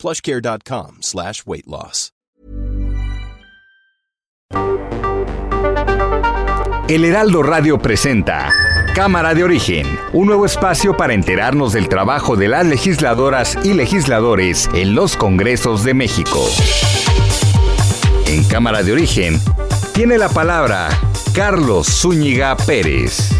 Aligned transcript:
plushcare.com 0.00 0.98
slash 1.02 1.42
weight 1.46 1.66
loss. 1.66 2.12
El 6.88 7.04
Heraldo 7.04 7.44
Radio 7.44 7.78
presenta 7.78 8.52
Cámara 8.96 9.32
de 9.32 9.44
Origen, 9.44 9.86
un 10.12 10.26
nuevo 10.26 10.44
espacio 10.44 10.96
para 10.96 11.14
enterarnos 11.14 11.72
del 11.72 11.88
trabajo 11.88 12.34
de 12.34 12.48
las 12.48 12.66
legisladoras 12.66 13.56
y 13.62 13.74
legisladores 13.74 14.68
en 14.74 14.96
los 14.96 15.16
Congresos 15.16 15.84
de 15.84 15.94
México. 15.94 16.44
En 18.26 18.42
Cámara 18.42 18.82
de 18.82 18.92
Origen 18.92 19.40
tiene 19.94 20.18
la 20.18 20.30
palabra 20.30 20.88
Carlos 21.32 21.86
Zúñiga 21.86 22.56
Pérez. 22.56 23.30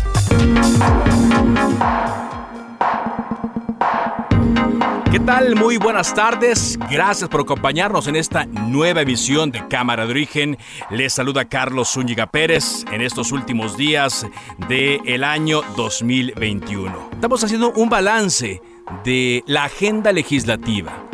¿Qué 5.20 5.26
tal? 5.26 5.54
Muy 5.54 5.76
buenas 5.76 6.14
tardes. 6.14 6.78
Gracias 6.90 7.28
por 7.28 7.42
acompañarnos 7.42 8.08
en 8.08 8.16
esta 8.16 8.46
nueva 8.46 9.02
emisión 9.02 9.50
de 9.50 9.68
Cámara 9.68 10.06
de 10.06 10.12
Origen. 10.12 10.56
Les 10.88 11.12
saluda 11.12 11.44
Carlos 11.44 11.90
Zúñiga 11.92 12.26
Pérez 12.26 12.86
en 12.90 13.02
estos 13.02 13.30
últimos 13.30 13.76
días 13.76 14.26
del 14.66 15.22
año 15.22 15.60
2021. 15.76 17.10
Estamos 17.12 17.44
haciendo 17.44 17.70
un 17.72 17.90
balance 17.90 18.62
de 19.04 19.44
la 19.46 19.64
agenda 19.64 20.10
legislativa. 20.10 21.04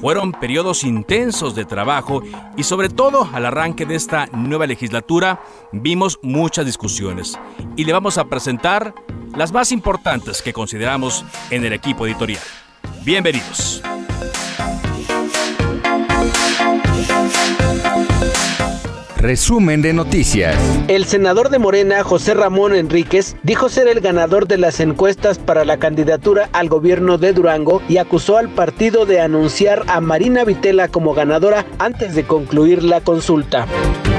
Fueron 0.00 0.30
periodos 0.30 0.84
intensos 0.84 1.56
de 1.56 1.64
trabajo 1.64 2.22
y 2.56 2.62
sobre 2.62 2.88
todo 2.88 3.28
al 3.32 3.46
arranque 3.46 3.84
de 3.84 3.96
esta 3.96 4.26
nueva 4.26 4.68
legislatura 4.68 5.40
vimos 5.72 6.20
muchas 6.22 6.66
discusiones 6.66 7.36
y 7.74 7.84
le 7.84 7.92
vamos 7.92 8.16
a 8.16 8.26
presentar 8.26 8.94
las 9.34 9.50
más 9.50 9.72
importantes 9.72 10.40
que 10.40 10.52
consideramos 10.52 11.24
en 11.50 11.64
el 11.64 11.72
equipo 11.72 12.06
editorial. 12.06 12.42
Bienvenidos. 13.04 13.82
Resumen 19.16 19.82
de 19.82 19.92
noticias. 19.92 20.56
El 20.86 21.04
senador 21.04 21.48
de 21.48 21.58
Morena, 21.58 22.04
José 22.04 22.34
Ramón 22.34 22.74
Enríquez, 22.74 23.34
dijo 23.42 23.68
ser 23.68 23.88
el 23.88 24.00
ganador 24.00 24.46
de 24.46 24.56
las 24.56 24.78
encuestas 24.78 25.38
para 25.38 25.64
la 25.64 25.78
candidatura 25.78 26.48
al 26.52 26.68
gobierno 26.68 27.18
de 27.18 27.32
Durango 27.32 27.82
y 27.88 27.96
acusó 27.96 28.36
al 28.36 28.50
partido 28.50 29.04
de 29.04 29.20
anunciar 29.20 29.82
a 29.88 30.00
Marina 30.00 30.44
Vitela 30.44 30.88
como 30.88 31.12
ganadora 31.12 31.66
antes 31.78 32.14
de 32.14 32.24
concluir 32.24 32.84
la 32.84 33.00
consulta. 33.00 33.66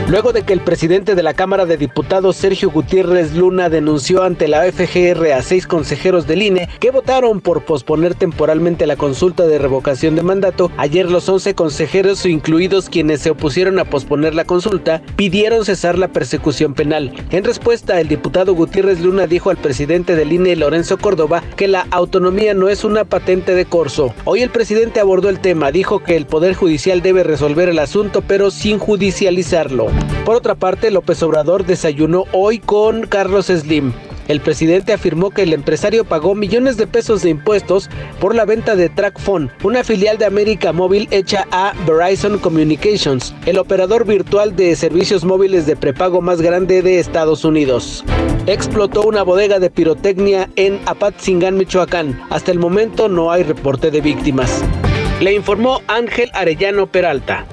Luego 0.09 0.31
de 0.31 0.44
que 0.44 0.53
el 0.53 0.61
presidente 0.61 1.16
de 1.16 1.23
la 1.23 1.33
Cámara 1.33 1.66
de 1.66 1.75
Diputados, 1.75 2.38
Sergio 2.38 2.72
Gutiérrez 2.72 3.36
Luna, 3.36 3.69
denunció 3.69 4.23
ante 4.23 4.47
la 4.47 4.63
FGR 4.63 5.33
a 5.33 5.41
seis 5.41 5.67
consejeros 5.67 6.25
del 6.25 6.44
INE 6.44 6.69
que 6.80 6.91
votaron 6.91 7.41
por 7.41 7.66
posponer 7.66 8.16
temporalmente 8.16 8.88
la 8.88 8.95
consulta 8.95 9.45
de 9.45 9.58
revocación 9.58 10.16
de 10.16 10.23
mandato, 10.23 10.72
ayer 10.78 11.11
los 11.11 11.28
11 11.28 11.55
consejeros, 11.55 12.25
incluidos 12.25 12.88
quienes 12.88 13.19
se 13.19 13.31
opusieron 13.31 13.80
a 13.80 13.83
posponer 13.83 14.33
la 14.33 14.45
consulta, 14.45 15.02
pidieron 15.17 15.66
cesar 15.66 16.00
la 16.00 16.08
persecución 16.08 16.73
penal. 16.73 17.11
En 17.31 17.44
respuesta, 17.44 18.00
el 18.00 18.08
diputado 18.08 18.55
Gutiérrez 18.55 19.02
Luna 19.02 19.28
dijo 19.28 19.50
al 19.50 19.58
presidente 19.58 20.16
del 20.16 20.31
INE, 20.31 20.55
Lorenzo 20.55 20.97
Córdoba, 20.97 21.44
que 21.57 21.67
la 21.67 21.85
autonomía 21.91 22.53
no 22.53 22.69
es 22.69 22.85
una 22.85 23.03
patente 23.03 23.56
de 23.56 23.66
corso. 23.66 24.13
Hoy 24.23 24.41
el 24.41 24.51
presidente 24.51 25.01
abordó 25.01 25.28
el 25.28 25.41
tema, 25.41 25.73
dijo 25.73 26.00
que 26.00 26.16
el 26.16 26.28
Poder 26.28 26.53
Judicial 26.53 27.01
debe 27.01 27.23
resolver 27.23 27.67
el 27.67 27.79
asunto, 27.79 28.23
pero 28.25 28.51
sin 28.51 28.79
judicializarlo. 28.79 29.97
Por 30.25 30.35
otra 30.35 30.56
parte, 30.56 30.91
López 30.91 31.24
Obrador 31.24 31.66
desayunó 31.66 32.25
hoy 32.34 32.59
con 32.59 33.03
Carlos 33.03 33.47
Slim. 33.47 33.94
El 34.28 34.41
presidente 34.41 34.91
afirmó 34.91 35.30
que 35.30 35.44
el 35.44 35.53
empresario 35.53 36.03
pagó 36.03 36.35
millones 36.35 36.75
de 36.75 36.85
pesos 36.85 37.22
de 37.22 37.30
impuestos 37.30 37.90
por 38.19 38.35
la 38.35 38.44
venta 38.44 38.75
de 38.75 38.90
TrackPhone, 38.90 39.50
una 39.63 39.84
filial 39.85 40.18
de 40.18 40.25
América 40.25 40.74
Móvil 40.74 41.08
hecha 41.12 41.47
a 41.52 41.74
Verizon 41.85 42.40
Communications, 42.40 43.34
el 43.46 43.58
operador 43.58 44.06
virtual 44.06 44.56
de 44.56 44.75
servicios 44.75 45.24
móviles 45.24 45.66
de 45.66 45.78
prepago 45.78 46.22
más 46.22 46.41
grande 46.41 46.81
de 46.81 47.00
Estados 47.00 47.46
Unidos. 47.46 48.03
Explotó 48.47 49.03
una 49.03 49.24
bodega 49.24 49.59
de 49.59 49.69
pirotecnia 49.69 50.50
en 50.58 50.79
Apatzingán, 50.85 51.56
Michoacán. 51.58 52.22
Hasta 52.29 52.52
el 52.52 52.59
momento 52.59 53.08
no 53.08 53.31
hay 53.31 53.44
reporte 53.44 53.91
de 53.91 54.02
víctimas. 54.02 54.64
Le 55.22 55.34
informó 55.34 55.81
Ángel 55.88 56.29
Arellano 56.34 56.88
Peralta. 56.88 57.46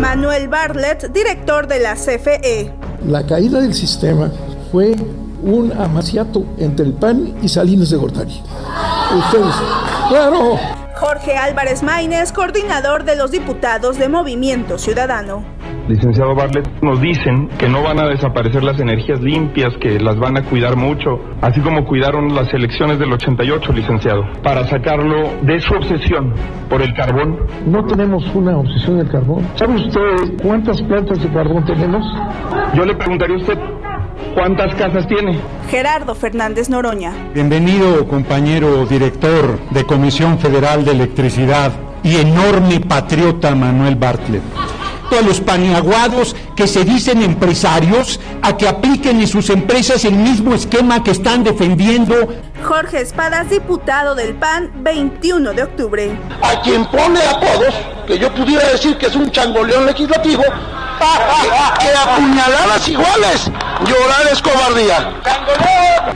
Manuel 0.00 0.46
Bartlett, 0.46 1.12
director 1.12 1.66
de 1.66 1.80
la 1.80 1.94
CFE. 1.94 2.72
La 3.06 3.26
caída 3.26 3.60
del 3.60 3.74
sistema 3.74 4.30
fue 4.70 4.94
un 5.42 5.72
amaciato 5.72 6.46
entre 6.56 6.86
el 6.86 6.92
PAN 6.92 7.36
y 7.42 7.48
Salinas 7.48 7.90
de 7.90 7.96
Gortari. 7.96 8.40
Ustedes, 9.18 9.54
claro. 10.08 10.56
Jorge 10.94 11.36
Álvarez 11.36 11.82
Maínez, 11.82 12.32
coordinador 12.32 13.04
de 13.04 13.16
los 13.16 13.32
diputados 13.32 13.98
de 13.98 14.08
Movimiento 14.08 14.78
Ciudadano. 14.78 15.57
Licenciado 15.88 16.34
Bartlett, 16.34 16.68
nos 16.82 17.00
dicen 17.00 17.48
que 17.58 17.66
no 17.66 17.82
van 17.82 17.98
a 17.98 18.06
desaparecer 18.06 18.62
las 18.62 18.78
energías 18.78 19.20
limpias, 19.22 19.72
que 19.80 19.98
las 19.98 20.18
van 20.18 20.36
a 20.36 20.42
cuidar 20.42 20.76
mucho, 20.76 21.18
así 21.40 21.62
como 21.62 21.86
cuidaron 21.86 22.34
las 22.34 22.52
elecciones 22.52 22.98
del 22.98 23.10
88, 23.10 23.72
licenciado, 23.72 24.22
para 24.42 24.68
sacarlo 24.68 25.30
de 25.40 25.58
su 25.60 25.72
obsesión 25.72 26.34
por 26.68 26.82
el 26.82 26.92
carbón. 26.92 27.38
No 27.66 27.82
tenemos 27.86 28.22
una 28.34 28.58
obsesión 28.58 28.98
del 28.98 29.08
carbón. 29.08 29.48
¿Sabe 29.54 29.76
usted 29.76 30.42
cuántas 30.42 30.82
plantas 30.82 31.22
de 31.22 31.28
carbón 31.30 31.64
tenemos? 31.64 32.04
Yo 32.74 32.84
le 32.84 32.94
preguntaría 32.94 33.36
a 33.36 33.38
usted, 33.38 33.58
¿cuántas 34.34 34.74
casas 34.74 35.06
tiene? 35.06 35.38
Gerardo 35.70 36.14
Fernández 36.14 36.68
Noroña. 36.68 37.12
Bienvenido, 37.32 38.06
compañero 38.06 38.84
director 38.84 39.58
de 39.70 39.84
Comisión 39.84 40.38
Federal 40.38 40.84
de 40.84 40.90
Electricidad 40.90 41.72
y 42.02 42.16
enorme 42.16 42.78
patriota 42.80 43.54
Manuel 43.54 43.96
Bartlett 43.96 44.42
a 45.16 45.22
los 45.22 45.40
paniaguados 45.40 46.36
que 46.54 46.66
se 46.66 46.84
dicen 46.84 47.22
empresarios 47.22 48.20
a 48.42 48.56
que 48.56 48.68
apliquen 48.68 49.20
en 49.20 49.26
sus 49.26 49.48
empresas 49.50 50.04
el 50.04 50.14
mismo 50.14 50.54
esquema 50.54 51.02
que 51.02 51.12
están 51.12 51.44
defendiendo. 51.44 52.14
Jorge 52.62 53.00
Espadas, 53.00 53.48
diputado 53.48 54.14
del 54.14 54.34
PAN, 54.34 54.70
21 54.82 55.52
de 55.54 55.62
octubre. 55.62 56.18
A 56.42 56.60
quien 56.60 56.84
pone 56.86 57.20
apodos, 57.22 57.74
que 58.06 58.18
yo 58.18 58.32
pudiera 58.34 58.68
decir 58.68 58.98
que 58.98 59.06
es 59.06 59.16
un 59.16 59.30
changoleón 59.30 59.86
legislativo, 59.86 60.42
que 60.42 61.88
apuñaladas 61.96 62.88
iguales, 62.88 63.50
llorar 63.86 64.26
es 64.30 64.42
cobardía. 64.42 65.14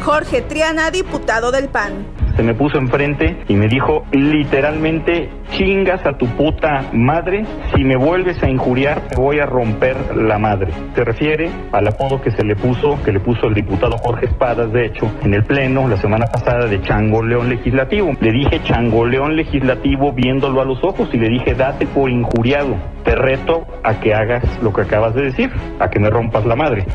Jorge 0.04 0.42
Triana, 0.42 0.90
diputado 0.90 1.50
del 1.50 1.68
PAN 1.68 2.11
se 2.36 2.42
me 2.42 2.54
puso 2.54 2.78
enfrente 2.78 3.44
y 3.48 3.54
me 3.54 3.68
dijo 3.68 4.04
literalmente, 4.12 5.28
chingas 5.50 6.04
a 6.06 6.16
tu 6.16 6.26
puta 6.26 6.90
madre, 6.92 7.44
si 7.74 7.84
me 7.84 7.96
vuelves 7.96 8.42
a 8.42 8.48
injuriar 8.48 9.02
te 9.08 9.16
voy 9.16 9.38
a 9.38 9.46
romper 9.46 10.16
la 10.16 10.38
madre. 10.38 10.72
Se 10.94 11.04
refiere 11.04 11.50
al 11.72 11.86
apodo 11.88 12.20
que 12.20 12.30
se 12.30 12.44
le 12.44 12.56
puso, 12.56 13.02
que 13.04 13.12
le 13.12 13.20
puso 13.20 13.46
el 13.48 13.54
diputado 13.54 13.96
Jorge 13.98 14.26
Espadas, 14.26 14.72
de 14.72 14.86
hecho, 14.86 15.10
en 15.22 15.34
el 15.34 15.44
pleno 15.44 15.88
la 15.88 15.96
semana 15.96 16.26
pasada 16.26 16.66
de 16.66 16.80
Chango 16.82 17.22
León 17.22 17.48
Legislativo. 17.48 18.12
Le 18.20 18.32
dije 18.32 18.60
Chango 18.62 19.04
León 19.04 19.36
Legislativo 19.36 20.12
viéndolo 20.12 20.60
a 20.60 20.64
los 20.64 20.82
ojos 20.82 21.08
y 21.12 21.18
le 21.18 21.28
dije, 21.28 21.54
date 21.54 21.86
por 21.86 22.10
injuriado. 22.10 22.76
Te 23.04 23.14
reto 23.14 23.66
a 23.82 24.00
que 24.00 24.14
hagas 24.14 24.44
lo 24.62 24.72
que 24.72 24.82
acabas 24.82 25.14
de 25.14 25.24
decir, 25.24 25.50
a 25.78 25.88
que 25.88 25.98
me 25.98 26.08
rompas 26.08 26.46
la 26.46 26.56
madre. 26.56 26.86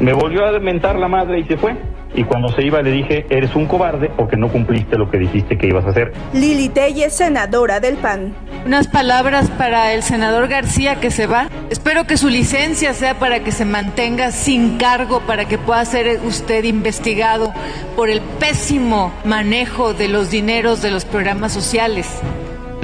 Me 0.00 0.12
volvió 0.12 0.44
a 0.44 0.58
mentar 0.58 0.96
la 0.96 1.08
madre 1.08 1.40
y 1.40 1.44
se 1.44 1.56
fue 1.56 1.74
y 2.14 2.24
cuando 2.24 2.48
se 2.50 2.64
iba 2.64 2.82
le 2.82 2.90
dije, 2.90 3.26
eres 3.30 3.54
un 3.54 3.66
cobarde 3.66 4.10
porque 4.16 4.36
no 4.36 4.48
cumpliste 4.48 4.96
lo 4.96 5.10
que 5.10 5.18
dijiste 5.18 5.56
que 5.56 5.66
ibas 5.66 5.84
a 5.86 5.90
hacer. 5.90 6.12
Lili 6.34 6.68
Telles, 6.68 7.14
senadora 7.14 7.80
del 7.80 7.96
PAN. 7.96 8.34
Unas 8.66 8.86
palabras 8.86 9.50
para 9.50 9.92
el 9.92 10.02
senador 10.02 10.48
García 10.48 11.00
que 11.00 11.10
se 11.10 11.26
va. 11.26 11.48
Espero 11.70 12.06
que 12.06 12.16
su 12.16 12.28
licencia 12.28 12.92
sea 12.94 13.18
para 13.18 13.40
que 13.40 13.50
se 13.50 13.64
mantenga 13.64 14.30
sin 14.30 14.78
cargo, 14.78 15.20
para 15.26 15.46
que 15.46 15.58
pueda 15.58 15.84
ser 15.84 16.20
usted 16.24 16.64
investigado 16.64 17.52
por 17.96 18.10
el 18.10 18.20
pésimo 18.38 19.12
manejo 19.24 19.94
de 19.94 20.08
los 20.08 20.30
dineros 20.30 20.82
de 20.82 20.90
los 20.90 21.04
programas 21.04 21.52
sociales. 21.52 22.08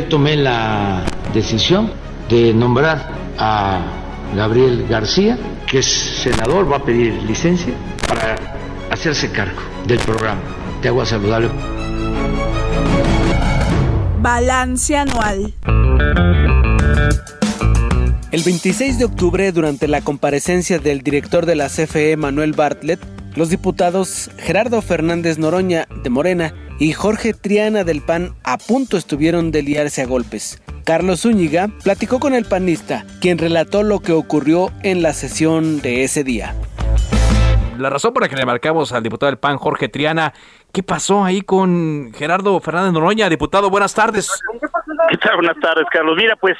Tomé 0.08 0.36
la 0.36 1.04
decisión 1.34 1.92
de 2.28 2.54
nombrar 2.54 3.08
a 3.38 3.80
Gabriel 4.34 4.86
García, 4.88 5.38
que 5.66 5.78
es 5.78 5.86
senador, 5.86 6.70
va 6.70 6.76
a 6.76 6.82
pedir 6.82 7.14
licencia 7.24 7.74
para 8.06 8.57
hacerse 8.98 9.30
cargo 9.30 9.60
del 9.86 10.00
programa 10.00 10.40
de 10.82 10.88
agua 10.88 11.06
saludable. 11.06 11.48
Balance 14.20 14.96
anual. 14.96 15.54
El 18.32 18.42
26 18.42 18.98
de 18.98 19.04
octubre, 19.04 19.52
durante 19.52 19.86
la 19.86 20.00
comparecencia 20.00 20.80
del 20.80 21.02
director 21.02 21.46
de 21.46 21.54
la 21.54 21.68
CFE, 21.68 22.16
Manuel 22.16 22.54
Bartlett, 22.54 22.98
los 23.36 23.50
diputados 23.50 24.30
Gerardo 24.36 24.82
Fernández 24.82 25.38
Noroña, 25.38 25.86
de 26.02 26.10
Morena, 26.10 26.52
y 26.80 26.92
Jorge 26.92 27.34
Triana 27.34 27.84
del 27.84 28.02
PAN 28.02 28.34
a 28.42 28.58
punto 28.58 28.96
estuvieron 28.96 29.52
de 29.52 29.62
liarse 29.62 30.02
a 30.02 30.06
golpes. 30.06 30.60
Carlos 30.82 31.20
Zúñiga 31.20 31.68
platicó 31.84 32.18
con 32.18 32.34
el 32.34 32.46
panista, 32.46 33.06
quien 33.20 33.38
relató 33.38 33.84
lo 33.84 34.00
que 34.00 34.12
ocurrió 34.12 34.72
en 34.82 35.02
la 35.02 35.12
sesión 35.12 35.80
de 35.80 36.02
ese 36.02 36.24
día. 36.24 36.54
La 37.78 37.90
razón 37.90 38.12
por 38.12 38.22
la 38.22 38.28
que 38.28 38.34
le 38.34 38.44
marcamos 38.44 38.92
al 38.92 39.04
diputado 39.04 39.30
del 39.30 39.38
PAN, 39.38 39.56
Jorge 39.56 39.88
Triana, 39.88 40.32
¿qué 40.72 40.82
pasó 40.82 41.24
ahí 41.24 41.42
con 41.42 42.12
Gerardo 42.12 42.58
Fernández 42.58 42.92
Noroña? 42.92 43.28
Diputado, 43.28 43.70
buenas 43.70 43.94
tardes. 43.94 44.42
¿Qué 45.08 45.16
tal? 45.16 45.36
Buenas 45.36 45.58
tardes, 45.60 45.86
Carlos. 45.92 46.16
Mira, 46.16 46.34
pues 46.34 46.56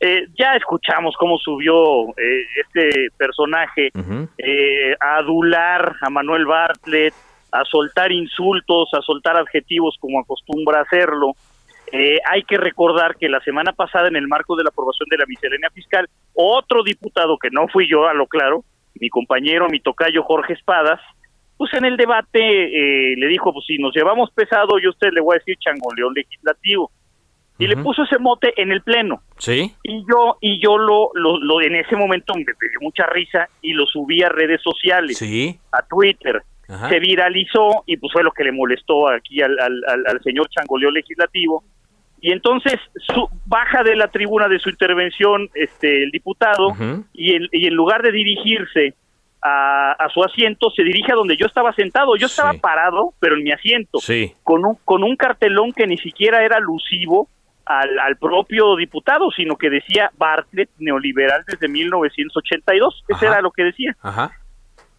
eh, 0.00 0.26
ya 0.38 0.54
escuchamos 0.56 1.14
cómo 1.18 1.36
subió 1.36 2.08
eh, 2.16 2.46
este 2.64 3.08
personaje 3.18 3.90
eh, 4.38 4.96
a 4.98 5.16
adular 5.16 5.94
a 6.00 6.08
Manuel 6.08 6.46
Bartlett, 6.46 7.12
a 7.52 7.64
soltar 7.66 8.10
insultos, 8.10 8.88
a 8.94 9.02
soltar 9.02 9.36
adjetivos 9.36 9.96
como 10.00 10.20
acostumbra 10.20 10.80
hacerlo. 10.80 11.32
hay 11.92 12.44
que 12.44 12.56
recordar 12.56 13.16
que 13.16 13.28
la 13.28 13.40
semana 13.40 13.72
pasada, 13.72 14.08
en 14.08 14.16
el 14.16 14.26
marco 14.26 14.56
de 14.56 14.64
la 14.64 14.70
aprobación 14.70 15.06
de 15.10 15.18
la 15.18 15.26
miscelánea 15.26 15.68
fiscal, 15.68 16.08
otro 16.32 16.82
diputado, 16.82 17.36
que 17.36 17.50
no 17.50 17.68
fui 17.68 17.86
yo, 17.86 18.08
a 18.08 18.14
lo 18.14 18.26
claro, 18.26 18.64
mi 19.00 19.08
compañero, 19.08 19.68
mi 19.68 19.80
tocayo 19.80 20.22
Jorge 20.22 20.54
Espadas, 20.54 21.00
pues 21.56 21.72
en 21.74 21.84
el 21.84 21.96
debate 21.96 22.38
le 23.16 23.26
dijo, 23.28 23.52
pues 23.52 23.64
si 23.66 23.78
nos 23.78 23.94
llevamos 23.94 24.30
pesado, 24.32 24.78
yo 24.78 24.88
a 24.88 24.92
usted 24.92 25.12
le 25.12 25.20
voy 25.20 25.36
a 25.36 25.38
decir 25.38 25.56
changoleón 25.58 26.14
legislativo 26.14 26.90
y 27.58 27.66
le 27.66 27.76
puso 27.76 28.02
ese 28.02 28.18
mote 28.18 28.52
en 28.60 28.72
el 28.72 28.82
pleno. 28.82 29.22
Sí. 29.38 29.72
Y 29.82 30.04
yo 30.08 30.36
y 30.40 30.60
yo 30.62 30.78
lo, 30.78 31.10
lo, 31.14 31.60
en 31.60 31.76
ese 31.76 31.96
momento 31.96 32.34
me 32.34 32.42
dio 32.42 32.80
mucha 32.80 33.06
risa 33.06 33.48
y 33.60 33.72
lo 33.72 33.86
subí 33.86 34.22
a 34.22 34.28
redes 34.28 34.60
sociales. 34.62 35.18
Sí. 35.18 35.58
A 35.72 35.82
Twitter. 35.82 36.42
Se 36.88 37.00
viralizó 37.00 37.84
y 37.84 37.98
pues 37.98 38.10
fue 38.14 38.22
lo 38.22 38.30
que 38.30 38.44
le 38.44 38.52
molestó 38.52 39.06
aquí 39.08 39.42
al, 39.42 39.58
al, 39.60 39.82
al, 40.06 40.22
señor 40.22 40.48
Changoleo 40.48 40.90
legislativo. 40.90 41.62
Y 42.22 42.30
entonces 42.30 42.74
su, 42.94 43.28
baja 43.46 43.82
de 43.82 43.96
la 43.96 44.06
tribuna 44.06 44.46
de 44.46 44.60
su 44.60 44.70
intervención 44.70 45.50
este 45.54 46.04
el 46.04 46.12
diputado 46.12 46.68
y, 47.12 47.34
en, 47.34 47.48
y 47.50 47.66
en 47.66 47.74
lugar 47.74 48.00
de 48.02 48.12
dirigirse 48.12 48.94
a, 49.42 49.92
a, 49.98 50.08
su 50.08 50.22
asiento, 50.22 50.70
se 50.70 50.84
dirige 50.84 51.10
a 51.10 51.16
donde 51.16 51.36
yo 51.36 51.46
estaba 51.46 51.72
sentado. 51.72 52.14
Yo 52.14 52.26
estaba 52.26 52.52
parado, 52.54 53.12
pero 53.18 53.34
en 53.34 53.42
mi 53.42 53.50
asiento, 53.50 53.98
sí. 53.98 54.32
con, 54.44 54.64
un, 54.64 54.78
con 54.84 55.02
un 55.02 55.16
cartelón 55.16 55.72
que 55.72 55.88
ni 55.88 55.98
siquiera 55.98 56.44
era 56.44 56.58
alusivo 56.58 57.28
al, 57.66 57.98
al, 57.98 58.16
propio 58.16 58.76
diputado, 58.76 59.32
sino 59.32 59.56
que 59.56 59.68
decía 59.68 60.12
Bartlett 60.16 60.70
neoliberal 60.78 61.42
desde 61.48 61.66
1982. 61.66 63.04
Eso 63.08 63.26
era 63.26 63.40
lo 63.40 63.50
que 63.50 63.64
decía. 63.64 63.96
Ajá. 64.00 64.30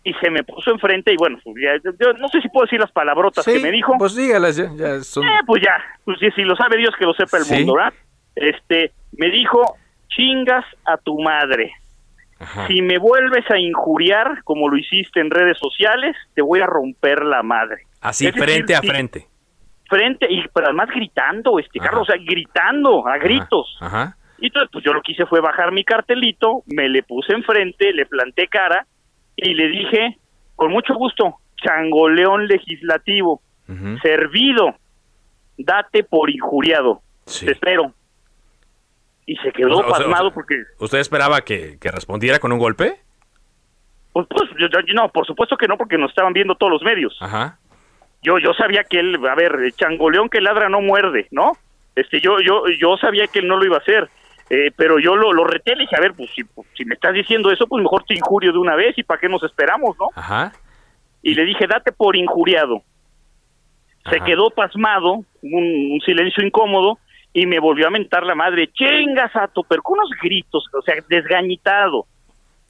Y 0.06 0.14
se 0.16 0.30
me 0.30 0.44
puso 0.44 0.72
enfrente 0.72 1.14
y 1.14 1.16
bueno, 1.16 1.40
pues 1.44 1.56
yo 2.00 2.14
no 2.14 2.28
sé 2.28 2.42
si 2.42 2.50
puedo 2.50 2.66
decir 2.66 2.80
las 2.80 2.92
palabrotas 2.92 3.46
que 3.46 3.60
me 3.60 3.72
dijo. 3.72 3.96
Pues 3.98 4.16
dígalas 4.16 4.58
ya. 4.58 4.70
ya 4.76 5.00
son... 5.02 5.24
eh, 5.24 5.40
pues 5.46 5.64
ya, 5.64 5.78
pues 6.04 6.18
si, 6.36 6.42
lo 6.42 6.56
sabe 6.58 6.78
Dios 6.78 6.94
que 7.00 7.06
lo 7.06 7.14
sepa 7.14 7.38
el 7.38 7.46
mundo, 7.46 7.76
¿verdad? 7.76 7.94
Este, 8.36 8.92
me 9.14 9.30
dijo, 9.30 9.78
chingas 10.10 10.66
a 10.86 10.98
tu 10.98 11.22
madre. 11.22 11.72
Ajá. 12.38 12.68
Si 12.68 12.82
me 12.82 12.98
vuelves 12.98 13.50
a 13.50 13.58
injuriar 13.58 14.44
como 14.44 14.68
lo 14.68 14.76
hiciste 14.76 15.22
en 15.22 15.32
redes 15.32 15.58
sociales, 15.58 16.18
te 16.34 16.42
voy 16.42 16.60
a 16.60 16.66
romper 16.66 17.24
la 17.24 17.42
madre. 17.42 17.84
Así, 18.02 18.28
es 18.28 18.34
frente 18.34 18.74
decir, 18.74 18.76
a 18.76 18.82
frente 18.82 19.28
frente 19.94 20.28
y 20.30 20.44
pero 20.54 20.68
además 20.68 20.90
gritando, 20.90 21.60
este 21.60 21.80
Carlos, 21.80 22.04
o 22.04 22.06
sea, 22.12 22.22
gritando 22.24 23.08
a 23.08 23.18
gritos. 23.18 23.78
Ajá. 23.80 24.18
Y 24.40 24.48
entonces 24.48 24.70
pues 24.72 24.84
yo 24.84 24.94
lo 24.94 25.02
que 25.02 25.14
hice 25.14 25.26
fue 25.26 25.40
bajar 25.40 25.72
mi 25.72 25.84
cartelito, 25.84 26.64
me 26.66 26.90
le 26.90 27.04
puse 27.04 27.34
enfrente, 27.34 27.94
le 27.94 28.06
planté 28.06 28.48
cara 28.48 28.86
y 29.36 29.54
le 29.54 29.68
dije, 29.68 30.18
con 30.56 30.72
mucho 30.72 30.94
gusto, 30.96 31.38
changoleón 31.64 32.48
legislativo, 32.48 33.42
uh 33.68 33.72
-huh. 33.72 34.02
servido, 34.02 34.76
date 35.58 36.04
por 36.04 36.30
injuriado, 36.30 37.02
sí. 37.26 37.46
te 37.46 37.54
espero. 37.54 37.94
Y 39.26 39.36
se 39.38 39.52
quedó 39.52 39.78
o 39.78 39.82
sea, 39.84 39.90
pasmado 39.90 40.28
o 40.28 40.30
sea, 40.30 40.36
porque... 40.36 40.64
¿Usted 40.80 41.00
esperaba 41.00 41.42
que, 41.42 41.78
que 41.80 41.90
respondiera 41.92 42.40
con 42.40 42.52
un 42.52 42.60
golpe? 42.60 43.00
Pues, 44.12 44.28
pues 44.30 44.50
yo, 44.60 44.68
yo, 44.68 44.94
no, 44.94 45.10
por 45.10 45.26
supuesto 45.26 45.56
que 45.56 45.68
no, 45.68 45.78
porque 45.78 45.98
nos 45.98 46.10
estaban 46.10 46.34
viendo 46.34 46.56
todos 46.56 46.74
los 46.74 46.84
medios. 46.84 47.18
Ajá 47.22 47.58
yo 48.24 48.40
yo 48.40 48.54
sabía 48.54 48.84
que 48.86 49.00
él, 49.00 49.20
a 49.30 49.36
ver, 49.36 49.72
changoleón 49.76 50.30
que 50.30 50.42
ladra 50.42 50.70
no 50.70 50.82
muerde, 50.82 51.28
¿no? 51.32 51.54
Este, 51.96 52.22
yo 52.22 52.40
yo 52.40 52.64
yo 52.80 52.98
sabía 52.98 53.28
que 53.28 53.40
él 53.40 53.48
no 53.48 53.58
lo 53.58 53.66
iba 53.66 53.78
a 53.78 53.82
hacer, 53.82 54.10
eh, 54.50 54.72
pero 54.76 55.00
yo 55.00 55.16
lo, 55.16 55.34
lo 55.34 55.46
reté, 55.46 55.76
le 55.76 55.84
dije, 55.84 55.96
a 55.96 56.02
ver, 56.02 56.14
pues 56.14 56.30
si, 56.36 56.44
si 56.76 56.86
me 56.86 56.96
estás 56.96 57.14
diciendo 57.14 57.52
eso, 57.52 57.68
pues 57.68 57.82
mejor 57.82 58.04
te 58.04 58.14
injurio 58.14 58.52
de 58.52 58.60
una 58.60 58.76
vez 58.76 58.98
y 58.98 59.04
para 59.04 59.20
qué 59.20 59.30
nos 59.30 59.44
esperamos, 59.44 59.96
¿no? 60.00 60.10
Ajá. 60.16 60.52
Y 61.22 61.34
le 61.34 61.46
dije, 61.46 61.66
date 61.68 61.92
por 61.92 62.16
injuriado. 62.16 62.82
Se 64.10 64.20
quedó 64.20 64.50
pasmado, 64.50 65.24
un, 65.42 65.92
un, 65.94 66.02
silencio 66.06 66.46
incómodo, 66.46 67.00
y 67.32 67.46
me 67.46 67.60
volvió 67.60 67.88
a 67.88 67.90
mentar 67.90 68.26
la 68.26 68.36
madre, 68.36 68.70
chingas 68.74 69.34
a 69.36 69.50
pero 69.70 69.82
con 69.82 69.98
unos 69.98 70.10
gritos, 70.22 70.66
o 70.78 70.82
sea, 70.82 70.96
desgañitado. 71.08 72.06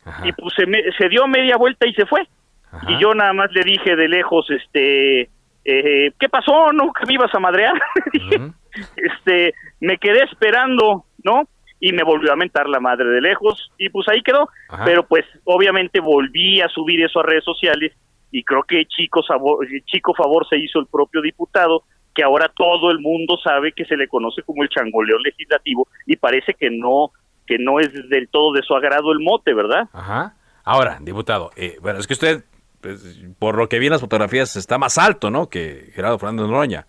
Ajá. 0.06 0.28
Y 0.28 0.32
pues 0.34 0.54
se, 0.56 0.68
me, 0.68 0.80
se 0.98 1.10
dio 1.10 1.28
media 1.28 1.58
vuelta 1.58 1.88
y 1.88 1.94
se 1.94 2.06
fue. 2.06 2.28
Ajá. 2.72 2.92
Y 2.92 3.00
yo 3.00 3.16
nada 3.16 3.34
más 3.34 3.52
le 3.52 3.64
dije 3.64 3.96
de 3.96 4.08
lejos, 4.08 4.46
este, 4.52 5.30
eh, 5.66 6.12
¿qué 6.20 6.30
pasó? 6.30 6.72
¿No? 6.72 6.94
¿Que 6.94 7.06
me 7.08 7.14
ibas 7.14 7.34
a 7.34 7.40
madrear? 7.40 7.74
Este, 8.96 9.54
me 9.82 10.00
quedé 10.00 10.24
esperando, 10.24 11.06
¿no? 11.24 11.48
Y 11.84 11.92
me 11.92 12.04
volvió 12.04 12.32
a 12.32 12.38
mentar 12.38 12.70
la 12.70 12.80
madre 12.80 13.06
de 13.10 13.20
lejos 13.20 13.72
y 13.78 13.90
pues 13.90 14.08
ahí 14.08 14.22
quedó. 14.22 14.48
Ajá. 14.70 14.86
Pero 14.86 15.06
pues 15.06 15.26
obviamente 15.44 16.00
volví 16.00 16.62
a 16.62 16.70
subir 16.70 17.04
eso 17.04 17.20
a 17.20 17.24
redes 17.24 17.44
sociales 17.44 17.92
y 18.32 18.44
creo 18.44 18.64
que 18.64 18.86
chico, 18.86 19.22
sabor, 19.22 19.68
chico 19.86 20.14
favor 20.14 20.48
se 20.48 20.58
hizo 20.58 20.80
el 20.80 20.88
propio 20.88 21.22
diputado 21.22 21.84
que 22.16 22.24
ahora 22.24 22.50
todo 22.56 22.92
el 22.92 23.00
mundo 23.00 23.38
sabe 23.44 23.74
que 23.74 23.86
se 23.86 23.98
le 23.98 24.08
conoce 24.08 24.44
como 24.44 24.64
el 24.64 24.70
changoleón 24.70 25.22
legislativo 25.24 25.88
y 26.06 26.16
parece 26.16 26.54
que 26.54 26.70
no 26.70 27.12
que 27.46 27.58
no 27.60 27.82
es 27.82 27.92
del 28.10 28.30
todo 28.30 28.54
de 28.54 28.62
su 28.62 28.74
agrado 28.74 29.12
el 29.12 29.20
mote, 29.20 29.54
¿verdad? 29.54 29.90
Ajá. 29.92 30.36
Ahora, 30.64 30.98
diputado, 31.02 31.52
eh, 31.58 31.76
bueno, 31.82 32.00
es 32.00 32.08
que 32.08 32.14
usted 32.14 32.46
pues, 32.84 33.18
por 33.40 33.56
lo 33.58 33.70
que 33.70 33.80
vi 33.80 33.88
en 33.88 33.94
las 33.94 34.02
fotografías, 34.02 34.58
está 34.58 34.78
más 34.78 34.98
alto, 34.98 35.32
¿no? 35.32 35.48
Que 35.48 35.92
Gerardo 35.96 36.20
Fernández 36.20 36.48
Noroña. 36.48 36.86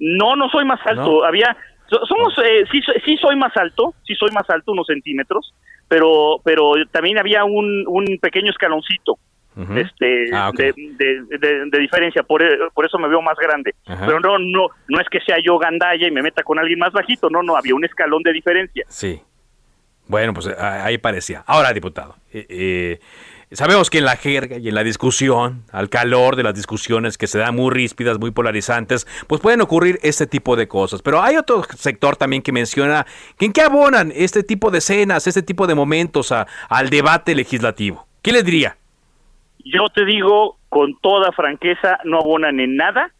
No, 0.00 0.34
no 0.34 0.48
soy 0.48 0.64
más 0.64 0.80
alto. 0.84 1.20
¿No? 1.20 1.24
Había, 1.24 1.56
somos, 2.08 2.34
eh, 2.38 2.64
sí, 2.70 2.80
sí 3.04 3.16
soy 3.18 3.36
más 3.36 3.56
alto, 3.56 3.94
sí 4.04 4.14
soy 4.14 4.30
más 4.30 4.48
alto, 4.48 4.72
unos 4.72 4.86
centímetros, 4.86 5.54
pero, 5.88 6.40
pero 6.44 6.72
también 6.90 7.18
había 7.18 7.44
un, 7.44 7.84
un 7.86 8.18
pequeño 8.20 8.50
escaloncito. 8.50 9.18
Uh 9.54 9.64
-huh. 9.64 9.86
este 9.86 10.34
ah, 10.34 10.48
okay. 10.48 10.72
de, 10.72 11.26
de, 11.28 11.38
de, 11.38 11.70
de, 11.70 11.78
diferencia 11.78 12.22
por, 12.22 12.42
por 12.72 12.86
eso 12.86 12.98
me 12.98 13.06
veo 13.06 13.20
más 13.20 13.36
grande 13.36 13.74
uh 13.86 13.92
-huh. 13.92 14.06
pero 14.06 14.18
no 14.18 14.38
no 14.38 14.68
no 14.88 14.98
es 14.98 15.06
que 15.10 15.20
sea 15.20 15.36
yo 15.44 15.58
gandalla 15.58 16.08
y 16.08 16.10
me 16.10 16.22
meta 16.22 16.42
con 16.42 16.58
alguien 16.58 16.78
más 16.78 16.90
bajito 16.90 17.28
no 17.28 17.42
no 17.42 17.54
había 17.54 17.74
un 17.74 17.84
escalón 17.84 18.22
de 18.22 18.32
diferencia 18.32 18.86
sí 18.88 19.20
bueno 20.08 20.32
pues 20.32 20.46
ahí 20.58 20.96
parecía 20.96 21.44
ahora 21.46 21.70
diputado 21.74 22.16
eh, 22.32 22.46
eh, 22.48 23.00
Sabemos 23.54 23.90
que 23.90 23.98
en 23.98 24.06
la 24.06 24.16
jerga 24.16 24.56
y 24.56 24.70
en 24.70 24.74
la 24.74 24.82
discusión, 24.82 25.64
al 25.72 25.90
calor 25.90 26.36
de 26.36 26.42
las 26.42 26.54
discusiones 26.54 27.18
que 27.18 27.26
se 27.26 27.38
dan 27.38 27.54
muy 27.54 27.70
ríspidas, 27.70 28.18
muy 28.18 28.30
polarizantes, 28.30 29.06
pues 29.26 29.42
pueden 29.42 29.60
ocurrir 29.60 29.98
este 30.02 30.26
tipo 30.26 30.56
de 30.56 30.68
cosas. 30.68 31.02
Pero 31.02 31.20
hay 31.20 31.36
otro 31.36 31.62
sector 31.64 32.16
también 32.16 32.40
que 32.40 32.50
menciona 32.50 33.04
que 33.38 33.44
en 33.44 33.52
qué 33.52 33.60
abonan 33.60 34.10
este 34.14 34.42
tipo 34.42 34.70
de 34.70 34.78
escenas, 34.78 35.26
este 35.26 35.42
tipo 35.42 35.66
de 35.66 35.74
momentos 35.74 36.32
al 36.32 36.88
debate 36.88 37.34
legislativo. 37.34 38.06
¿Qué 38.22 38.32
le 38.32 38.42
diría? 38.42 38.78
Yo 39.64 39.90
te 39.90 40.06
digo 40.06 40.56
con 40.70 40.96
toda 41.02 41.30
franqueza, 41.32 41.98
no 42.04 42.20
abonan 42.20 42.58
en 42.58 42.76
nada. 42.76 43.12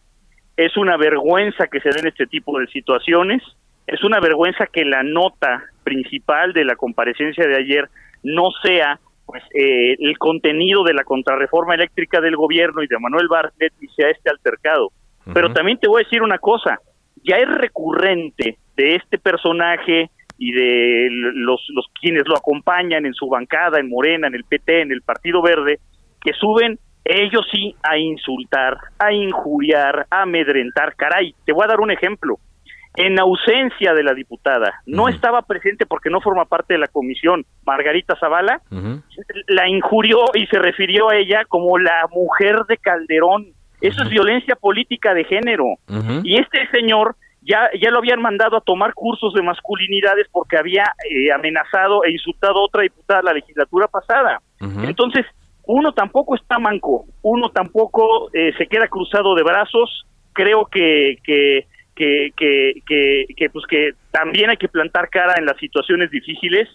Es 0.57 0.79
una 0.79 0.97
vergüenza 0.97 1.67
que 1.67 1.81
se 1.81 1.91
den 1.91 2.07
este 2.07 2.27
tipo 2.27 2.59
de 2.59 2.67
situaciones. 2.69 3.43
Es 3.87 4.03
una 4.03 4.19
vergüenza 4.19 4.67
que 4.67 4.87
la 4.87 5.03
nota 5.03 5.63
principal 5.85 6.55
de 6.55 6.65
la 6.65 6.77
comparecencia 6.77 7.47
de 7.47 7.57
ayer 7.57 7.91
no 8.23 8.51
sea 8.63 8.99
pues 9.33 9.43
eh, 9.55 9.97
el 9.99 10.19
contenido 10.19 10.85
de 10.85 10.93
la 10.93 11.05
contrarreforma 11.05 11.75
eléctrica 11.75 12.21
del 12.21 12.37
gobierno 12.37 12.83
y 12.83 12.87
de 12.87 12.99
Manuel 12.99 13.29
Bartlett 13.29 13.73
y 13.81 13.89
sea 13.89 14.11
este 14.11 14.29
altercado. 14.29 14.89
Uh 14.89 14.91
-huh. 15.31 15.33
Pero 15.33 15.53
también 15.55 15.79
te 15.79 15.89
voy 15.89 16.03
a 16.03 16.05
decir 16.05 16.23
una 16.23 16.37
cosa, 16.37 16.79
ya 17.25 17.37
es 17.39 17.49
recurrente 17.49 18.59
de 18.77 18.95
este 18.97 19.17
personaje 19.17 20.11
y 20.37 20.53
de 20.53 21.09
los, 21.11 21.65
los 21.75 21.87
quienes 21.99 22.25
lo 22.27 22.37
acompañan 22.37 23.07
en 23.07 23.15
su 23.15 23.27
bancada, 23.27 23.81
en 23.81 23.89
Morena, 23.89 24.27
en 24.27 24.35
el 24.35 24.45
PT, 24.45 24.83
en 24.83 24.93
el 24.93 25.01
Partido 25.01 25.41
Verde, 25.41 25.79
que 26.21 26.33
suben 26.35 26.79
ellos 27.05 27.47
sí 27.51 27.75
a 27.83 27.97
insultar, 27.97 28.77
a 28.99 29.13
injuriar, 29.13 30.07
a 30.11 30.23
amedrentar. 30.23 30.95
Caray, 30.95 31.35
te 31.47 31.53
voy 31.53 31.65
a 31.65 31.69
dar 31.69 31.81
un 31.81 31.91
ejemplo 31.91 32.37
en 32.95 33.19
ausencia 33.19 33.95
de 33.95 34.03
la 34.03 34.13
diputada, 34.13 34.83
no 34.87 35.05
uh 35.05 35.07
-huh. 35.07 35.15
estaba 35.15 35.43
presente 35.43 35.87
porque 35.87 36.11
no 36.11 36.21
forma 36.21 36.45
parte 36.45 36.75
de 36.75 36.79
la 36.79 36.89
comisión, 36.89 37.45
Margarita 37.65 38.17
Zavala, 38.21 38.61
uh 38.71 38.77
-huh. 38.77 39.03
la 39.49 39.69
injurió 39.69 40.19
y 40.35 40.47
se 40.47 40.59
refirió 40.59 41.09
a 41.09 41.17
ella 41.17 41.45
como 41.49 41.79
la 41.79 42.07
mujer 42.11 42.57
de 42.69 42.77
Calderón. 42.77 43.47
Eso 43.81 44.01
uh 44.01 44.05
-huh. 44.05 44.07
es 44.07 44.11
violencia 44.11 44.57
política 44.57 45.15
de 45.15 45.25
género. 45.25 45.65
Y 46.23 46.39
este 46.39 46.69
señor 46.71 47.17
ya, 47.45 47.71
ya 47.81 47.91
lo 47.91 47.99
habían 47.99 48.21
mandado 48.21 48.57
a 48.57 48.61
tomar 48.61 48.95
cursos 48.95 49.33
de 49.35 49.43
masculinidades 49.43 50.29
porque 50.31 50.57
había 50.57 50.85
eh, 51.11 51.33
amenazado 51.33 52.05
e 52.05 52.13
insultado 52.13 52.61
a 52.61 52.65
otra 52.65 52.83
diputada 52.83 53.23
la 53.23 53.33
legislatura 53.33 53.89
pasada. 53.89 54.41
Entonces, 54.61 55.27
uno 55.65 55.93
tampoco 55.93 56.35
está 56.37 56.59
manco, 56.59 57.05
uno 57.23 57.51
tampoco 57.51 58.31
eh, 58.33 58.53
se 58.59 58.67
queda 58.67 58.87
cruzado 58.89 59.35
de 59.35 59.43
brazos. 59.43 60.07
Creo 60.33 60.67
que, 60.67 61.17
que, 61.25 61.67
que, 62.03 62.83
que, 62.87 63.27
que, 63.37 63.51
pues 63.51 63.65
que 63.67 63.93
también 64.11 64.51
hay 64.51 64.57
que 64.57 64.69
plantar 64.69 65.09
cara 65.09 65.35
en 65.39 65.47
las 65.47 65.57
situaciones 65.59 66.11
difíciles 66.11 66.69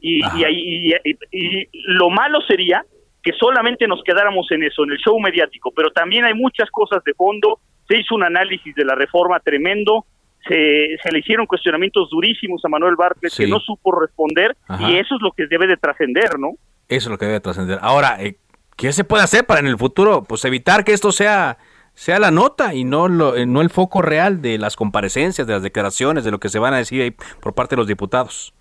y, 0.00 0.20
y, 0.24 0.94
y, 1.02 1.18
y, 1.30 1.68
lo 1.84 2.08
malo 2.08 2.40
sería 2.42 2.84
que 3.22 3.32
solamente 3.38 3.86
nos 3.86 4.02
quedáramos 4.02 4.50
en 4.50 4.62
eso, 4.62 4.84
en 4.84 4.92
el 4.92 4.98
show 4.98 5.20
mediático, 5.20 5.72
pero 5.76 5.90
también 5.90 6.24
hay 6.24 6.34
muchas 6.34 6.70
cosas 6.70 7.04
de 7.04 7.12
fondo, 7.12 7.60
se 7.86 7.98
hizo 7.98 8.14
un 8.14 8.24
análisis 8.24 8.74
de 8.74 8.84
la 8.84 8.94
reforma 8.94 9.38
tremendo, 9.40 10.06
se, 10.48 10.96
se 11.02 11.12
le 11.12 11.18
hicieron 11.18 11.44
cuestionamientos 11.44 12.08
durísimos 12.08 12.64
a 12.64 12.68
Manuel 12.68 12.96
Bartlett 12.96 13.36
que 13.36 13.46
no 13.46 13.60
supo 13.60 13.92
responder 14.00 14.56
y 14.78 14.96
eso 14.96 15.16
es 15.16 15.22
lo 15.22 15.32
que 15.32 15.46
debe 15.46 15.66
de 15.66 15.76
trascender, 15.76 16.38
¿no? 16.38 16.52
Eso 16.88 17.08
es 17.08 17.10
lo 17.10 17.18
que 17.18 17.26
debe 17.26 17.40
trascender. 17.40 17.78
Ahora, 17.82 18.16
eh, 18.22 18.36
¿qué 18.76 18.92
se 18.92 19.04
puede 19.04 19.22
hacer 19.22 19.44
para 19.44 19.60
en 19.60 19.66
el 19.66 19.76
futuro? 19.76 20.24
Pues 20.26 20.42
evitar 20.46 20.82
que 20.84 20.94
esto 20.94 21.12
sea 21.12 21.58
sea 22.00 22.18
la 22.18 22.30
nota 22.30 22.72
y 22.72 22.84
no, 22.84 23.08
lo, 23.08 23.36
eh, 23.36 23.44
no 23.44 23.60
el 23.60 23.68
foco 23.68 24.00
real 24.00 24.40
de 24.40 24.56
las 24.56 24.74
comparecencias, 24.74 25.46
de 25.46 25.52
las 25.52 25.62
declaraciones, 25.62 26.24
de 26.24 26.30
lo 26.30 26.40
que 26.40 26.48
se 26.48 26.58
van 26.58 26.72
a 26.72 26.78
decir 26.78 27.02
ahí 27.02 27.10
por 27.42 27.54
parte 27.54 27.76
de 27.76 27.80
los 27.80 27.86
diputados. 27.86 28.54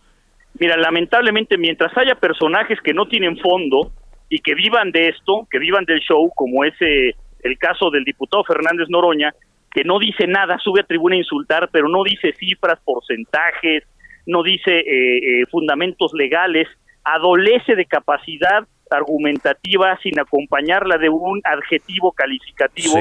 Mira, 0.59 0.75
lamentablemente 0.75 1.57
mientras 1.57 1.97
haya 1.97 2.15
personajes 2.15 2.77
que 2.83 2.93
no 2.93 3.07
tienen 3.07 3.37
fondo 3.37 3.93
y 4.27 4.39
que 4.39 4.55
vivan 4.55 4.91
de 4.91 5.07
esto, 5.07 5.47
que 5.49 5.57
vivan 5.57 5.85
del 5.85 6.01
show, 6.01 6.29
como 6.35 6.65
ese 6.65 7.15
el 7.41 7.57
caso 7.57 7.89
del 7.89 8.03
diputado 8.03 8.43
Fernández 8.43 8.89
Noroña, 8.89 9.33
que 9.71 9.85
no 9.85 9.99
dice 9.99 10.27
nada, 10.27 10.57
sube 10.61 10.81
a 10.81 10.83
tribuna 10.83 11.15
a 11.15 11.19
insultar, 11.19 11.69
pero 11.71 11.87
no 11.87 12.03
dice 12.03 12.33
cifras, 12.33 12.81
porcentajes, 12.83 13.85
no 14.25 14.43
dice 14.43 14.79
eh, 14.79 14.83
eh, 14.83 15.45
fundamentos 15.49 16.11
legales, 16.13 16.67
adolece 17.05 17.77
de 17.77 17.85
capacidad 17.85 18.67
argumentativa 18.91 19.97
sin 20.03 20.19
acompañarla 20.19 20.97
de 20.97 21.07
un 21.07 21.39
adjetivo 21.45 22.11
calificativo, 22.11 22.95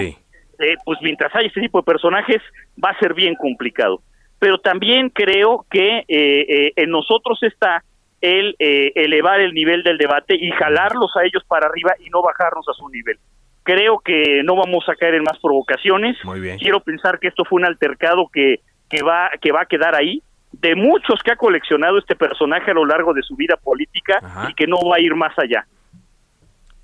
eh, 0.58 0.76
pues 0.84 0.98
mientras 1.02 1.34
haya 1.34 1.48
este 1.48 1.60
tipo 1.60 1.78
de 1.78 1.84
personajes 1.84 2.42
va 2.82 2.90
a 2.90 2.98
ser 2.98 3.14
bien 3.14 3.34
complicado. 3.34 4.00
Pero 4.38 4.58
también 4.58 5.10
creo 5.10 5.66
que 5.68 6.04
en 6.08 6.90
nosotros 6.90 7.42
está 7.42 7.82
el 8.20 8.54
elevar 8.58 9.40
el 9.40 9.52
nivel 9.52 9.82
del 9.82 9.98
debate 9.98 10.36
y 10.36 10.52
jalarlos 10.52 11.10
a 11.16 11.24
ellos 11.24 11.42
para 11.48 11.66
arriba 11.66 11.94
y 11.98 12.08
no 12.08 12.22
bajarnos 12.22 12.64
a 12.68 12.72
su 12.72 12.88
nivel. 12.88 13.18
Creo 13.64 13.98
que 13.98 14.42
no 14.44 14.54
vamos 14.54 14.88
a 14.88 14.94
caer 14.94 15.14
en 15.16 15.24
más 15.24 15.38
provocaciones. 15.42 16.16
Muy 16.24 16.38
bien. 16.38 16.56
Quiero 16.58 16.78
pensar 16.78 17.18
que 17.18 17.26
esto 17.26 17.44
fue 17.44 17.60
un 17.60 17.66
altercado 17.66 18.28
que, 18.32 18.60
que, 18.88 19.02
va, 19.02 19.30
que 19.40 19.50
va 19.50 19.62
a 19.62 19.66
quedar 19.66 19.94
ahí, 19.94 20.22
de 20.52 20.74
muchos 20.74 21.20
que 21.22 21.32
ha 21.32 21.36
coleccionado 21.36 21.98
este 21.98 22.16
personaje 22.16 22.70
a 22.70 22.74
lo 22.74 22.86
largo 22.86 23.12
de 23.12 23.22
su 23.22 23.36
vida 23.36 23.56
política 23.56 24.20
y 24.48 24.54
que 24.54 24.66
no 24.66 24.78
va 24.88 24.96
a 24.96 25.00
ir 25.00 25.14
más 25.14 25.38
allá. 25.38 25.66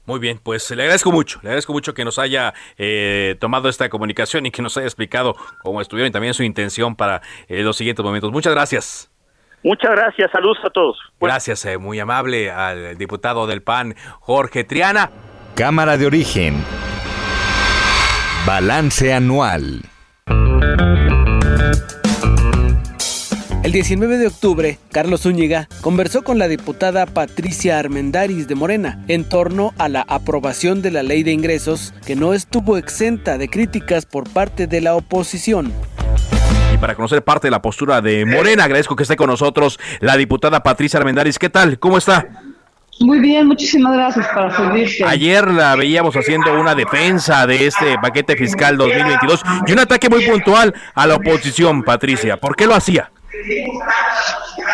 Muy 0.06 0.20
bien, 0.20 0.38
pues 0.42 0.70
le 0.70 0.82
agradezco 0.82 1.10
mucho, 1.12 1.40
le 1.42 1.48
agradezco 1.48 1.72
mucho 1.72 1.94
que 1.94 2.04
nos 2.04 2.18
haya 2.18 2.52
eh, 2.76 3.36
tomado 3.40 3.68
esta 3.68 3.88
comunicación 3.88 4.44
y 4.44 4.50
que 4.50 4.60
nos 4.60 4.76
haya 4.76 4.86
explicado 4.86 5.34
cómo 5.62 5.80
estuvieron 5.80 6.10
y 6.10 6.12
también 6.12 6.34
su 6.34 6.42
intención 6.42 6.94
para 6.94 7.22
eh, 7.48 7.62
los 7.62 7.76
siguientes 7.76 8.04
momentos. 8.04 8.30
Muchas 8.30 8.52
gracias. 8.52 9.10
Muchas 9.62 9.92
gracias, 9.92 10.30
saludos 10.30 10.58
a 10.62 10.68
todos. 10.68 10.98
Gracias, 11.18 11.64
eh, 11.64 11.78
muy 11.78 11.98
amable 11.98 12.50
al 12.50 12.98
diputado 12.98 13.46
del 13.46 13.62
PAN, 13.62 13.94
Jorge 14.20 14.64
Triana. 14.64 15.10
Cámara 15.54 15.96
de 15.96 16.06
origen. 16.06 16.62
Balance 18.44 19.14
anual. 19.14 19.80
El 23.64 23.72
19 23.72 24.18
de 24.18 24.26
octubre, 24.26 24.78
Carlos 24.92 25.22
Zúñiga 25.22 25.68
conversó 25.80 26.22
con 26.22 26.38
la 26.38 26.48
diputada 26.48 27.06
Patricia 27.06 27.78
Armendaris 27.78 28.46
de 28.46 28.54
Morena 28.54 29.02
en 29.08 29.26
torno 29.26 29.72
a 29.78 29.88
la 29.88 30.04
aprobación 30.06 30.82
de 30.82 30.90
la 30.90 31.02
ley 31.02 31.22
de 31.22 31.32
ingresos 31.32 31.94
que 32.04 32.14
no 32.14 32.34
estuvo 32.34 32.76
exenta 32.76 33.38
de 33.38 33.48
críticas 33.48 34.04
por 34.04 34.28
parte 34.28 34.66
de 34.66 34.82
la 34.82 34.94
oposición. 34.94 35.72
Y 36.74 36.76
para 36.76 36.94
conocer 36.94 37.24
parte 37.24 37.46
de 37.46 37.52
la 37.52 37.62
postura 37.62 38.02
de 38.02 38.26
Morena, 38.26 38.64
agradezco 38.64 38.96
que 38.96 39.04
esté 39.04 39.16
con 39.16 39.30
nosotros 39.30 39.80
la 40.00 40.18
diputada 40.18 40.62
Patricia 40.62 41.00
Armendaris. 41.00 41.38
¿Qué 41.38 41.48
tal? 41.48 41.78
¿Cómo 41.78 41.96
está? 41.96 42.28
Muy 43.00 43.18
bien, 43.18 43.46
muchísimas 43.46 43.94
gracias 43.94 44.28
para 44.28 44.54
servirte. 44.54 45.04
Ayer 45.06 45.50
la 45.50 45.74
veíamos 45.74 46.14
haciendo 46.14 46.52
una 46.60 46.74
defensa 46.74 47.46
de 47.46 47.66
este 47.66 47.96
paquete 47.96 48.36
fiscal 48.36 48.76
2022 48.76 49.42
y 49.66 49.72
un 49.72 49.78
ataque 49.78 50.10
muy 50.10 50.26
puntual 50.26 50.74
a 50.94 51.06
la 51.06 51.14
oposición, 51.14 51.82
Patricia. 51.82 52.36
¿Por 52.36 52.56
qué 52.56 52.66
lo 52.66 52.74
hacía? 52.74 53.10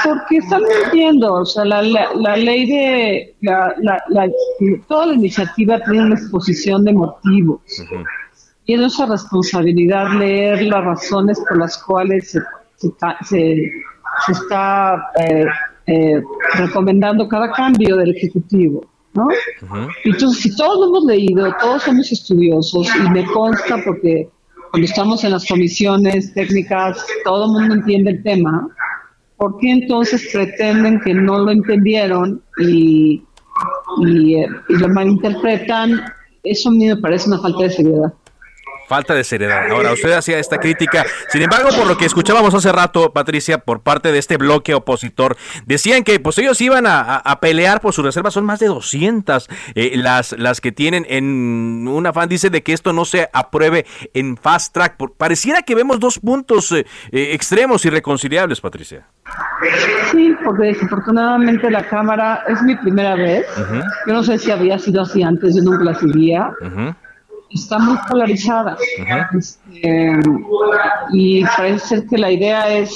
Porque 0.05 0.37
están 0.38 0.62
mintiendo, 0.62 1.35
o 1.35 1.45
sea, 1.45 1.64
la, 1.64 1.83
la, 1.83 2.37
ley 2.37 2.67
de, 2.67 3.35
la, 3.40 3.75
la, 3.79 4.29
toda 4.88 5.07
la 5.07 5.14
iniciativa 5.14 5.81
tiene 5.85 6.07
una 6.07 6.14
exposición 6.14 6.85
de 6.85 6.93
motivos. 6.93 7.61
Y 8.67 8.75
es 8.75 8.81
nuestra 8.81 9.07
responsabilidad 9.07 10.12
leer 10.19 10.62
las 10.62 10.85
razones 10.85 11.40
por 11.49 11.59
las 11.59 11.76
cuales 11.83 12.31
se, 12.31 12.40
se, 12.76 13.73
se 14.26 14.33
está 14.33 15.11
eh, 15.19 15.47
eh, 15.87 16.23
recomendando 16.55 17.29
cada 17.29 17.50
cambio 17.52 17.97
del 17.97 18.14
Ejecutivo. 18.17 18.87
¿no? 19.14 19.29
Entonces, 20.05 20.43
si 20.43 20.57
todos 20.57 20.79
lo 20.79 20.87
hemos 20.87 21.05
leído, 21.05 21.52
todos 21.61 21.83
somos 21.83 22.12
estudiosos 22.12 22.88
y 22.95 23.11
me 23.11 23.25
consta 23.26 23.76
porque 23.85 24.29
cuando 24.71 24.87
estamos 24.87 25.25
en 25.25 25.33
las 25.33 25.47
comisiones 25.47 26.33
técnicas, 26.35 27.05
todo 27.25 27.47
el 27.47 27.50
mundo 27.53 27.75
entiende 27.75 28.11
el 28.12 28.23
tema, 28.23 28.69
¿por 29.37 29.59
qué 29.59 29.71
entonces 29.71 30.29
pretenden 30.33 31.00
que 31.00 31.15
no 31.15 31.39
lo 31.39 31.50
entendieron 31.50 32.43
y, 32.59 33.23
y, 34.07 34.35
eh, 34.37 34.49
lo 34.69 34.89
malinterpretan? 34.89 36.00
Eso 36.45 36.69
a 36.69 36.73
mí 36.73 36.87
me 36.87 36.97
parece 36.97 37.29
una 37.29 37.41
falta 37.41 37.65
de 37.65 37.71
seriedad 37.71 38.12
falta 38.90 39.14
de 39.14 39.23
seriedad. 39.23 39.70
Ahora, 39.70 39.92
usted 39.92 40.11
hacía 40.11 40.40
esta 40.40 40.59
crítica. 40.59 41.06
Sin 41.28 41.42
embargo, 41.42 41.68
por 41.76 41.87
lo 41.87 41.97
que 41.97 42.06
escuchábamos 42.06 42.52
hace 42.54 42.73
rato, 42.73 43.12
Patricia, 43.12 43.59
por 43.59 43.82
parte 43.82 44.11
de 44.11 44.18
este 44.18 44.37
bloque 44.37 44.75
opositor, 44.75 45.37
decían 45.64 46.02
que 46.02 46.18
pues 46.18 46.37
ellos 46.38 46.61
iban 46.61 46.87
a, 46.88 47.38
pelear 47.40 47.80
por 47.80 47.94
sus 47.94 48.04
reservas. 48.04 48.35
Son 48.35 48.44
más 48.44 48.59
de 48.59 48.66
200 48.66 49.49
eh, 49.76 49.92
las, 49.94 50.32
las 50.32 50.61
que 50.61 50.73
tienen 50.73 51.06
en 51.09 51.87
un 51.87 52.04
afán, 52.04 52.28
dice, 52.28 52.50
de 52.50 52.64
que 52.64 52.73
esto 52.73 52.92
no 52.92 53.04
se 53.04 53.30
apruebe 53.32 53.87
en 54.12 54.37
fast 54.37 54.75
track. 54.75 54.97
pareciera 55.16 55.62
que 55.62 55.76
vemos 55.76 56.00
dos 56.00 56.18
puntos 56.18 56.73
eh, 56.73 56.85
eh, 57.12 57.30
extremos 57.32 57.85
y 57.85 57.90
reconciliables, 57.90 58.61
Patricia. 58.61 59.06
Sí, 60.11 60.35
porque 60.44 60.66
desafortunadamente 60.66 61.70
la 61.70 61.87
Cámara 61.87 62.42
es 62.49 62.61
mi 62.62 62.75
primera 62.75 63.14
vez. 63.14 63.47
Yo 64.09 64.14
no 64.14 64.25
sé 64.25 64.37
si 64.37 64.50
había 64.50 64.80
sido 64.80 65.02
así 65.02 65.23
antes, 65.23 65.54
yo 65.54 65.62
nunca 65.62 65.85
la 65.85 65.94
seguía 65.94 66.50
está 67.50 67.78
muy 67.78 67.97
polarizada. 68.09 68.76
Este, 69.37 70.21
y 71.12 71.45
parece 71.45 71.87
ser 71.87 72.07
que 72.07 72.19
la 72.19 72.30
idea 72.30 72.69
es, 72.69 72.90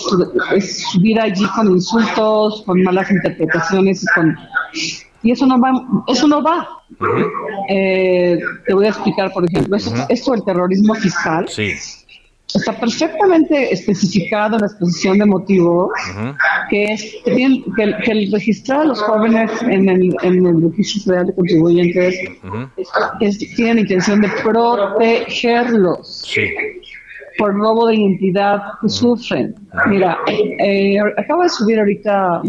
subir 0.92 1.20
allí 1.20 1.46
con 1.54 1.70
insultos, 1.70 2.62
con 2.62 2.82
malas 2.82 3.10
interpretaciones 3.10 4.02
y 4.02 4.06
con 4.14 4.36
y 5.22 5.30
eso 5.30 5.46
no 5.46 5.58
va 5.58 5.72
eso 6.06 6.28
no 6.28 6.42
va. 6.42 6.68
Eh, 7.70 8.38
te 8.66 8.74
voy 8.74 8.86
a 8.86 8.90
explicar 8.90 9.32
por 9.32 9.44
ejemplo 9.44 9.76
esto, 9.76 10.32
del 10.32 10.44
terrorismo 10.44 10.94
fiscal. 10.94 11.48
Sí 11.48 11.72
está 12.52 12.78
perfectamente 12.78 13.72
especificado 13.72 14.56
en 14.56 14.60
la 14.60 14.66
exposición 14.66 15.18
de 15.18 15.26
motivo 15.26 15.90
que 16.70 16.84
es 16.84 17.16
que, 17.24 17.44
el, 18.06 18.32
registrar 18.32 18.80
a 18.80 18.84
los 18.84 19.00
jóvenes 19.02 19.50
en 19.62 19.88
el, 19.88 20.16
en 20.22 20.46
el 20.46 20.62
registro 20.70 21.02
federal 21.04 21.26
de 21.26 21.34
contribuyentes 21.34 22.16
es, 23.20 23.38
tiene 23.56 23.74
la 23.74 23.80
intención 23.80 24.20
de 24.20 24.28
protegerlos 24.42 26.24
por 27.38 27.54
robo 27.54 27.88
de 27.88 27.96
identidad 27.96 28.62
que 28.80 28.88
sufren. 28.88 29.54
Mira, 29.86 30.18
eh, 30.28 30.98
acaba 31.18 31.44
de 31.44 31.48
subir 31.48 31.78
ahorita 31.80 32.42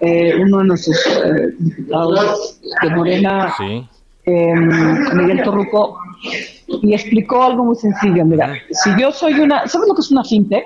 eh, 0.00 0.34
uno 0.40 0.58
de 0.58 0.64
nuestros 0.64 0.96
eh, 1.06 1.54
diputados 1.58 2.60
de 2.82 2.90
Morena, 2.90 3.54
Miguel 4.26 5.42
Torruco, 5.44 5.98
y 6.82 6.94
explicó 6.94 7.42
algo 7.42 7.64
muy 7.64 7.76
sencillo. 7.76 8.24
Mira, 8.24 8.54
si 8.70 8.90
yo 8.98 9.12
soy 9.12 9.34
una, 9.34 9.66
¿sabes 9.66 9.88
lo 9.88 9.94
que 9.94 10.00
es 10.00 10.10
una 10.10 10.24
fintech? 10.24 10.64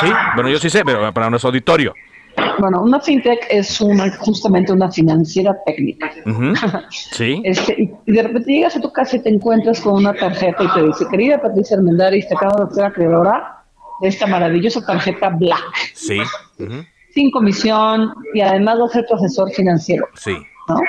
Sí, 0.00 0.06
bueno, 0.34 0.50
yo 0.50 0.58
sí 0.58 0.70
sé, 0.70 0.84
pero 0.84 1.12
para 1.12 1.30
nuestro 1.30 1.48
auditorio. 1.48 1.94
Bueno, 2.58 2.82
una 2.82 3.00
fintech 3.00 3.46
es 3.50 3.80
una, 3.80 4.10
justamente 4.18 4.72
una 4.72 4.90
financiera 4.90 5.56
técnica. 5.64 6.10
Sí. 6.90 7.40
Este, 7.44 7.90
y, 8.06 8.12
de 8.12 8.22
repente 8.22 8.52
llegas 8.52 8.76
a 8.76 8.80
tu 8.80 8.92
casa 8.92 9.16
y 9.16 9.22
te 9.22 9.28
encuentras 9.28 9.80
con 9.80 9.94
una 9.94 10.14
tarjeta 10.14 10.62
y 10.62 10.68
te 10.72 10.82
dice, 10.84 11.06
querida 11.10 11.40
Patricia 11.40 11.76
Armendáriz, 11.76 12.28
te 12.28 12.34
acabo 12.34 12.64
de 12.64 12.74
ser 12.74 12.84
acreedora 12.84 13.64
de 14.00 14.08
esta 14.08 14.26
maravillosa 14.26 14.84
tarjeta 14.84 15.30
Black. 15.30 15.62
Sí. 15.94 16.18
Sin 17.14 17.30
comisión 17.30 18.12
y 18.34 18.40
además 18.40 18.78
va 18.80 18.86
a 18.86 18.88
ser 18.88 19.06
tu 19.06 19.14
asesor 19.14 19.50
financiero. 19.50 20.06
Sí. 20.14 20.36
¿no? 20.68 20.80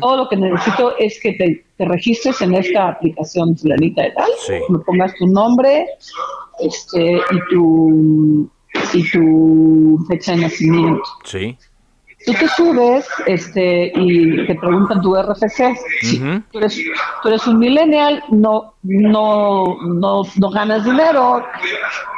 Todo 0.00 0.16
lo 0.16 0.28
que 0.28 0.36
necesito 0.36 0.96
es 0.98 1.18
que 1.20 1.32
te, 1.32 1.64
te 1.76 1.84
registres 1.86 2.40
en 2.42 2.54
esta 2.54 2.88
aplicación 2.88 3.56
fulanita 3.56 4.02
de 4.02 4.10
tal, 4.12 4.30
Sí. 4.46 4.54
me 4.68 4.78
pongas 4.80 5.14
tu 5.14 5.26
nombre 5.26 5.86
este, 6.60 7.14
y 7.16 7.54
tu 7.54 8.50
y 8.94 9.10
tu 9.10 9.98
fecha 10.08 10.32
de 10.32 10.42
nacimiento. 10.42 11.02
Sí. 11.24 11.56
Tú 12.26 12.32
te 12.34 12.48
subes 12.48 13.06
este, 13.26 13.92
y 13.94 14.46
te 14.46 14.54
preguntan 14.56 15.00
tu 15.00 15.14
RFC. 15.16 15.74
Si 16.02 16.20
Ujú. 16.20 16.42
tú, 16.52 16.58
eres, 16.58 16.78
tú 17.22 17.28
eres 17.28 17.46
un 17.46 17.58
millennial, 17.58 18.22
no, 18.30 18.74
no, 18.82 19.76
no, 19.82 20.22
no 20.36 20.50
ganas 20.50 20.84
dinero, 20.84 21.42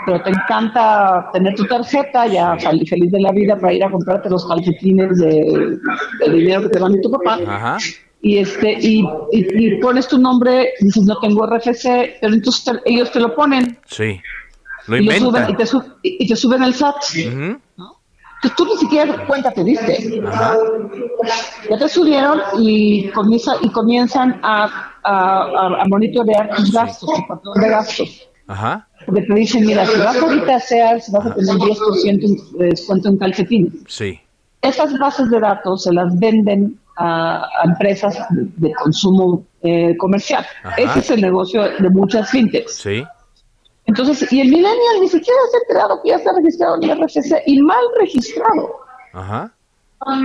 pero 0.05 0.21
te 0.23 0.31
encanta 0.31 1.31
tener 1.33 1.55
tu 1.55 1.65
tarjeta, 1.67 2.27
ya 2.27 2.57
feliz, 2.59 2.91
feliz 2.91 3.13
de 3.13 3.21
la 3.21 3.31
vida 3.31 3.57
para 3.57 3.73
ir 3.75 3.85
a 3.85 3.91
comprarte 3.91 4.29
los 4.29 4.45
calcetines 4.47 5.19
de, 5.19 5.79
de 6.27 6.33
dinero 6.33 6.63
que 6.63 6.69
te 6.71 6.79
van 6.81 6.93
de 6.93 7.01
tu 7.01 7.11
papá. 7.11 7.39
Ajá. 7.47 7.79
Y, 8.25 8.39
este, 8.39 8.73
y, 8.81 9.01
y- 9.33 9.67
y 9.67 9.81
pones 9.81 10.07
tu 10.09 10.19
nombre, 10.19 10.71
dices 10.81 11.05
no 11.05 11.19
tengo 11.21 11.45
RFC, 11.47 12.19
pero 12.21 12.35
entonces 12.35 12.65
te- 12.65 12.91
ellos 12.91 13.11
te 13.13 13.21
lo 13.21 13.35
ponen 13.35 13.79
Sí. 13.87 14.21
Lo 14.89 14.97
y, 14.97 15.05
lo 15.05 15.13
suben, 15.13 15.27
inventan. 15.27 15.51
y, 15.51 15.57
te 15.57 15.67
sub- 15.67 15.95
y- 16.03 16.25
y 16.25 16.29
te 16.29 16.35
suben 16.37 16.63
el 16.65 16.75
SAT. 16.75 16.97
Ujú. 17.29 17.61
Entonces 18.45 18.57
tú 18.57 18.65
ni 18.67 18.77
siquiera 18.77 19.27
cuenta 19.27 19.53
te 19.53 19.63
diste. 19.63 20.21
Ya 21.71 21.79
te 21.79 21.89
subieron 21.89 22.41
y, 22.59 23.09
comienza, 23.11 23.53
y 23.61 23.71
comienzan 23.71 24.41
a, 24.43 24.65
a, 25.05 25.43
a- 25.45 25.83
a 25.83 25.85
monitorear 25.89 26.51
tus 26.57 26.73
gastos, 26.73 27.09
tu 27.15 27.27
patrón 27.29 27.55
de 27.61 27.69
gastos. 27.69 28.29
Ajá. 28.49 28.89
Porque 29.07 29.23
te 29.23 29.35
dicen, 29.35 29.65
mira, 29.65 29.87
si 29.87 29.99
vas 29.99 30.17
ahorita 30.21 30.57
a 30.57 30.61
Sears, 30.61 31.11
vas 31.13 31.27
a 31.27 31.35
tener 31.35 31.55
un 31.55 31.61
10% 31.61 32.51
de 32.59 32.67
descuento 32.67 33.09
en 33.09 33.17
calcetines. 33.19 33.73
Sí. 33.87 34.19
Esas 34.61 34.99
bases 34.99 35.31
de 35.31 35.41
datos 35.41 35.85
se 35.85 35.93
las 35.93 36.19
venden 36.19 36.79
a, 36.97 37.45
a 37.45 37.65
empresas 37.65 38.17
de, 38.31 38.47
de 38.69 38.75
consumo 38.75 39.45
eh, 39.63 39.97
comercial. 39.97 40.45
Ajá. 40.65 40.75
Ese 40.77 40.99
es 40.99 41.11
el 41.11 41.21
negocio 41.23 41.63
de 41.63 41.91
muchas 41.91 42.29
fintechs. 42.31 42.75
Sí. 42.75 43.05
Entonces, 43.93 44.33
y 44.33 44.41
el 44.41 44.49
millennial 44.49 45.01
ni 45.03 45.09
siquiera 45.09 45.39
se 45.51 45.59
ha 45.59 45.61
enterado 45.61 46.01
que 46.03 46.09
ya 46.09 46.17
está 46.17 46.33
registrado 46.33 46.77
en 46.77 46.85
el 46.85 47.05
RFC 47.05 47.43
y 47.45 47.61
mal 47.61 47.85
registrado. 48.01 48.75
Ajá. 49.13 49.53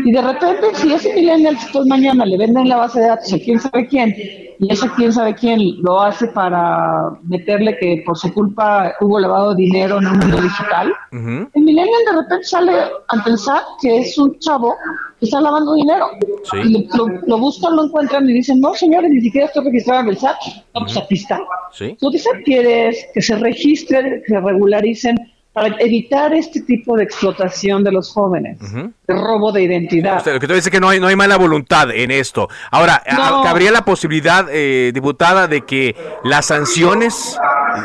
Y 0.05 0.11
de 0.13 0.21
repente, 0.21 0.73
si 0.75 0.93
ese 0.93 1.13
millennial 1.13 1.55
después 1.55 1.85
mañana 1.85 2.25
le 2.25 2.37
venden 2.37 2.69
la 2.69 2.77
base 2.77 3.01
de 3.01 3.07
datos 3.07 3.33
a 3.33 3.37
quién 3.37 3.59
sabe 3.59 3.85
quién, 3.87 4.15
y 4.59 4.71
ese 4.71 4.89
quién 4.95 5.13
sabe 5.13 5.35
quién 5.35 5.59
lo 5.81 6.01
hace 6.01 6.27
para 6.27 7.11
meterle 7.23 7.77
que 7.77 8.03
por 8.05 8.17
su 8.17 8.33
culpa 8.33 8.93
hubo 9.01 9.19
lavado 9.19 9.53
dinero 9.53 9.99
en 9.99 10.07
un 10.07 10.17
mundo 10.17 10.41
digital, 10.41 10.91
Ujú. 11.11 11.49
el 11.53 11.63
millennial 11.63 12.01
de 12.09 12.21
repente 12.21 12.43
sale 12.43 12.73
ante 13.09 13.29
el 13.29 13.37
SAT 13.37 13.63
que 13.81 13.97
es 13.99 14.17
un 14.17 14.37
chavo 14.39 14.73
que 15.19 15.25
está 15.25 15.41
lavando 15.41 15.73
dinero. 15.73 16.07
Sí. 16.43 16.57
Y 16.63 16.89
lo, 17.27 17.37
buscan, 17.37 17.75
lo 17.75 17.85
encuentran 17.85 18.29
y 18.29 18.33
dicen, 18.33 18.59
no 18.59 18.73
señores, 18.73 19.09
ni 19.11 19.21
siquiera 19.21 19.47
estoy 19.47 19.65
registrado 19.65 20.01
en 20.01 20.09
el 20.09 20.17
SAT. 20.17 20.37
No, 20.75 20.81
pues 20.81 20.97
aquí 20.97 21.15
está. 21.15 21.39
Sí. 21.71 21.97
Lo 22.01 22.11
que 22.11 22.19
se 22.19 22.29
quiere 22.43 22.89
es 22.89 23.05
que 23.13 23.21
se 23.21 23.35
registren, 23.35 24.21
que 24.25 24.33
se 24.33 24.39
regularicen 24.39 25.17
para 25.57 25.75
evitar 25.79 26.33
este 26.35 26.61
tipo 26.61 26.95
de 26.95 27.03
explotación 27.03 27.83
de 27.83 27.91
los 27.91 28.11
jóvenes, 28.13 28.59
Ujú. 28.61 28.91
de 29.07 29.13
robo 29.15 29.51
de 29.51 29.63
identidad. 29.63 30.17
Usted, 30.17 30.33
lo 30.33 30.39
que 30.39 30.47
tú 30.47 30.53
dices 30.53 30.67
es 30.67 30.71
que 30.71 30.79
no 30.79 30.89
hay, 30.89 30.99
no 30.99 31.07
hay 31.07 31.15
mala 31.15 31.35
voluntad 31.37 31.89
en 31.91 32.11
esto. 32.11 32.47
Ahora, 32.69 33.01
No. 33.11 33.41
¿cabría 33.43 33.71
la 33.71 33.83
posibilidad, 33.83 34.45
eh, 34.51 34.91
diputada, 34.93 35.47
de 35.47 35.61
que 35.61 35.95
las 36.23 36.45
sanciones 36.45 37.37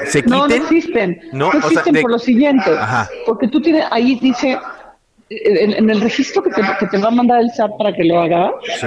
se 0.06 0.22
quiten? 0.22 0.38
No, 0.38 0.48
no 0.48 0.54
existen. 0.54 1.20
No, 1.32 1.38
No, 1.38 1.48
o 1.48 1.52
sea, 1.52 1.60
existen 1.70 1.94
de- 1.94 2.02
por 2.02 2.10
lo 2.10 2.18
siguiente. 2.18 2.70
Ajá. 2.78 3.08
Porque 3.24 3.48
tú 3.48 3.60
tienes, 3.62 3.86
ahí 3.90 4.18
dice, 4.20 4.58
en, 5.30 5.72
en 5.72 5.88
el 5.90 6.00
registro 6.02 6.42
que 6.42 6.50
te, 6.50 6.60
que 6.78 6.86
te 6.88 6.98
va 6.98 7.08
a 7.08 7.10
mandar 7.10 7.40
el 7.40 7.50
SAT 7.50 7.70
para 7.78 7.92
que 7.94 8.04
lo 8.04 8.20
hagas, 8.20 8.50
Sí. 8.80 8.86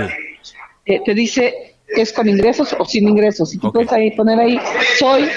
eh, 0.86 1.02
te 1.04 1.14
dice 1.16 1.74
que 1.96 2.02
es 2.04 2.14
con 2.14 2.30
ingresos 2.30 2.76
o 2.78 2.86
sin 2.86 3.08
ingresos. 3.08 3.54
Y 3.56 3.58
tú 3.58 3.72
puedes 3.72 3.92
ahí 3.92 4.12
poner 4.12 4.40
ahí, 4.40 4.60
soy, 5.00 5.28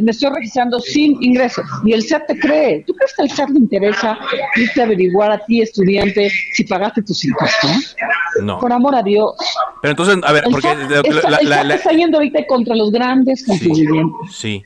me 0.00 0.10
estoy 0.12 0.30
registrando 0.34 0.78
sin 0.80 1.22
ingresos. 1.22 1.64
Y 1.84 1.92
el 1.92 2.02
SAT 2.02 2.26
te 2.28 2.38
cree. 2.38 2.84
¿Tú 2.86 2.94
crees 2.94 3.12
que 3.14 3.22
al 3.22 3.30
SAT 3.30 3.50
le 3.50 3.58
interesa 3.58 4.18
irte 4.56 4.80
a 4.80 4.84
averiguar 4.84 5.30
a 5.32 5.38
ti, 5.44 5.60
estudiante, 5.60 6.30
si 6.54 6.64
pagaste 6.64 7.02
tus 7.02 7.24
impuestos? 7.24 7.96
No. 8.42 8.58
Por 8.58 8.72
amor 8.72 8.94
a 8.94 9.02
Dios. 9.02 9.34
Pero 9.82 9.90
entonces, 9.90 10.16
a 10.22 10.32
ver, 10.32 10.44
El 10.46 10.52
porque... 10.52 10.68
SAT, 10.68 10.90
está, 10.90 11.30
la- 11.30 11.36
el 11.38 11.48
la- 11.50 11.56
SAT 11.56 11.66
la- 11.66 11.74
está 11.74 11.90
yendo 11.92 12.18
ahorita 12.18 12.46
contra 12.46 12.74
los 12.74 12.90
grandes 12.90 13.44
contribuyentes. 13.46 14.34
sí. 14.34 14.62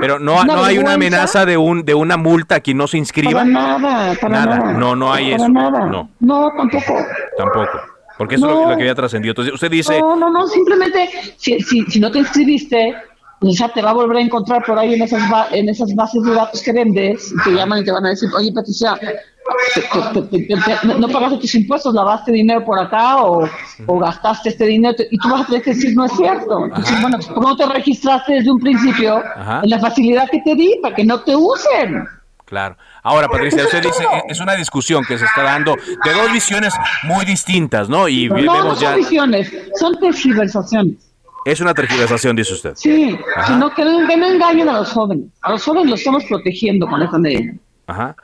Pero 0.00 0.18
no, 0.18 0.42
no 0.44 0.64
hay 0.64 0.78
una 0.78 0.94
amenaza 0.94 1.44
de 1.44 1.56
un 1.58 1.84
de 1.84 1.92
una 1.94 2.16
multa 2.16 2.54
a 2.56 2.60
quien 2.60 2.78
no 2.78 2.86
se 2.86 2.96
inscriba. 2.96 3.32
Para 3.40 3.44
nada, 3.44 4.14
para 4.20 4.32
Nada. 4.46 4.58
nada. 4.58 4.72
No, 4.72 4.96
no 4.96 5.12
hay 5.12 5.32
para 5.32 5.36
eso. 5.44 5.48
nada. 5.52 5.86
No. 5.86 6.10
No, 6.20 6.50
tampoco. 6.56 6.96
Tampoco. 7.36 7.78
Porque 8.16 8.34
eso 8.36 8.46
es 8.50 8.68
lo 8.68 8.76
que 8.76 8.82
había 8.82 8.94
trascendido. 8.94 9.32
Entonces, 9.32 9.54
usted 9.54 9.70
dice... 9.70 9.98
No, 9.98 10.14
no, 10.14 10.30
no, 10.30 10.46
simplemente 10.46 11.08
si, 11.38 11.58
si, 11.60 11.82
si 11.86 11.98
no 12.00 12.10
te 12.10 12.18
inscribiste, 12.18 12.94
pues 13.40 13.58
ya 13.58 13.68
te 13.70 13.80
va 13.82 13.90
a 13.90 13.94
volver 13.94 14.18
a 14.18 14.20
encontrar 14.20 14.62
por 14.64 14.78
ahí 14.78 14.94
en 14.94 15.02
esas, 15.02 15.28
ba- 15.30 15.48
en 15.50 15.68
esas 15.68 15.94
bases 15.94 16.22
de 16.22 16.34
datos 16.34 16.62
que 16.62 16.72
vendes, 16.72 17.32
y 17.32 17.42
te 17.42 17.50
llaman 17.56 17.80
y 17.80 17.84
te 17.84 17.90
van 17.92 18.04
a 18.06 18.10
decir, 18.10 18.28
oye 18.36 18.52
Patricia, 18.52 18.96
te- 19.00 19.80
te- 19.80 20.22
te- 20.22 20.38
te- 20.46 20.56
te- 20.56 20.94
no- 20.98 21.08
pagaste 21.08 21.38
tus 21.38 21.54
impuestos, 21.54 21.94
lavaste 21.94 22.32
dinero 22.32 22.64
por 22.64 22.78
acá 22.78 23.22
o, 23.24 23.48
o 23.86 23.98
gastaste 23.98 24.50
este 24.50 24.66
dinero, 24.66 24.94
y 25.10 25.16
tú 25.18 25.28
vas 25.30 25.42
a 25.42 25.46
tener 25.46 25.62
que 25.62 25.70
decir, 25.74 25.96
no 25.96 26.04
es 26.04 26.12
cierto. 26.12 26.66
Entonces, 26.66 27.00
bueno, 27.00 27.18
¿por 27.18 27.34
qué 27.34 27.40
no 27.40 27.56
te 27.56 27.66
registraste 27.66 28.34
desde 28.34 28.50
un 28.52 28.60
principio 28.60 29.16
Ajá. 29.36 29.60
en 29.64 29.70
la 29.70 29.78
facilidad 29.78 30.28
que 30.30 30.40
te 30.42 30.54
di 30.54 30.78
para 30.82 30.94
que 30.94 31.04
no 31.04 31.20
te 31.20 31.34
usen? 31.34 32.04
Claro. 32.44 32.76
Ahora, 33.02 33.28
Patricia, 33.28 33.62
usted 33.64 33.80
dice, 33.82 34.02
eh, 34.02 34.22
es 34.28 34.40
una 34.40 34.54
discusión 34.54 35.02
que 35.06 35.16
se 35.16 35.24
está 35.24 35.44
dando 35.44 35.76
de 35.76 36.12
dos 36.12 36.32
visiones 36.32 36.74
muy 37.04 37.24
distintas, 37.24 37.88
¿no? 37.88 38.06
Y 38.08 38.28
No, 38.28 38.34
ve- 38.34 38.42
no 38.42 38.52
vemos 38.52 38.78
son 38.78 38.90
ya... 38.90 38.96
visiones, 38.96 39.50
son 39.78 39.98
tergiversaciones. 40.00 40.96
Es 41.44 41.60
una 41.60 41.72
tergiversación, 41.74 42.36
dice 42.36 42.52
usted. 42.54 42.72
Sí, 42.76 43.18
Ajá. 43.36 43.46
sino 43.46 43.70
que 43.74 43.84
no, 43.84 44.06
que 44.06 44.16
no 44.16 44.26
engañen 44.26 44.68
a 44.68 44.78
los 44.80 44.90
jóvenes. 44.92 45.26
A 45.42 45.52
los 45.52 45.64
jóvenes 45.64 45.90
los 45.90 46.00
estamos 46.00 46.24
protegiendo 46.24 46.86
con 46.86 47.00
esta 47.02 47.18
ley. 47.18 47.50
Ajá. 47.86 48.14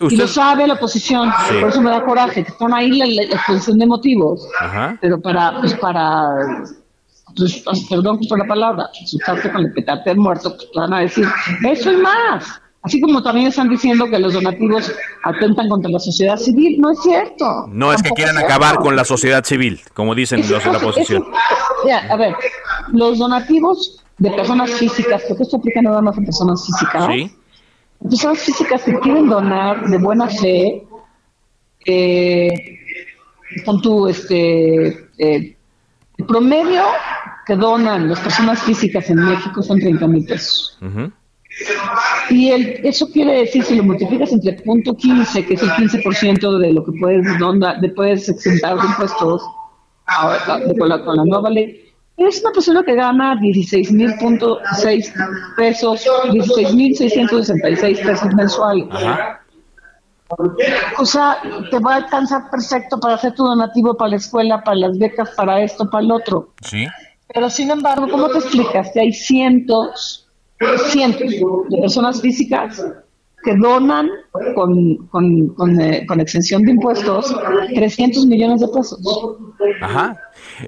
Y 0.00 0.04
Usted... 0.04 0.18
lo 0.18 0.28
sabe 0.28 0.66
la 0.66 0.74
oposición, 0.74 1.30
Sí. 1.48 1.54
por 1.60 1.70
eso 1.70 1.82
me 1.82 1.90
da 1.90 2.04
coraje, 2.04 2.44
que 2.44 2.50
están 2.52 2.72
ahí 2.72 2.90
la, 2.92 3.06
la 3.06 3.22
exposición 3.24 3.78
de 3.78 3.86
motivos, 3.86 4.46
Ajá. 4.60 4.96
pero 5.00 5.20
para, 5.20 5.58
pues 5.60 5.74
para, 5.74 6.22
pues, 7.36 7.64
perdón 7.90 8.20
por 8.28 8.38
la 8.38 8.44
palabra, 8.46 8.88
asustarte 9.02 9.50
con 9.50 9.62
el 9.62 9.72
petate 9.72 10.10
del 10.10 10.18
muerto, 10.18 10.54
pues 10.56 10.70
te 10.70 10.78
van 10.78 10.92
a 10.94 11.00
decir, 11.00 11.26
eso 11.68 11.92
y 11.92 11.96
más. 11.96 12.60
Así 12.84 13.00
como 13.00 13.22
también 13.22 13.46
están 13.46 13.68
diciendo 13.68 14.06
que 14.10 14.18
los 14.18 14.32
donativos 14.34 14.92
atentan 15.22 15.68
contra 15.68 15.88
la 15.90 16.00
sociedad 16.00 16.36
civil, 16.36 16.80
no 16.80 16.90
es 16.90 17.00
cierto. 17.00 17.66
No 17.68 17.92
es 17.92 18.02
que 18.02 18.10
quieran 18.10 18.36
es 18.38 18.42
acabar 18.44 18.76
con 18.78 18.96
la 18.96 19.04
sociedad 19.04 19.44
civil, 19.44 19.80
como 19.94 20.14
dicen 20.16 20.40
los 20.50 20.64
de 20.64 20.72
la 20.72 20.78
oposición. 20.78 21.24
ya, 21.86 21.98
a 22.12 22.16
ver, 22.16 22.34
los 22.92 23.18
donativos 23.18 24.02
de 24.18 24.30
personas 24.32 24.70
físicas, 24.72 25.22
porque 25.28 25.44
esto 25.44 25.58
aplica 25.58 25.80
nada 25.80 26.00
más 26.02 26.18
a 26.18 26.22
personas 26.22 26.66
físicas, 26.66 27.06
Sí. 27.06 27.30
personas 28.08 28.38
físicas 28.40 28.82
que 28.82 28.98
quieren 28.98 29.28
donar 29.28 29.86
de 29.88 29.98
buena 29.98 30.26
fe, 30.28 30.84
eh, 31.86 32.48
con 33.64 33.80
tu, 33.80 34.08
este, 34.08 34.86
eh, 35.18 35.56
el 36.18 36.26
promedio 36.26 36.82
que 37.46 37.54
donan 37.56 38.08
las 38.08 38.20
personas 38.20 38.60
físicas 38.62 39.08
en 39.10 39.16
México 39.24 39.62
son 39.62 39.78
30 39.80 40.06
mil 40.06 40.24
pesos. 40.24 40.78
Ujú. 40.80 41.12
Y 42.30 42.50
el, 42.50 42.80
eso 42.84 43.08
quiere 43.10 43.32
decir, 43.40 43.62
si 43.64 43.76
lo 43.76 43.82
multiplicas 43.84 44.32
entre 44.32 44.54
punto 44.54 44.96
15, 44.96 45.44
que 45.46 45.54
es 45.54 45.62
el 45.62 45.70
15% 45.70 46.58
de 46.58 46.72
lo 46.72 46.84
que 46.84 46.92
puedes, 46.98 47.38
donar, 47.38 47.80
de 47.80 47.88
puedes 47.90 48.28
exentar 48.28 48.76
de 48.80 48.86
impuestos 48.86 49.42
ahora, 50.06 50.58
de- 50.58 50.78
con, 50.78 50.88
la, 50.88 51.04
con 51.04 51.16
la 51.16 51.24
nueva 51.24 51.50
ley, 51.50 51.78
es 52.16 52.40
una 52.42 52.52
persona 52.52 52.82
que 52.82 52.94
gana 52.94 53.34
16.6 53.36 55.12
pesos, 55.56 56.06
16.666 56.30 58.02
pesos 58.04 58.34
mensuales. 58.34 58.86
Ajá. 58.90 59.38
O 60.98 61.04
sea, 61.04 61.38
te 61.70 61.78
va 61.78 61.92
a 61.94 61.96
alcanzar 61.96 62.50
perfecto 62.50 62.98
para 62.98 63.14
hacer 63.16 63.34
tu 63.34 63.44
donativo 63.44 63.94
para 63.94 64.10
la 64.10 64.16
escuela, 64.16 64.64
para 64.64 64.76
las 64.78 64.98
becas, 64.98 65.28
para 65.36 65.60
esto, 65.62 65.90
para 65.90 66.04
el 66.04 66.10
otro. 66.10 66.52
Sí. 66.64 66.86
Pero 67.34 67.50
sin 67.50 67.70
embargo, 67.70 68.08
¿cómo 68.10 68.28
te 68.28 68.38
explicas 68.38 68.90
que 68.94 69.00
hay 69.00 69.12
cientos, 69.12 70.21
cientos 70.90 71.30
de 71.68 71.78
personas 71.80 72.20
físicas 72.20 72.84
que 73.44 73.56
donan 73.56 74.08
con, 74.54 74.96
con, 75.08 75.48
con, 75.48 75.80
eh, 75.80 76.06
con 76.06 76.20
exención 76.20 76.62
de 76.62 76.70
impuestos 76.72 77.34
300 77.74 78.24
millones 78.26 78.60
de 78.60 78.68
pesos? 78.68 79.00
Ajá. 79.80 80.16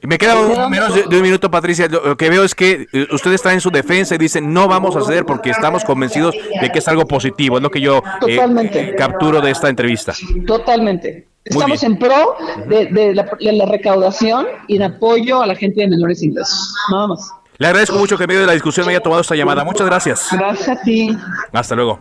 Me 0.02 0.18
queda 0.18 0.40
un- 0.40 0.70
menos 0.70 0.92
de, 0.94 1.04
de 1.04 1.16
un 1.16 1.22
minuto, 1.22 1.48
Patricia. 1.50 1.87
Lo, 1.88 2.16
que 2.16 2.28
veo 2.30 2.42
es 2.42 2.52
que 2.54 2.87
eh, 2.92 3.07
ustedes 3.12 3.42
traen 3.42 3.61
su 3.61 3.70
defensa 3.70 4.16
y 4.16 4.18
dicen 4.18 4.52
no 4.52 4.66
vamos 4.66 4.96
a 4.96 5.02
ceder 5.02 5.24
porque 5.24 5.50
estamos 5.50 5.85
convencidos 5.85 6.35
de 6.61 6.70
que 6.70 6.80
es 6.80 6.88
algo 6.88 7.07
positivo. 7.07 7.59
Es 7.59 7.62
lo 7.62 7.70
que 7.70 7.80
yo 7.80 7.98
eh, 8.26 8.37
Totalmente. 8.37 8.80
eh, 8.90 8.94
capturo 8.96 9.40
de 9.40 9.52
esta 9.52 9.68
entrevista. 9.68 10.12
Totalmente. 10.44 11.28
Estamos 11.44 11.83
en 11.85 11.98
pro 11.98 12.35
de, 12.68 12.87
de 12.87 13.14
la, 13.14 13.28
de 13.38 13.52
la 13.52 13.66
recaudación 13.66 14.46
y 14.66 14.76
en 14.76 14.83
apoyo 14.85 15.42
a 15.42 15.46
la 15.46 15.54
gente 15.54 15.83
de 15.83 15.88
menores 15.88 16.22
ingresos. 16.22 16.74
Nada 16.90 17.07
más. 17.09 17.30
Le 17.56 17.68
agradezco 17.68 17.96
mucho 17.98 18.16
que 18.16 18.24
en 18.24 18.28
medio 18.28 18.40
de 18.40 18.46
la 18.48 18.52
discusión 18.52 18.84
me 18.84 18.92
haya 18.92 19.00
tomado 19.00 19.22
esta 19.22 19.36
llamada. 19.36 19.62
Muchas 19.62 19.86
gracias. 19.86 20.28
Gracias 20.32 20.68
a 20.68 20.82
ti. 20.82 21.16
Hasta 21.52 21.74
luego. 21.76 22.00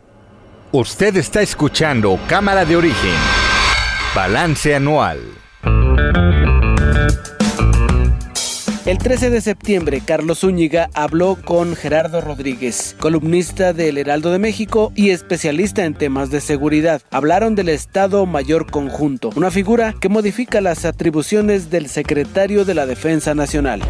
Usted 0.71 1.15
está 1.17 1.41
escuchando 1.41 2.19
Cámara 2.27 2.65
de 2.65 2.75
Origen. 2.75 3.13
Balance 4.15 4.73
anual. 4.73 5.19
El 8.85 8.97
13 8.97 9.29
de 9.29 9.39
septiembre, 9.39 10.01
Carlos 10.05 10.39
Zúñiga 10.39 10.89
habló 10.93 11.37
con 11.41 11.75
Gerardo 11.75 12.19
Rodríguez, 12.19 12.97
columnista 12.99 13.71
del 13.71 13.97
Heraldo 13.97 14.31
de 14.31 14.39
México 14.39 14.91
y 14.95 15.11
especialista 15.11 15.85
en 15.85 15.93
temas 15.93 16.31
de 16.31 16.41
seguridad. 16.41 17.01
Hablaron 17.11 17.55
del 17.55 17.69
Estado 17.69 18.25
Mayor 18.25 18.69
Conjunto, 18.69 19.29
una 19.35 19.51
figura 19.51 19.93
que 20.01 20.09
modifica 20.09 20.59
las 20.59 20.83
atribuciones 20.83 21.69
del 21.69 21.87
secretario 21.87 22.65
de 22.65 22.73
la 22.73 22.85
Defensa 22.85 23.33
Nacional. 23.35 23.81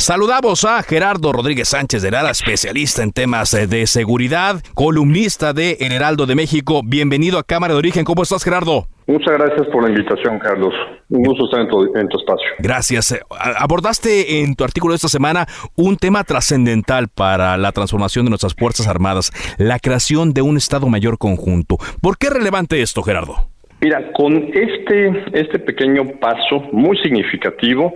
Saludamos 0.00 0.64
a 0.64 0.82
Gerardo 0.82 1.30
Rodríguez 1.30 1.68
Sánchez 1.68 2.00
de 2.00 2.10
Lara, 2.10 2.30
especialista 2.30 3.02
en 3.02 3.12
temas 3.12 3.50
de 3.50 3.86
seguridad, 3.86 4.62
columnista 4.72 5.52
de 5.52 5.76
El 5.78 5.92
Heraldo 5.92 6.24
de 6.24 6.34
México. 6.34 6.80
Bienvenido 6.82 7.38
a 7.38 7.42
Cámara 7.42 7.74
de 7.74 7.80
Origen. 7.80 8.06
¿Cómo 8.06 8.22
estás, 8.22 8.42
Gerardo? 8.42 8.86
Muchas 9.06 9.34
gracias 9.34 9.66
por 9.66 9.82
la 9.82 9.90
invitación, 9.90 10.38
Carlos. 10.38 10.72
Un 11.10 11.22
gusto 11.22 11.44
estar 11.44 11.60
en 11.60 11.68
tu, 11.68 11.94
en 11.94 12.08
tu 12.08 12.16
espacio. 12.16 12.48
Gracias. 12.60 13.12
Eh, 13.12 13.20
abordaste 13.58 14.40
en 14.40 14.56
tu 14.56 14.64
artículo 14.64 14.92
de 14.92 14.96
esta 14.96 15.08
semana 15.08 15.44
un 15.76 15.98
tema 15.98 16.24
trascendental 16.24 17.08
para 17.08 17.58
la 17.58 17.70
transformación 17.72 18.24
de 18.24 18.30
nuestras 18.30 18.54
Fuerzas 18.54 18.88
Armadas, 18.88 19.30
la 19.58 19.78
creación 19.78 20.32
de 20.32 20.40
un 20.40 20.56
Estado 20.56 20.88
Mayor 20.88 21.18
conjunto. 21.18 21.76
¿Por 22.00 22.16
qué 22.16 22.28
es 22.28 22.32
relevante 22.32 22.80
esto, 22.80 23.02
Gerardo? 23.02 23.50
Mira, 23.82 24.12
con 24.12 24.50
este, 24.54 25.24
este 25.32 25.58
pequeño 25.58 26.04
paso 26.20 26.68
muy 26.72 26.96
significativo, 26.98 27.92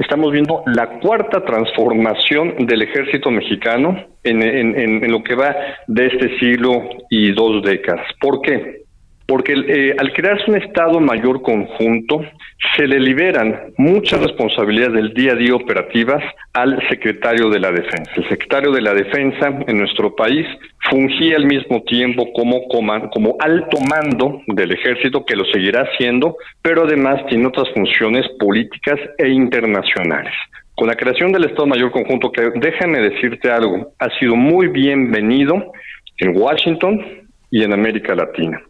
estamos 0.00 0.32
viendo 0.32 0.62
la 0.66 0.98
cuarta 0.98 1.44
transformación 1.44 2.66
del 2.66 2.82
ejército 2.82 3.30
mexicano 3.30 3.96
en, 4.24 5.10
lo 5.10 5.22
que 5.22 5.34
va 5.34 5.54
de 5.86 6.06
este 6.06 6.38
siglo 6.38 6.88
y 7.10 7.32
dos 7.32 7.62
décadas. 7.62 8.06
¿Por 8.20 8.40
qué? 8.40 8.84
Porque 9.30 9.52
eh, 9.52 9.94
al 9.96 10.12
crearse 10.12 10.50
un 10.50 10.56
Estado 10.56 10.98
mayor 10.98 11.40
conjunto, 11.42 12.20
se 12.76 12.84
le 12.88 12.98
liberan 12.98 13.72
muchas 13.76 14.20
responsabilidades 14.20 14.94
del 14.94 15.14
día 15.14 15.34
a 15.34 15.36
día 15.36 15.54
operativas 15.54 16.20
al 16.52 16.82
secretario 16.88 17.48
de 17.48 17.60
la 17.60 17.70
Defensa. 17.70 18.10
El 18.16 18.28
secretario 18.28 18.72
de 18.72 18.80
la 18.80 18.92
Defensa 18.92 19.56
en 19.68 19.78
nuestro 19.78 20.16
país 20.16 20.44
fungía 20.90 21.36
al 21.36 21.46
mismo 21.46 21.80
tiempo 21.84 22.32
como, 22.32 22.66
como 22.66 23.36
alto 23.38 23.78
mando 23.88 24.42
del 24.48 24.72
ejército, 24.72 25.24
que 25.24 25.36
lo 25.36 25.44
seguirá 25.44 25.82
haciendo, 25.82 26.36
pero 26.60 26.82
además 26.82 27.24
tiene 27.28 27.46
otras 27.46 27.68
funciones 27.72 28.26
políticas 28.40 28.98
e 29.16 29.28
internacionales. 29.28 30.34
Con 30.74 30.88
la 30.88 30.96
creación 30.96 31.30
del 31.30 31.44
Estado 31.44 31.68
Mayor 31.68 31.92
Conjunto, 31.92 32.32
que 32.32 32.50
déjame 32.56 32.98
decirte 32.98 33.48
algo, 33.48 33.92
ha 34.00 34.10
sido 34.18 34.34
muy 34.34 34.66
bienvenido 34.66 35.72
en 36.18 36.36
Washington 36.36 37.00
y 37.48 37.62
en 37.62 37.72
América 37.72 38.16
Latina. 38.16 38.60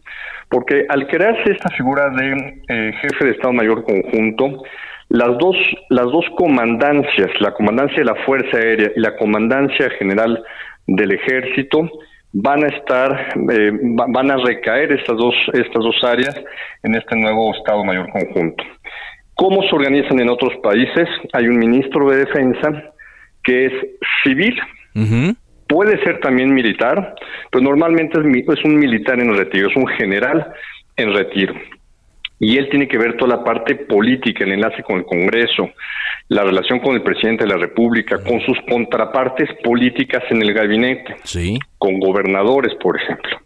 Porque 0.51 0.85
al 0.89 1.07
crearse 1.07 1.53
esta 1.53 1.69
figura 1.69 2.09
de 2.09 2.61
eh, 2.67 2.93
jefe 3.01 3.25
de 3.25 3.31
Estado 3.31 3.53
Mayor 3.53 3.85
Conjunto, 3.85 4.61
las 5.07 5.37
dos, 5.37 5.55
las 5.89 6.05
dos 6.05 6.25
comandancias, 6.37 7.29
la 7.39 7.53
comandancia 7.53 7.99
de 7.99 8.05
la 8.05 8.15
Fuerza 8.25 8.57
Aérea 8.57 8.91
y 8.95 8.99
la 8.99 9.15
comandancia 9.15 9.89
general 9.91 10.43
del 10.87 11.13
Ejército, 11.13 11.89
van 12.33 12.65
a 12.65 12.67
estar, 12.67 13.33
eh, 13.49 13.71
van 13.81 14.29
a 14.29 14.37
recaer 14.37 14.91
estas 14.91 15.17
dos, 15.17 15.35
estas 15.53 15.83
dos 15.83 16.03
áreas 16.03 16.35
en 16.83 16.95
este 16.95 17.15
nuevo 17.15 17.53
Estado 17.55 17.83
Mayor 17.85 18.09
Conjunto. 18.09 18.63
¿Cómo 19.35 19.63
se 19.63 19.73
organizan 19.73 20.19
en 20.19 20.29
otros 20.29 20.53
países? 20.61 21.07
Hay 21.31 21.47
un 21.47 21.59
ministro 21.59 22.09
de 22.09 22.25
Defensa 22.25 22.91
que 23.43 23.65
es 23.67 23.73
civil, 24.23 24.59
puede 25.71 26.03
ser 26.03 26.19
también 26.19 26.53
militar, 26.53 27.15
pero 27.49 27.63
normalmente 27.63 28.19
es, 28.19 28.65
un 28.65 28.75
militar 28.75 29.19
en 29.19 29.35
retiro, 29.35 29.69
es 29.69 29.75
un 29.75 29.87
general 29.87 30.53
en 30.97 31.13
retiro. 31.13 31.53
Y 32.39 32.57
él 32.57 32.67
tiene 32.69 32.87
que 32.87 32.97
ver 32.97 33.15
toda 33.15 33.37
la 33.37 33.43
parte 33.43 33.75
política, 33.75 34.43
el 34.43 34.51
enlace 34.51 34.83
con 34.83 34.97
el 34.97 35.05
Congreso, 35.05 35.69
la 36.27 36.43
relación 36.43 36.79
con 36.79 36.95
el 36.95 37.03
presidente 37.03 37.45
de 37.45 37.51
la 37.51 37.57
República, 37.57 38.21
con 38.21 38.41
sus 38.41 38.57
contrapartes 38.67 39.47
políticas 39.63 40.23
en 40.29 40.41
el 40.41 40.53
gabinete, 40.53 41.15
sí. 41.23 41.57
con 41.77 41.99
gobernadores, 41.99 42.75
por 42.75 42.99
ejemplo. 42.99 43.37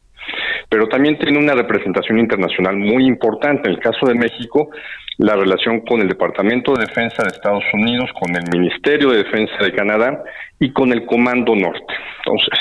Pero 0.70 0.88
también 0.88 1.20
tiene 1.20 1.38
una 1.38 1.54
representación 1.54 2.18
internacional 2.18 2.76
muy 2.76 3.06
importante. 3.06 3.70
En 3.70 3.76
el 3.76 3.82
caso 3.82 4.08
de 4.08 4.16
México, 4.16 4.72
la 5.18 5.36
relación 5.36 5.82
con 5.82 6.02
el 6.02 6.10
Departamento 6.10 6.74
de 6.74 6.86
Defensa 6.86 7.24
de 7.24 7.30
Estados 7.30 7.64
Unidos, 7.74 8.10
con 8.20 8.36
el 8.36 8.44
Ministerio 8.52 9.12
de 9.12 9.24
Defensa 9.24 9.56
de 9.62 9.72
Canadá 9.72 10.24
y 10.60 10.72
con 10.72 10.92
el 10.92 11.06
Comando 11.06 11.56
Norte. 11.56 11.94
Entonces, 12.20 12.60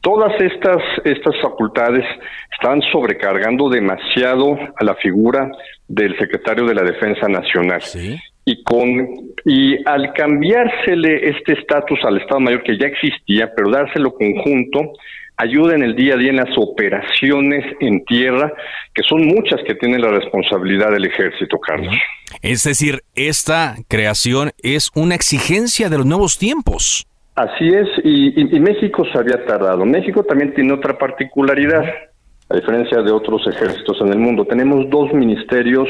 todas 0.00 0.32
estas, 0.40 0.82
estas 1.04 1.34
facultades 1.40 2.04
están 2.52 2.82
sobrecargando 2.92 3.68
demasiado 3.68 4.58
a 4.76 4.84
la 4.84 4.94
figura 4.96 5.50
del 5.86 6.16
secretario 6.18 6.66
de 6.66 6.74
la 6.74 6.82
Defensa 6.82 7.28
Nacional. 7.28 7.80
Y, 8.44 8.62
con, 8.62 9.06
y 9.44 9.76
al 9.86 10.12
cambiársele 10.14 11.28
este 11.28 11.52
estatus 11.52 11.98
al 12.04 12.18
Estado 12.18 12.40
Mayor 12.40 12.62
que 12.62 12.78
ya 12.78 12.86
existía, 12.86 13.52
pero 13.54 13.70
dárselo 13.70 14.14
conjunto, 14.14 14.92
ayuda 15.38 15.76
en 15.76 15.84
el 15.84 15.94
día 15.94 16.14
a 16.14 16.16
día 16.16 16.30
en 16.30 16.36
las 16.36 16.56
operaciones 16.56 17.64
en 17.80 18.04
tierra, 18.04 18.52
que 18.92 19.02
son 19.04 19.24
muchas 19.26 19.60
que 19.66 19.74
tiene 19.76 19.98
la 19.98 20.10
responsabilidad 20.10 20.90
del 20.90 21.06
ejército, 21.06 21.58
Carlos. 21.58 21.94
Es 22.42 22.64
decir, 22.64 23.02
esta 23.14 23.76
creación 23.88 24.50
es 24.62 24.90
una 24.94 25.14
exigencia 25.14 25.88
de 25.88 25.98
los 25.98 26.06
nuevos 26.06 26.38
tiempos. 26.38 27.06
Así 27.36 27.68
es, 27.68 27.86
y, 28.02 28.58
México 28.58 29.04
se 29.12 29.16
había 29.16 29.44
tardado. 29.46 29.86
México 29.86 30.24
también 30.24 30.52
tiene 30.54 30.72
otra 30.72 30.98
particularidad, 30.98 31.84
a 32.48 32.56
diferencia 32.56 33.00
de 33.00 33.12
otros 33.12 33.46
ejércitos 33.46 33.96
en 34.00 34.08
el 34.08 34.18
mundo. 34.18 34.44
Tenemos 34.44 34.90
dos 34.90 35.12
ministerios 35.12 35.88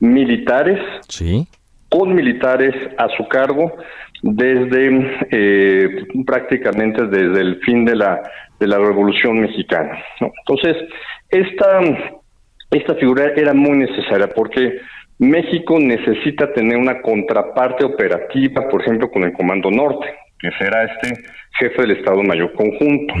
militares, 0.00 0.78
sí. 1.08 1.46
con 1.88 2.14
militares 2.14 2.74
a 2.98 3.08
su 3.16 3.26
cargo 3.26 3.72
desde 4.22 5.26
eh, 5.30 6.06
prácticamente 6.24 7.06
desde 7.06 7.40
el 7.40 7.60
fin 7.60 7.84
de 7.84 7.96
la 7.96 8.22
de 8.62 8.68
la 8.68 8.78
Revolución 8.78 9.40
Mexicana. 9.40 9.98
Entonces, 10.20 10.76
esta, 11.28 11.80
esta 12.70 12.94
figura 12.94 13.32
era 13.34 13.52
muy 13.52 13.76
necesaria 13.76 14.28
porque 14.28 14.78
México 15.18 15.80
necesita 15.80 16.52
tener 16.52 16.76
una 16.76 17.02
contraparte 17.02 17.84
operativa, 17.84 18.68
por 18.68 18.82
ejemplo, 18.82 19.10
con 19.10 19.24
el 19.24 19.32
Comando 19.32 19.68
Norte, 19.68 20.06
que 20.38 20.50
será 20.60 20.84
este 20.84 21.24
jefe 21.58 21.82
del 21.82 21.90
Estado 21.90 22.22
Mayor 22.22 22.52
Conjunto. 22.52 23.14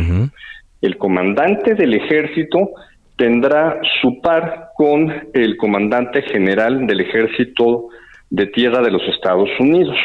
El 0.80 0.96
comandante 0.96 1.74
del 1.74 1.94
ejército 1.94 2.70
tendrá 3.16 3.80
su 4.00 4.20
par 4.20 4.68
con 4.76 5.28
el 5.34 5.56
comandante 5.56 6.22
general 6.22 6.86
del 6.86 7.00
ejército 7.00 7.88
de 8.30 8.46
tierra 8.46 8.80
de 8.80 8.92
los 8.92 9.02
Estados 9.08 9.50
Unidos. 9.58 9.96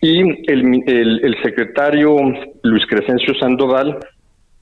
Y 0.00 0.20
el, 0.20 0.82
el, 0.86 1.20
el 1.24 1.42
secretario 1.42 2.16
Luis 2.62 2.86
Crescencio 2.86 3.34
Sandoval 3.40 3.98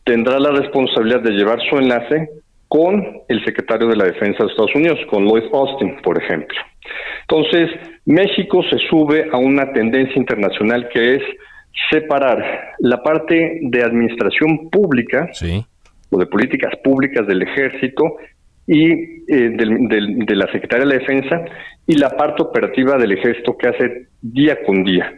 tendrá 0.05 0.39
la 0.39 0.51
responsabilidad 0.51 1.21
de 1.21 1.33
llevar 1.33 1.59
su 1.69 1.77
enlace 1.77 2.29
con 2.69 3.23
el 3.29 3.45
secretario 3.45 3.89
de 3.89 3.97
la 3.97 4.05
Defensa 4.05 4.43
de 4.43 4.51
Estados 4.51 4.75
Unidos, 4.75 4.99
con 5.11 5.25
Lloyd 5.25 5.45
Austin, 5.53 5.97
por 6.03 6.23
ejemplo. 6.23 6.59
Entonces, 7.23 7.71
México 8.05 8.63
se 8.69 8.79
sube 8.91 9.29
a 9.33 9.37
una 9.37 9.73
tendencia 9.73 10.17
internacional 10.17 10.89
que 10.93 11.17
es 11.17 11.23
separar 11.91 12.75
la 12.81 13.03
parte 13.03 13.61
de 13.63 13.83
administración 13.83 14.71
pública 14.71 15.31
o 16.11 16.19
de 16.19 16.27
políticas 16.27 16.73
públicas 16.83 17.27
del 17.27 17.43
ejército 17.43 18.17
y 18.67 18.93
eh, 18.93 19.51
de 19.57 20.37
la 20.37 20.47
Secretaría 20.51 20.87
de 20.87 20.95
la 20.95 21.01
Defensa 21.01 21.45
y 21.87 21.97
la 21.97 22.11
parte 22.11 22.43
operativa 22.43 22.97
del 22.97 23.13
ejército 23.13 23.57
que 23.57 23.69
hace 23.69 24.07
día 24.21 24.63
con 24.65 24.85
día. 24.85 25.13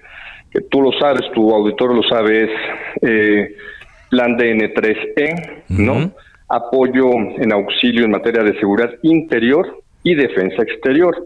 Que 0.50 0.60
tú 0.62 0.80
lo 0.80 0.92
sabes, 0.92 1.22
tu 1.32 1.52
auditor 1.52 1.94
lo 1.94 2.02
sabe, 2.02 2.44
es 2.44 2.50
eh, 3.02 3.56
plan 4.08 4.36
DN3E, 4.36 5.64
¿no? 5.68 6.12
Apoyo 6.48 7.10
en 7.38 7.52
auxilio 7.52 8.04
en 8.04 8.12
materia 8.12 8.42
de 8.42 8.58
seguridad 8.58 8.90
interior 9.02 9.82
y 10.02 10.14
defensa 10.14 10.62
exterior. 10.62 11.16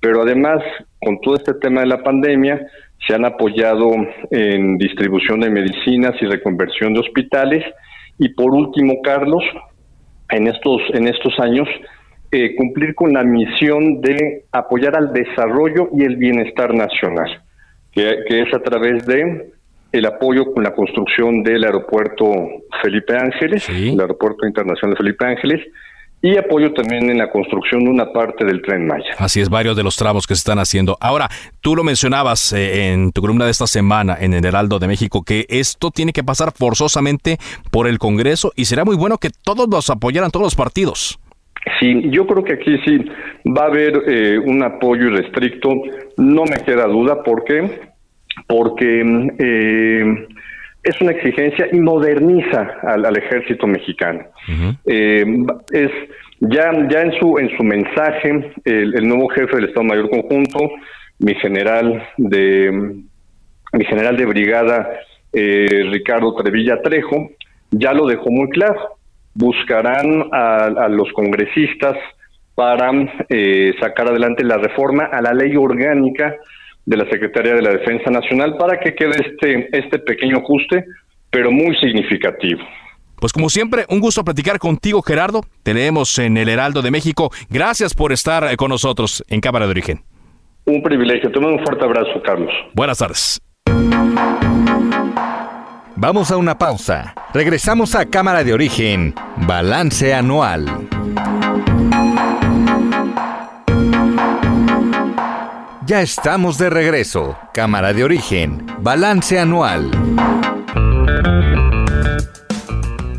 Pero 0.00 0.22
además, 0.22 0.62
con 1.00 1.20
todo 1.20 1.36
este 1.36 1.54
tema 1.54 1.80
de 1.80 1.88
la 1.88 2.02
pandemia, 2.02 2.66
se 3.06 3.14
han 3.14 3.24
apoyado 3.24 3.90
en 4.30 4.78
distribución 4.78 5.40
de 5.40 5.50
medicinas 5.50 6.14
y 6.20 6.26
reconversión 6.26 6.94
de 6.94 7.00
hospitales. 7.00 7.64
Y 8.18 8.28
por 8.30 8.52
último, 8.52 9.00
Carlos, 9.02 9.42
en 10.30 10.46
estos, 10.46 10.80
en 10.94 11.08
estos 11.08 11.38
años, 11.40 11.68
eh, 12.30 12.54
cumplir 12.54 12.94
con 12.94 13.12
la 13.12 13.24
misión 13.24 14.00
de 14.00 14.44
apoyar 14.52 14.96
al 14.96 15.12
desarrollo 15.12 15.88
y 15.92 16.04
el 16.04 16.16
bienestar 16.16 16.72
nacional, 16.72 17.42
que 17.92 18.24
es 18.28 18.54
a 18.54 18.60
través 18.60 19.04
de 19.06 19.50
el 19.92 20.06
apoyo 20.06 20.52
con 20.52 20.62
la 20.62 20.72
construcción 20.72 21.42
del 21.42 21.64
aeropuerto 21.64 22.32
Felipe 22.82 23.16
Ángeles, 23.16 23.68
el 23.68 24.00
aeropuerto 24.00 24.46
internacional 24.46 24.94
de 24.94 24.96
Felipe 24.96 25.26
Ángeles, 25.26 25.60
y 26.22 26.36
apoyo 26.36 26.72
también 26.72 27.08
en 27.08 27.18
la 27.18 27.30
construcción 27.30 27.84
de 27.84 27.90
una 27.90 28.12
parte 28.12 28.44
del 28.44 28.60
tren 28.60 28.86
Maya. 28.86 29.14
Así 29.18 29.40
es, 29.40 29.48
varios 29.48 29.74
de 29.76 29.82
los 29.82 29.96
tramos 29.96 30.26
que 30.26 30.34
se 30.34 30.40
están 30.40 30.58
haciendo. 30.58 30.98
Ahora, 31.00 31.28
tú 31.62 31.74
lo 31.74 31.82
mencionabas 31.82 32.52
eh, 32.52 32.92
en 32.92 33.12
tu 33.12 33.22
columna 33.22 33.46
de 33.46 33.50
esta 33.50 33.66
semana 33.66 34.16
en 34.20 34.34
el 34.34 34.44
Heraldo 34.44 34.78
de 34.78 34.86
México, 34.86 35.22
que 35.24 35.46
esto 35.48 35.90
tiene 35.90 36.12
que 36.12 36.22
pasar 36.22 36.52
forzosamente 36.52 37.38
por 37.70 37.86
el 37.86 37.98
Congreso 37.98 38.52
y 38.54 38.66
será 38.66 38.84
muy 38.84 38.96
bueno 38.96 39.16
que 39.16 39.30
todos 39.30 39.66
los 39.70 39.88
apoyaran, 39.88 40.30
todos 40.30 40.44
los 40.44 40.54
partidos. 40.54 41.18
Sí, 41.78 42.10
yo 42.10 42.26
creo 42.26 42.44
que 42.44 42.54
aquí 42.54 42.78
sí 42.84 42.98
va 43.46 43.64
a 43.64 43.68
haber 43.68 44.02
eh, 44.06 44.38
un 44.38 44.62
apoyo 44.62 45.08
irrestricto, 45.08 45.70
no 46.16 46.44
me 46.44 46.58
queda 46.64 46.86
duda, 46.86 47.22
porque 47.22 47.89
porque 48.50 49.32
eh, 49.38 50.26
es 50.82 51.00
una 51.00 51.12
exigencia 51.12 51.68
y 51.70 51.78
moderniza 51.78 52.78
al, 52.82 53.16
ejército 53.16 53.66
mexicano. 53.68 54.24
Eh, 54.86 55.24
es 55.72 55.90
ya, 56.40 56.72
ya 56.88 57.02
en 57.02 57.12
su 57.20 57.38
en 57.38 57.56
su 57.56 57.62
mensaje, 57.62 58.52
el, 58.64 59.06
nuevo 59.06 59.28
jefe 59.28 59.54
del 59.54 59.66
Estado 59.66 59.84
Mayor 59.84 60.10
Conjunto, 60.10 60.68
mi 61.20 61.34
general 61.36 62.02
de 62.16 62.72
mi 63.72 63.84
general 63.84 64.16
de 64.16 64.26
brigada 64.26 64.90
eh, 65.32 65.84
Ricardo 65.92 66.34
Trevilla 66.34 66.82
Trejo, 66.82 67.30
ya 67.70 67.92
lo 67.92 68.06
dejó 68.06 68.30
muy 68.30 68.48
claro. 68.48 68.96
Buscarán 69.32 70.28
a, 70.32 70.88
los 70.88 71.12
congresistas 71.12 71.96
para 72.56 72.90
eh, 73.28 73.74
sacar 73.78 74.08
adelante 74.08 74.42
la 74.42 74.56
reforma 74.56 75.04
a 75.04 75.22
la 75.22 75.32
ley 75.32 75.54
orgánica 75.56 76.34
de 76.86 76.96
la 76.96 77.08
Secretaría 77.08 77.54
de 77.54 77.62
la 77.62 77.70
Defensa 77.70 78.10
Nacional 78.10 78.56
para 78.56 78.78
que 78.80 78.94
quede 78.94 79.16
este, 79.26 79.68
este 79.72 79.98
pequeño 79.98 80.38
ajuste, 80.38 80.84
pero 81.30 81.50
muy 81.50 81.76
significativo. 81.76 82.60
Pues 83.20 83.32
como 83.34 83.50
siempre, 83.50 83.84
un 83.90 84.00
gusto 84.00 84.24
platicar 84.24 84.58
contigo, 84.58 85.02
Gerardo. 85.02 85.42
Tenemos 85.62 86.18
en 86.18 86.38
el 86.38 86.48
Heraldo 86.48 86.80
de 86.80 86.90
México. 86.90 87.30
Gracias 87.50 87.94
por 87.94 88.12
estar 88.12 88.44
eh, 88.44 88.56
con 88.56 88.70
nosotros 88.70 89.22
en 89.28 89.40
Cámara 89.40 89.66
de 89.66 89.70
Origen. 89.72 90.00
Un 90.64 90.82
privilegio. 90.82 91.30
Te 91.30 91.38
mando 91.38 91.58
un 91.58 91.64
fuerte 91.64 91.84
abrazo, 91.84 92.22
Carlos. 92.24 92.50
Buenas 92.72 92.98
tardes. 92.98 93.40
Vamos 95.96 96.30
a 96.30 96.38
una 96.38 96.56
pausa. 96.56 97.14
Regresamos 97.34 97.94
a 97.94 98.06
Cámara 98.06 98.42
de 98.42 98.54
Origen, 98.54 99.14
Balance 99.36 100.14
Anual. 100.14 100.64
Ya 105.90 106.02
estamos 106.02 106.56
de 106.56 106.70
regreso. 106.70 107.36
Cámara 107.52 107.92
de 107.92 108.04
Origen, 108.04 108.64
Balance 108.78 109.40
Anual. 109.40 109.90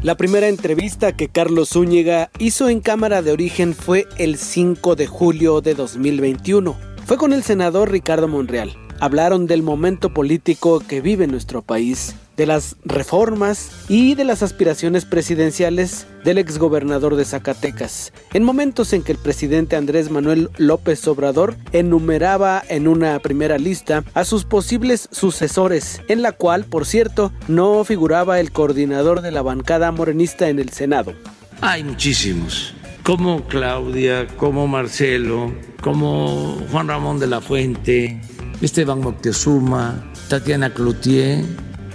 La 0.02 0.16
primera 0.16 0.48
entrevista 0.48 1.12
que 1.12 1.28
Carlos 1.28 1.72
Zúñiga 1.72 2.30
hizo 2.40 2.70
en 2.70 2.80
Cámara 2.80 3.22
de 3.22 3.34
Origen 3.34 3.74
fue 3.76 4.08
el 4.18 4.38
5 4.38 4.96
de 4.96 5.06
julio 5.06 5.60
de 5.60 5.76
2021. 5.76 6.78
Fue 7.06 7.18
con 7.18 7.34
el 7.34 7.44
senador 7.44 7.92
Ricardo 7.92 8.30
Monreal. 8.30 8.72
Hablaron 9.02 9.48
del 9.48 9.64
momento 9.64 10.14
político 10.14 10.80
que 10.80 11.02
vive 11.02 11.28
nuestro 11.28 11.62
país 11.62 12.16
de 12.42 12.48
las 12.48 12.76
reformas 12.86 13.70
y 13.88 14.16
de 14.16 14.24
las 14.24 14.42
aspiraciones 14.42 15.06
presidenciales 15.06 16.08
del 16.24 16.40
exgobernador 16.40 17.16
de 17.16 17.24
Zacatecas, 17.24 18.14
en 18.34 18.42
momentos 18.42 18.94
en 18.94 19.04
que 19.04 19.12
el 19.12 19.20
presidente 19.20 19.76
Andrés 19.76 20.10
Manuel 20.10 20.50
López 20.58 21.08
Obrador 21.08 21.56
enumeraba 21.72 22.64
en 22.68 22.88
una 22.88 23.20
primera 23.20 23.60
lista 23.60 24.04
a 24.16 24.26
sus 24.26 24.44
posibles 24.44 25.08
sucesores, 25.12 26.02
en 26.08 26.24
la 26.24 26.32
cual, 26.32 26.66
por 26.66 26.88
cierto, 26.88 27.32
no 27.48 27.84
figuraba 27.84 28.40
el 28.40 28.52
coordinador 28.52 29.22
de 29.22 29.30
la 29.30 29.44
bancada 29.44 29.92
morenista 29.92 30.50
en 30.50 30.58
el 30.58 30.70
Senado. 30.70 31.14
Hay 31.62 31.84
muchísimos, 31.84 32.74
como 33.04 33.46
Claudia, 33.50 34.26
como 34.38 34.68
Marcelo, 34.68 35.54
como 35.80 36.60
Juan 36.72 36.88
Ramón 36.88 37.20
de 37.20 37.28
la 37.28 37.40
Fuente, 37.40 38.20
Esteban 38.64 39.00
Moctezuma, 39.02 40.12
Tatiana 40.28 40.74
Cloutier, 40.74 41.46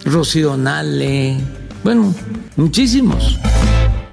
Rocío 0.06 0.56
Nale, 0.56 1.36
bueno, 1.82 2.14
muchísimos. 2.54 3.38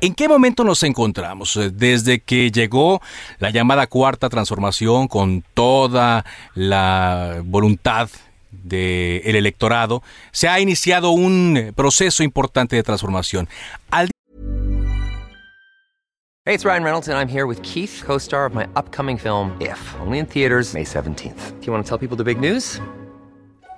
¿En 0.01 0.15
qué 0.15 0.27
momento 0.27 0.63
nos 0.63 0.81
encontramos? 0.81 1.55
Eh, 1.55 1.69
desde 1.71 2.19
que 2.19 2.51
llegó 2.51 2.99
la 3.37 3.51
llamada 3.51 3.85
cuarta 3.85 4.27
transformación 4.27 5.07
con 5.07 5.43
toda 5.53 6.25
la 6.55 7.41
voluntad 7.45 8.09
del 8.51 9.35
electorado, 9.35 10.01
se 10.31 10.49
ha 10.49 10.59
iniciado 10.59 11.11
un 11.11 11.71
proceso 11.75 12.23
importante 12.23 12.75
de 12.75 12.83
transformación. 12.83 13.47
Al 13.91 14.09
Hey, 16.45 16.55
it's 16.55 16.65
Ryan 16.65 16.83
Reynolds 16.83 17.07
and 17.07 17.17
I'm 17.17 17.29
here 17.29 17.45
with 17.45 17.61
Keith, 17.61 18.03
co-star 18.03 18.45
of 18.45 18.53
my 18.53 18.67
upcoming 18.75 19.17
film 19.17 19.55
If, 19.61 19.79
only 20.01 20.17
in 20.17 20.25
theaters 20.25 20.73
May 20.73 20.83
17th. 20.83 21.61
Do 21.61 21.67
you 21.67 21.71
want 21.71 21.85
to 21.85 21.89
tell 21.89 21.97
people 21.97 22.17
the 22.17 22.25
big 22.25 22.39
news? 22.39 22.81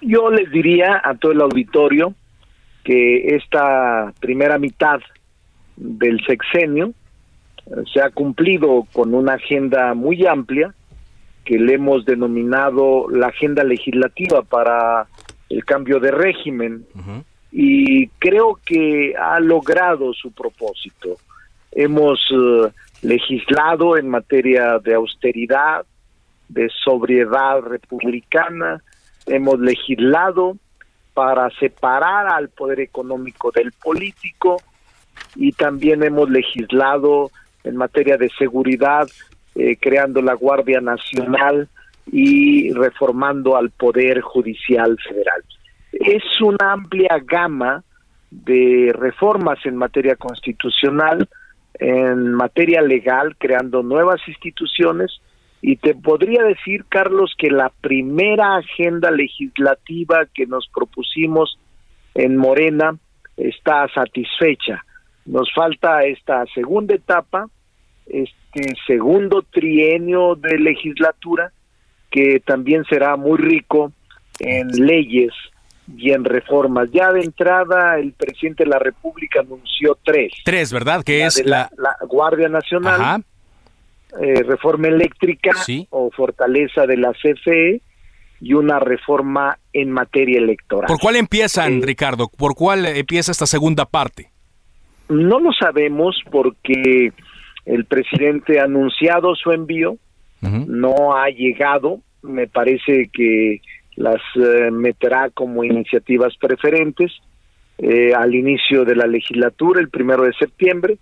Yo 0.00 0.30
les 0.30 0.50
diría 0.50 1.00
a 1.02 1.14
todo 1.14 1.32
el 1.32 1.40
auditorio 1.40 2.14
que 2.84 3.34
esta 3.36 4.12
primera 4.20 4.58
mitad 4.58 5.00
del 5.76 6.24
sexenio 6.24 6.92
eh, 7.66 7.70
se 7.92 8.00
ha 8.00 8.10
cumplido 8.10 8.86
con 8.92 9.14
una 9.14 9.34
agenda 9.34 9.94
muy 9.94 10.26
amplia 10.26 10.72
que 11.44 11.58
le 11.58 11.74
hemos 11.74 12.04
denominado 12.04 13.08
la 13.08 13.28
agenda 13.28 13.64
legislativa 13.64 14.42
para 14.42 15.06
el 15.48 15.64
cambio 15.64 16.00
de 16.00 16.10
régimen 16.10 16.84
y 17.52 18.08
creo 18.18 18.58
que 18.66 19.14
ha 19.16 19.38
logrado 19.38 20.12
su 20.12 20.32
propósito. 20.32 21.16
Hemos 21.70 22.20
eh, 22.32 22.68
legislado 23.02 23.96
en 23.96 24.08
materia 24.08 24.78
de 24.80 24.94
austeridad, 24.94 25.86
de 26.48 26.68
sobriedad 26.84 27.60
republicana, 27.60 28.82
hemos 29.26 29.58
legislado 29.60 30.56
para 31.14 31.48
separar 31.58 32.26
al 32.28 32.48
poder 32.50 32.80
económico 32.80 33.50
del 33.50 33.72
político 33.72 34.58
y 35.34 35.52
también 35.52 36.02
hemos 36.02 36.30
legislado 36.30 37.30
en 37.64 37.76
materia 37.76 38.16
de 38.16 38.28
seguridad, 38.38 39.08
eh, 39.54 39.76
creando 39.80 40.22
la 40.22 40.34
Guardia 40.34 40.80
Nacional 40.80 41.68
y 42.12 42.72
reformando 42.72 43.56
al 43.56 43.70
Poder 43.70 44.20
Judicial 44.20 44.96
Federal. 45.08 45.42
Es 45.92 46.22
una 46.40 46.72
amplia 46.72 47.18
gama 47.24 47.82
de 48.30 48.92
reformas 48.94 49.58
en 49.64 49.76
materia 49.76 50.16
constitucional, 50.16 51.28
en 51.78 52.32
materia 52.32 52.82
legal, 52.82 53.36
creando 53.38 53.82
nuevas 53.82 54.20
instituciones 54.28 55.20
y 55.62 55.76
te 55.76 55.94
podría 55.94 56.42
decir, 56.44 56.84
Carlos, 56.88 57.34
que 57.36 57.50
la 57.50 57.70
primera 57.80 58.56
agenda 58.56 59.10
legislativa 59.10 60.26
que 60.32 60.46
nos 60.46 60.68
propusimos 60.68 61.58
en 62.14 62.36
Morena 62.36 62.96
está 63.36 63.88
satisfecha. 63.88 64.84
Nos 65.24 65.52
falta 65.54 66.04
esta 66.04 66.44
segunda 66.54 66.94
etapa, 66.94 67.48
este 68.06 68.74
segundo 68.86 69.42
trienio 69.42 70.36
de 70.36 70.58
legislatura, 70.58 71.52
que 72.10 72.40
también 72.40 72.84
será 72.84 73.16
muy 73.16 73.38
rico 73.38 73.92
en 74.38 74.68
leyes 74.68 75.32
y 75.96 76.12
en 76.12 76.24
reformas. 76.24 76.90
Ya 76.92 77.12
de 77.12 77.20
entrada, 77.20 77.98
el 77.98 78.12
presidente 78.12 78.64
de 78.64 78.70
la 78.70 78.78
República 78.78 79.40
anunció 79.40 79.98
tres. 80.04 80.32
Tres, 80.44 80.72
¿verdad? 80.72 81.02
Que 81.04 81.24
es 81.24 81.44
la... 81.44 81.70
la... 81.76 81.96
Guardia 82.06 82.48
Nacional. 82.48 83.24
Eh, 84.20 84.42
reforma 84.42 84.88
eléctrica 84.88 85.50
o 85.90 86.10
fortaleza 86.10 86.86
de 86.86 86.96
la 86.96 87.12
CFE 87.12 87.82
y 88.40 88.54
una 88.54 88.78
reforma 88.78 89.58
en 89.72 89.90
materia 89.90 90.38
electoral. 90.38 90.86
¿Por 90.86 90.98
cuál 90.98 91.16
empiezan, 91.16 91.78
eh, 91.78 91.80
Ricardo? 91.84 92.28
¿Por 92.28 92.54
cuál 92.54 92.86
empieza 92.86 93.32
esta 93.32 93.46
segunda 93.46 93.84
parte? 93.84 94.30
No 95.08 95.38
lo 95.38 95.52
sabemos 95.52 96.16
porque 96.30 97.12
el 97.66 97.84
presidente 97.84 98.58
ha 98.58 98.64
anunciado 98.64 99.34
su 99.34 99.52
envío, 99.52 99.96
no 100.40 101.16
ha 101.16 101.28
llegado, 101.28 102.00
me 102.22 102.46
parece 102.46 103.10
que 103.12 103.60
las 103.96 104.20
eh, 104.36 104.70
meterá 104.70 105.30
como 105.30 105.64
iniciativas 105.64 106.36
preferentes 106.36 107.12
al 108.16 108.34
inicio 108.34 108.84
de 108.84 108.96
la 108.96 109.06
legislatura, 109.06 109.80
el 109.80 109.90
primero 109.90 110.22
de 110.22 110.32
septiembre, 110.34 110.98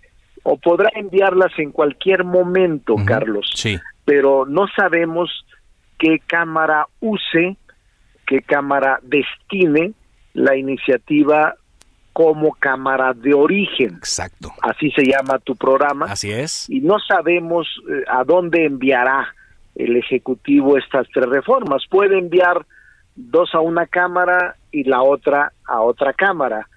o 0.47 0.57
podrá 0.57 0.91
enviarlas 0.93 1.51
en 1.57 1.71
cualquier 1.71 2.23
momento, 2.23 2.95
Carlos. 3.03 3.49
Sí. 3.55 3.79
Pero 4.05 4.45
no 4.45 4.67
sabemos 4.77 5.43
qué 5.97 6.19
cámara 6.19 6.87
use, 6.99 7.57
qué 8.27 8.43
cámara 8.43 8.99
destine 9.01 9.93
la 10.35 10.55
iniciativa 10.55 11.55
como 12.13 12.53
cámara 12.53 13.13
de 13.13 13.33
origen. 13.33 13.95
Exacto. 13.95 14.51
Así 14.61 14.91
se 14.91 15.03
llama 15.03 15.39
tu 15.39 15.55
programa. 15.55 16.05
Así 16.05 16.31
es. 16.31 16.69
Y 16.69 16.79
no 16.79 16.99
sabemos 16.99 17.67
eh, 17.89 18.03
a 18.07 18.23
dónde 18.23 18.65
enviará 18.65 19.33
el 19.73 19.97
Ejecutivo 19.97 20.77
estas 20.77 21.07
tres 21.11 21.27
reformas. 21.27 21.81
Puede 21.89 22.19
enviar 22.19 22.67
dos 23.15 23.49
a 23.55 23.61
una 23.61 23.87
cámara 23.87 24.57
y 24.71 24.83
la 24.83 25.01
otra 25.01 25.53
a 25.67 25.81
otra 25.81 26.13
cámara. 26.13 26.69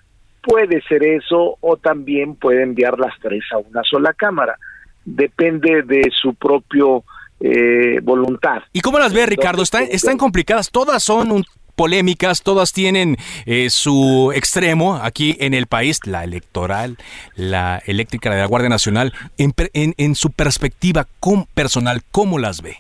Puede 0.49 0.81
ser 0.89 1.05
eso 1.05 1.59
o 1.61 1.77
también 1.77 2.35
puede 2.35 2.63
enviar 2.63 2.99
las 2.99 3.13
tres 3.21 3.45
a 3.53 3.59
una 3.59 3.83
sola 3.83 4.15
cámara. 4.15 4.57
Depende 5.05 5.83
de 5.83 6.11
su 6.11 6.35
propio 6.35 7.05
eh, 7.39 8.01
voluntad. 8.03 8.63
¿Y 8.73 8.81
cómo 8.81 8.99
las 8.99 9.13
ve, 9.13 9.27
Ricardo? 9.27 9.63
¿Están, 9.63 9.85
están 9.91 10.17
complicadas? 10.17 10.71
Todas 10.71 11.03
son 11.03 11.33
un 11.33 11.45
polémicas, 11.77 12.43
todas 12.43 12.73
tienen 12.73 13.17
eh, 13.47 13.71
su 13.71 14.33
extremo 14.35 14.97
aquí 14.97 15.37
en 15.39 15.53
el 15.53 15.67
país, 15.67 16.01
la 16.07 16.25
electoral, 16.25 16.97
la 17.37 17.81
eléctrica, 17.87 18.31
de 18.31 18.39
la 18.39 18.47
Guardia 18.47 18.71
Nacional. 18.71 19.13
En, 19.37 19.53
en, 19.75 20.15
su 20.17 20.33
perspectiva 20.33 21.07
personal, 21.55 22.01
¿cómo 22.11 22.39
las 22.39 22.63
ve? 22.63 22.79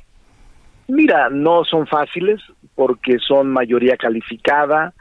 Mira, 0.88 1.28
no 1.30 1.64
son 1.64 1.86
fáciles 1.86 2.40
porque 2.74 3.18
son 3.20 3.52
mayoría 3.52 3.96
calificada, 3.96 4.94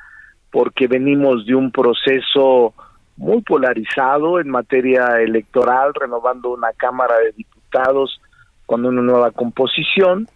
porque 0.52 0.88
venimos 0.88 1.46
de 1.46 1.56
un 1.56 1.72
proceso 1.72 2.74
muy 3.18 3.42
polarizado 3.42 4.40
en 4.40 4.50
materia 4.50 5.20
electoral, 5.22 5.94
renovando 5.94 6.50
una 6.50 6.72
Cámara 6.78 7.18
de 7.18 7.32
Diputados 7.32 8.22
con 8.66 8.86
una 8.86 9.02
nueva 9.02 9.32
composición, 9.32 10.28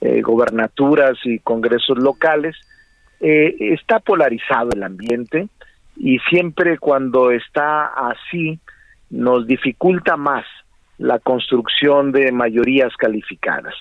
eh, 0.00 0.22
gobernaturas 0.22 1.18
y 1.24 1.38
congresos 1.40 1.98
locales, 1.98 2.56
eh, 3.20 3.54
está 3.60 4.00
polarizado 4.00 4.70
el 4.74 4.82
ambiente 4.82 5.48
y 5.96 6.18
siempre 6.30 6.78
cuando 6.78 7.30
está 7.30 7.86
así 7.86 8.58
nos 9.10 9.46
dificulta 9.46 10.16
más 10.16 10.44
la 10.98 11.18
construcción 11.18 12.12
de 12.12 12.32
mayorías 12.32 12.92
calificadas, 12.96 13.74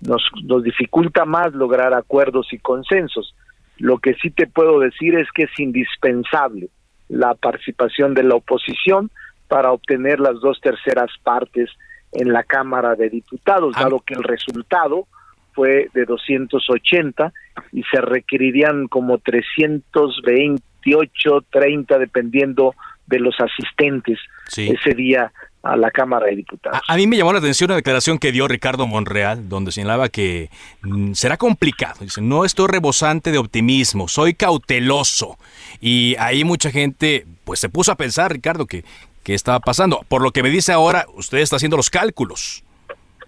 nos, 0.00 0.22
nos 0.44 0.62
dificulta 0.62 1.24
más 1.24 1.52
lograr 1.52 1.92
acuerdos 1.92 2.52
y 2.52 2.58
consensos. 2.58 3.34
Lo 3.78 3.98
que 3.98 4.14
sí 4.14 4.30
te 4.30 4.46
puedo 4.46 4.80
decir 4.80 5.16
es 5.16 5.30
que 5.32 5.42
es 5.44 5.50
indispensable 5.58 6.68
la 7.08 7.34
participación 7.34 8.14
de 8.14 8.22
la 8.22 8.36
oposición 8.36 9.10
para 9.48 9.72
obtener 9.72 10.20
las 10.20 10.40
dos 10.40 10.60
terceras 10.60 11.10
partes 11.22 11.70
en 12.12 12.32
la 12.32 12.42
Cámara 12.42 12.94
de 12.94 13.10
Diputados, 13.10 13.74
dado 13.74 14.00
que 14.00 14.14
el 14.14 14.22
resultado 14.22 15.06
fue 15.52 15.90
de 15.94 16.04
280 16.04 17.32
y 17.72 17.82
se 17.84 18.00
requerirían 18.00 18.88
como 18.88 19.18
328, 19.18 21.44
30 21.50 21.98
dependiendo 21.98 22.74
de 23.06 23.20
los 23.20 23.34
asistentes 23.40 24.18
ese 24.56 24.94
día 24.94 25.32
a 25.62 25.76
la 25.76 25.90
Cámara 25.90 26.26
de 26.26 26.36
Diputados. 26.36 26.80
A, 26.86 26.96
mí 26.96 27.06
me 27.06 27.16
llamó 27.16 27.32
la 27.32 27.40
atención 27.40 27.70
una 27.70 27.76
declaración 27.76 28.18
que 28.18 28.32
dio 28.32 28.46
Ricardo 28.46 28.86
Monreal, 28.86 29.48
donde 29.48 29.72
señalaba 29.72 30.08
que 30.08 30.48
mm, 30.82 31.12
será 31.12 31.36
complicado. 31.36 31.96
Dice, 32.00 32.20
no 32.20 32.44
estoy 32.44 32.68
rebosante 32.68 33.32
de 33.32 33.38
optimismo, 33.38 34.06
soy 34.06 34.34
cauteloso. 34.34 35.38
Y 35.80 36.14
ahí 36.18 36.44
mucha 36.44 36.70
gente 36.70 37.26
pues 37.44 37.60
se 37.60 37.68
puso 37.68 37.92
a 37.92 37.96
pensar, 37.96 38.32
Ricardo, 38.32 38.66
que 38.66 38.84
qué 39.26 39.34
estaba 39.34 39.58
pasando. 39.58 40.04
Por 40.08 40.22
lo 40.22 40.30
que 40.30 40.44
me 40.44 40.50
dice 40.50 40.72
ahora, 40.72 41.06
usted 41.14 41.38
está 41.38 41.56
haciendo 41.56 41.76
los 41.76 41.90
cálculos. 41.90 42.62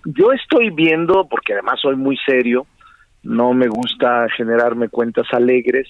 Yo 0.04 0.32
estoy 0.32 0.70
viendo, 0.70 1.26
porque 1.28 1.54
además 1.54 1.80
soy 1.80 1.96
muy 1.96 2.16
serio, 2.24 2.66
no 3.24 3.52
me 3.52 3.66
gusta 3.66 4.28
generarme 4.36 4.88
cuentas 4.88 5.26
alegres 5.32 5.88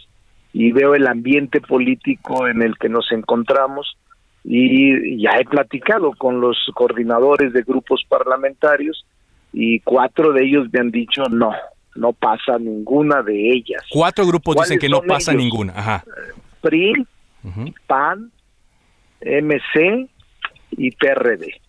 y 0.53 0.73
veo 0.73 0.95
el 0.95 1.07
ambiente 1.07 1.61
político 1.61 2.49
en 2.49 2.63
el 2.63 2.77
que 2.79 2.89
nos 2.89 3.11
encontramos 3.13 3.97
y 4.45 5.21
ya 5.21 5.33
he 5.39 5.45
platicado 5.45 6.13
con 6.13 6.41
los 6.41 6.57
coordinadores 6.75 7.53
de 7.53 7.63
grupos 7.63 8.03
parlamentarios 8.09 9.05
y 9.53 9.81
cuatro 9.81 10.33
de 10.33 10.45
ellos 10.45 10.69
me 10.73 10.81
han 10.81 10.91
dicho 10.91 11.25
no, 11.25 11.53
no 11.97 12.13
pasa 12.13 12.59
ninguna 12.59 13.23
de 13.23 13.53
ellas. 13.53 13.83
Cuatro 13.91 14.27
grupos 14.27 14.57
dicen 14.57 14.79
que 14.79 14.89
no 14.89 15.03
pasa 15.03 15.35
ninguna. 15.35 15.73
Ajá. 15.77 16.05
PRI, 16.61 17.07
PAN, 17.87 18.31
MC 19.21 20.09
y 20.73 20.91
PRD 20.93 21.61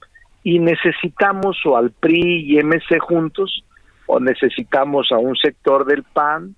y 0.44 0.60
necesitamos 0.60 1.58
o 1.66 1.78
al 1.78 1.92
PRI 1.92 2.54
y 2.54 2.64
MC 2.64 3.00
juntos 3.00 3.64
o 4.08 4.20
necesitamos 4.20 5.12
a 5.12 5.18
un 5.18 5.36
sector 5.36 5.86
del 5.86 6.04
PAN 6.04 6.56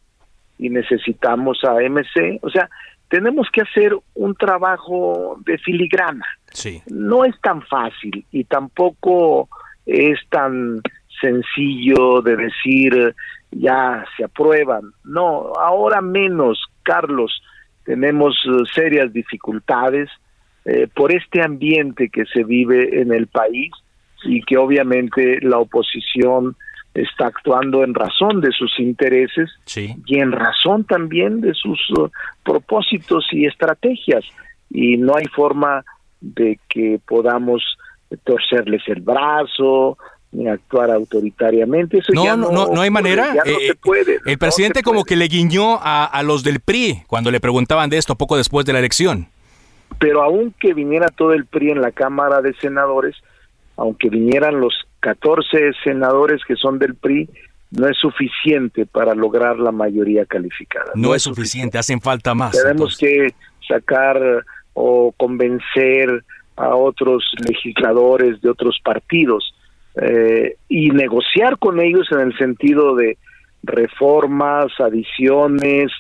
y 0.61 0.69
necesitamos 0.69 1.59
a 1.63 1.81
MC, 1.81 2.39
o 2.43 2.49
sea, 2.49 2.69
tenemos 3.09 3.47
que 3.51 3.61
hacer 3.61 3.93
un 4.13 4.35
trabajo 4.35 5.37
de 5.43 5.57
filigrana. 5.57 6.25
Sí. 6.53 6.81
No 6.87 7.25
es 7.25 7.35
tan 7.41 7.61
fácil 7.63 8.25
y 8.31 8.45
tampoco 8.45 9.49
es 9.85 10.19
tan 10.29 10.81
sencillo 11.19 12.21
de 12.21 12.35
decir 12.37 13.15
ya 13.51 14.05
se 14.15 14.23
aprueban. 14.23 14.93
No, 15.03 15.51
ahora 15.59 15.99
menos, 15.99 16.63
Carlos, 16.83 17.41
tenemos 17.83 18.37
eh, 18.45 18.63
serias 18.73 19.11
dificultades 19.11 20.09
eh, 20.65 20.87
por 20.93 21.11
este 21.11 21.43
ambiente 21.43 22.09
que 22.09 22.25
se 22.25 22.43
vive 22.43 23.01
en 23.01 23.11
el 23.11 23.27
país 23.27 23.71
y 24.23 24.41
que 24.43 24.57
obviamente 24.57 25.39
la 25.41 25.57
oposición 25.57 26.55
está 26.93 27.27
actuando 27.27 27.83
en 27.83 27.93
razón 27.93 28.41
de 28.41 28.51
sus 28.51 28.79
intereses 28.79 29.49
y 30.05 30.19
en 30.19 30.31
razón 30.31 30.83
también 30.83 31.41
de 31.41 31.53
sus 31.53 31.79
uh, 31.91 32.09
propósitos 32.43 33.25
y 33.31 33.45
estrategias 33.45 34.25
y 34.69 34.97
no 34.97 35.15
hay 35.15 35.25
forma 35.25 35.83
de 36.19 36.59
que 36.69 36.99
podamos 37.07 37.63
torcerles 38.23 38.81
el 38.87 39.01
brazo 39.01 39.97
ni 40.33 40.47
actuar 40.47 40.91
autoritariamente. 40.91 41.97
Eso 41.97 42.13
no, 42.13 42.23
ya 42.23 42.37
no, 42.37 42.51
no, 42.51 42.67
no, 42.67 42.81
hay 42.81 42.89
manera. 42.89 43.33
Ya 43.35 43.43
no 43.43 43.57
Eh, 43.59 43.67
se 43.67 43.75
puede. 43.75 44.19
El 44.25 44.37
presidente 44.37 44.81
como 44.81 45.03
que 45.03 45.15
le 45.15 45.27
guiñó 45.27 45.75
a, 45.81 46.05
a 46.05 46.23
los 46.23 46.43
del 46.43 46.59
PRI 46.61 47.03
cuando 47.07 47.31
le 47.31 47.39
preguntaban 47.39 47.89
de 47.89 47.97
esto 47.97 48.15
poco 48.15 48.37
después 48.37 48.65
de 48.65 48.73
la 48.73 48.79
elección. 48.79 49.27
Pero 49.99 50.23
aunque 50.23 50.73
viniera 50.73 51.09
todo 51.09 51.33
el 51.33 51.45
PRI 51.45 51.71
en 51.71 51.81
la 51.81 51.91
Cámara 51.91 52.41
de 52.41 52.53
Senadores, 52.55 53.15
aunque 53.75 54.09
vinieran 54.09 54.59
los 54.59 54.73
14 55.01 55.73
senadores 55.83 56.41
que 56.47 56.55
son 56.55 56.79
del 56.79 56.95
PRI, 56.95 57.29
no 57.71 57.87
es 57.87 57.97
suficiente 57.97 58.85
para 58.85 59.15
lograr 59.15 59.57
la 59.59 59.71
mayoría 59.71 60.25
calificada. 60.25 60.91
No, 60.95 61.15
es 61.15 61.23
suficiente, 61.23 61.77
hacen 61.77 62.01
falta 62.01 62.33
más. 62.33 62.51
Tenemos 62.51 62.97
que 62.97 63.33
sacar 63.67 64.19
o 64.73 65.13
convencer 65.17 66.23
a 66.55 66.75
otros 66.75 67.23
legisladores 67.47 68.41
de 68.41 68.49
otros 68.49 68.79
partidos 68.83 69.53
eh, 70.01 70.55
y 70.69 70.89
negociar 70.91 71.57
con 71.57 71.79
ellos 71.79 72.07
en 72.11 72.19
el 72.19 72.37
sentido 72.37 72.95
de 72.95 73.17
reformas, 73.63 74.71
adiciones, 74.79 75.91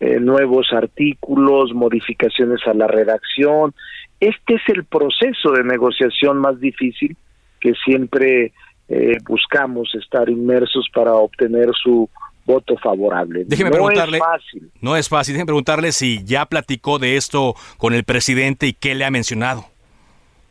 eh, 0.00 0.18
nuevos 0.20 0.72
artículos, 0.72 1.72
modificaciones 1.74 2.60
a 2.66 2.74
la 2.74 2.86
redacción. 2.86 3.74
Este 4.20 4.54
es 4.54 4.62
el 4.68 4.84
proceso 4.84 5.52
de 5.52 5.64
negociación 5.64 6.38
más 6.38 6.60
difícil 6.60 7.16
que 7.60 7.74
siempre 7.84 8.52
eh, 8.88 9.18
buscamos 9.28 9.94
estar 9.94 10.28
inmersos 10.28 10.88
para 10.92 11.12
obtener 11.14 11.70
su 11.82 12.08
voto 12.44 12.76
favorable. 12.76 13.44
Déjeme 13.44 13.70
no 13.70 13.76
preguntarle. 13.76 14.18
es 14.18 14.22
fácil. 14.22 14.70
No 14.80 14.96
es 14.96 15.08
fácil. 15.08 15.34
Déjeme 15.34 15.46
preguntarle 15.46 15.92
si 15.92 16.24
ya 16.24 16.46
platicó 16.46 16.98
de 16.98 17.16
esto 17.16 17.54
con 17.76 17.92
el 17.92 18.04
presidente 18.04 18.66
y 18.66 18.72
qué 18.72 18.94
le 18.94 19.04
ha 19.04 19.10
mencionado. 19.10 19.64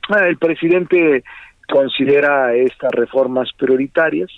Ah, 0.09 0.27
El 0.27 0.37
presidente 0.37 1.23
considera 1.67 2.53
estas 2.53 2.91
reformas 2.91 3.49
prioritarias 3.57 4.29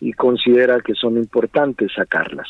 y 0.00 0.12
considera 0.12 0.80
que 0.80 0.94
son 0.94 1.16
importantes 1.16 1.92
sacarlas. 1.94 2.48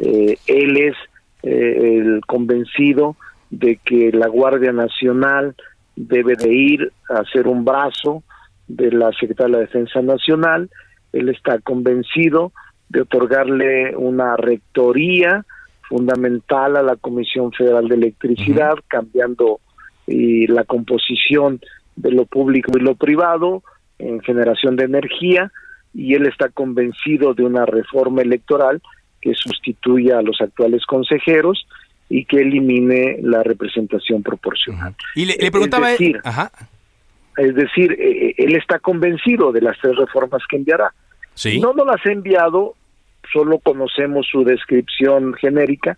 Eh, 0.00 0.36
él 0.46 0.76
es 0.76 0.96
eh, 1.42 1.98
el 1.98 2.20
convencido 2.26 3.16
de 3.50 3.76
que 3.76 4.10
la 4.12 4.26
Guardia 4.26 4.72
Nacional 4.72 5.54
debe 5.96 6.34
de 6.36 6.52
ir 6.52 6.92
a 7.08 7.24
ser 7.32 7.46
un 7.46 7.64
brazo 7.64 8.22
de 8.68 8.92
la 8.92 9.10
Secretaría 9.12 9.46
de 9.46 9.52
la 9.52 9.66
Defensa 9.66 10.02
Nacional. 10.02 10.70
Él 11.12 11.28
está 11.30 11.58
convencido 11.58 12.52
de 12.88 13.02
otorgarle 13.02 13.96
una 13.96 14.36
rectoría 14.36 15.44
fundamental 15.88 16.76
a 16.76 16.82
la 16.82 16.96
Comisión 16.96 17.52
Federal 17.52 17.88
de 17.88 17.94
Electricidad, 17.96 18.74
cambiando 18.88 19.60
y 20.06 20.46
la 20.46 20.64
composición 20.64 21.60
de 21.96 22.12
lo 22.12 22.24
público 22.26 22.72
y 22.76 22.80
lo 22.80 22.94
privado 22.94 23.62
en 23.98 24.20
generación 24.20 24.76
de 24.76 24.84
energía 24.84 25.50
y 25.94 26.14
él 26.14 26.26
está 26.26 26.48
convencido 26.48 27.34
de 27.34 27.44
una 27.44 27.66
reforma 27.66 28.22
electoral 28.22 28.80
que 29.20 29.34
sustituya 29.34 30.18
a 30.18 30.22
los 30.22 30.40
actuales 30.40 30.86
consejeros 30.86 31.66
y 32.08 32.24
que 32.24 32.38
elimine 32.38 33.18
la 33.22 33.42
representación 33.42 34.22
proporcional. 34.22 34.94
Y 35.14 35.26
le, 35.26 35.36
le 35.36 35.50
preguntaba... 35.50 35.92
es 35.92 35.98
decir, 35.98 36.20
Ajá. 36.24 36.50
Es 37.38 37.54
decir, 37.54 37.92
eh, 37.92 38.34
él 38.36 38.56
está 38.56 38.78
convencido 38.78 39.52
de 39.52 39.62
las 39.62 39.78
tres 39.80 39.96
reformas 39.96 40.42
que 40.48 40.56
enviará. 40.56 40.92
Sí. 41.34 41.60
No 41.60 41.72
nos 41.72 41.86
las 41.86 42.04
ha 42.04 42.12
enviado, 42.12 42.74
solo 43.32 43.58
conocemos 43.58 44.26
su 44.30 44.44
descripción 44.44 45.34
genérica 45.34 45.96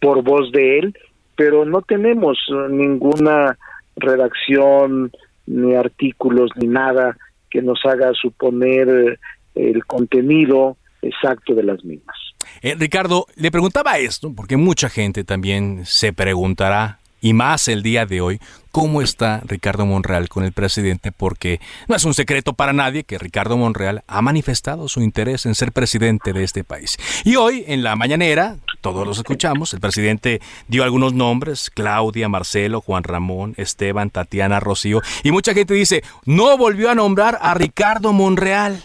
por 0.00 0.22
voz 0.22 0.50
de 0.52 0.78
él, 0.78 0.98
pero 1.36 1.64
no 1.64 1.82
tenemos 1.82 2.38
eh, 2.48 2.68
ninguna 2.70 3.56
redacción, 3.96 5.12
ni 5.46 5.74
artículos, 5.74 6.50
ni 6.56 6.68
nada 6.68 7.16
que 7.50 7.62
nos 7.62 7.80
haga 7.84 8.12
suponer 8.14 8.88
eh, 8.88 9.18
el 9.54 9.84
contenido 9.86 10.76
exacto 11.02 11.54
de 11.54 11.62
las 11.62 11.84
mismas. 11.84 12.16
Eh, 12.62 12.74
Ricardo, 12.78 13.26
le 13.36 13.50
preguntaba 13.50 13.98
esto 13.98 14.32
porque 14.34 14.56
mucha 14.56 14.88
gente 14.88 15.24
también 15.24 15.84
se 15.84 16.12
preguntará 16.12 16.98
y 17.20 17.32
más 17.32 17.68
el 17.68 17.82
día 17.82 18.06
de 18.06 18.20
hoy, 18.20 18.40
cómo 18.70 19.02
está 19.02 19.42
Ricardo 19.44 19.86
Monreal 19.86 20.28
con 20.28 20.44
el 20.44 20.52
presidente, 20.52 21.10
porque 21.12 21.60
no 21.88 21.96
es 21.96 22.04
un 22.04 22.14
secreto 22.14 22.52
para 22.52 22.72
nadie 22.72 23.04
que 23.04 23.18
Ricardo 23.18 23.56
Monreal 23.56 24.02
ha 24.06 24.22
manifestado 24.22 24.88
su 24.88 25.00
interés 25.00 25.46
en 25.46 25.54
ser 25.54 25.72
presidente 25.72 26.32
de 26.32 26.44
este 26.44 26.64
país. 26.64 26.96
Y 27.24 27.36
hoy, 27.36 27.64
en 27.66 27.82
la 27.82 27.96
mañanera, 27.96 28.56
todos 28.80 29.06
los 29.06 29.18
escuchamos, 29.18 29.74
el 29.74 29.80
presidente 29.80 30.40
dio 30.68 30.84
algunos 30.84 31.12
nombres, 31.12 31.70
Claudia, 31.70 32.28
Marcelo, 32.28 32.80
Juan 32.80 33.02
Ramón, 33.02 33.54
Esteban, 33.56 34.10
Tatiana, 34.10 34.60
Rocío, 34.60 35.00
y 35.24 35.32
mucha 35.32 35.54
gente 35.54 35.74
dice, 35.74 36.02
no 36.24 36.56
volvió 36.56 36.90
a 36.90 36.94
nombrar 36.94 37.38
a 37.40 37.54
Ricardo 37.54 38.12
Monreal. 38.12 38.76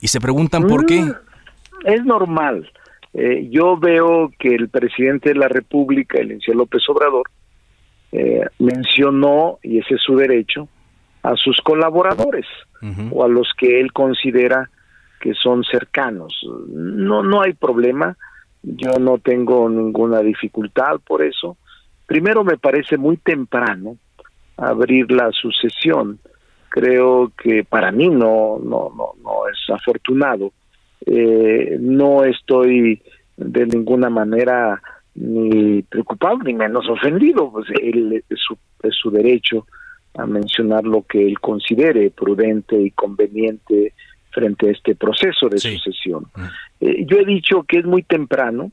Y 0.00 0.08
se 0.08 0.20
preguntan 0.20 0.66
por 0.66 0.86
qué. 0.86 1.02
Mm, 1.02 1.14
es 1.86 2.04
normal. 2.04 2.70
Eh, 3.14 3.48
yo 3.50 3.76
veo 3.76 4.30
que 4.38 4.54
el 4.54 4.68
presidente 4.68 5.30
de 5.30 5.34
la 5.34 5.48
República, 5.48 6.18
el 6.18 6.40
señor 6.40 6.56
López 6.56 6.82
Obrador, 6.88 7.28
eh, 8.12 8.46
mencionó, 8.58 9.58
y 9.62 9.78
ese 9.78 9.94
es 9.94 10.02
su 10.02 10.16
derecho, 10.16 10.68
a 11.22 11.36
sus 11.36 11.58
colaboradores 11.62 12.46
o 13.10 13.24
a 13.24 13.28
los 13.28 13.48
que 13.58 13.80
él 13.80 13.92
considera 13.92 14.70
que 15.20 15.34
son 15.34 15.64
cercanos. 15.64 16.32
No, 16.68 17.22
no 17.24 17.42
hay 17.42 17.52
problema, 17.52 18.16
yo 18.62 18.92
no 19.00 19.18
tengo 19.18 19.68
ninguna 19.68 20.20
dificultad 20.20 21.00
por 21.04 21.22
eso. 21.22 21.56
Primero 22.06 22.44
me 22.44 22.56
parece 22.56 22.96
muy 22.96 23.16
temprano 23.16 23.96
abrir 24.56 25.10
la 25.10 25.30
sucesión. 25.32 26.18
Creo 26.68 27.32
que 27.36 27.64
para 27.64 27.90
mí 27.90 28.08
no, 28.08 28.58
no, 28.62 28.92
no, 28.96 29.14
no 29.22 29.48
es 29.52 29.58
afortunado. 29.74 30.52
Eh, 31.04 31.76
no 31.80 32.24
estoy 32.24 33.02
de 33.36 33.66
ninguna 33.66 34.10
manera 34.10 34.80
ni 35.20 35.82
preocupado 35.82 36.38
ni 36.38 36.54
menos 36.54 36.88
ofendido, 36.88 37.50
pues 37.50 37.66
él 37.82 38.22
es 38.28 38.38
su, 38.38 38.56
es 38.82 38.94
su 38.94 39.10
derecho 39.10 39.66
a 40.16 40.26
mencionar 40.26 40.84
lo 40.84 41.02
que 41.02 41.26
él 41.26 41.38
considere 41.40 42.10
prudente 42.10 42.80
y 42.80 42.90
conveniente 42.92 43.94
frente 44.30 44.68
a 44.68 44.72
este 44.72 44.94
proceso 44.94 45.48
de 45.48 45.58
sucesión. 45.58 46.26
Mm. 46.34 46.42
Eh, 46.80 47.06
yo 47.06 47.18
he 47.18 47.24
dicho 47.24 47.64
que 47.64 47.78
es 47.78 47.84
muy 47.84 48.02
temprano, 48.02 48.70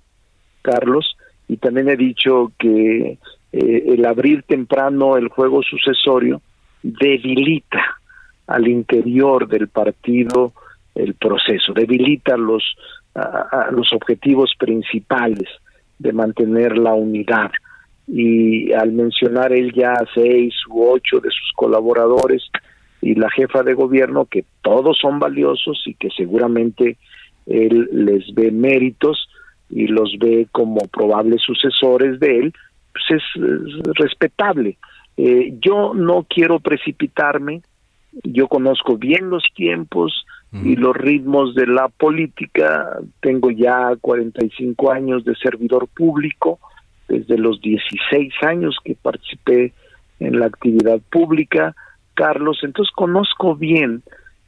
Carlos, 0.61 1.17
y 1.47 1.57
también 1.57 1.89
he 1.89 1.97
dicho 1.97 2.51
que 2.57 3.17
eh, 3.51 3.83
el 3.87 4.05
abrir 4.05 4.43
temprano 4.43 5.17
el 5.17 5.29
juego 5.29 5.63
sucesorio 5.63 6.41
debilita 6.83 7.83
al 8.47 8.67
interior 8.67 9.47
del 9.47 9.67
partido 9.67 10.53
el 10.93 11.15
proceso, 11.15 11.73
debilita 11.73 12.37
los, 12.37 12.63
a 13.15 13.69
los 13.71 13.91
objetivos 13.91 14.53
principales 14.57 15.49
de 15.99 16.13
mantener 16.13 16.77
la 16.77 16.93
unidad. 16.93 17.51
Y 18.07 18.71
al 18.73 18.91
mencionar 18.91 19.51
él 19.53 19.73
ya 19.73 19.93
a 19.93 20.05
seis 20.13 20.53
u 20.69 20.83
ocho 20.83 21.19
de 21.19 21.29
sus 21.29 21.51
colaboradores 21.55 22.43
y 23.01 23.15
la 23.15 23.29
jefa 23.29 23.63
de 23.63 23.73
gobierno, 23.73 24.25
que 24.25 24.45
todos 24.61 24.97
son 24.99 25.19
valiosos 25.19 25.81
y 25.85 25.93
que 25.95 26.09
seguramente 26.09 26.97
él 27.45 27.87
les 27.91 28.33
ve 28.33 28.51
méritos 28.51 29.29
y 29.69 29.87
los 29.87 30.17
ve 30.19 30.47
como 30.51 30.81
probables 30.91 31.41
sucesores 31.41 32.19
de 32.19 32.39
él, 32.39 32.53
pues 32.93 33.21
es, 33.21 33.43
respetable. 33.95 34.77
Eh, 35.17 35.53
yo 35.61 35.93
no 35.93 36.25
quiero 36.27 36.59
precipitarme, 36.59 37.61
yo 38.23 38.47
conozco 38.47 38.97
bien 38.97 39.29
los 39.29 39.43
tiempos, 39.55 40.24
y 40.63 40.75
los 40.75 40.95
ritmos 40.95 41.55
de 41.55 41.67
la 41.67 41.87
política. 41.89 42.99
Tengo 43.19 43.51
ya 43.51 43.93
45 43.99 44.91
años 44.91 45.25
de 45.25 45.35
servidor 45.35 45.87
público, 45.87 46.59
desde 47.07 47.37
los 47.37 47.61
16 47.61 48.33
años 48.41 48.77
que 48.83 48.95
participé 48.95 49.73
en 50.19 50.39
la 50.39 50.47
actividad 50.47 50.99
pública, 51.11 51.75
Carlos, 52.13 52.59
entonces 52.63 52.91
conozco 52.95 53.55
bien 53.55 54.01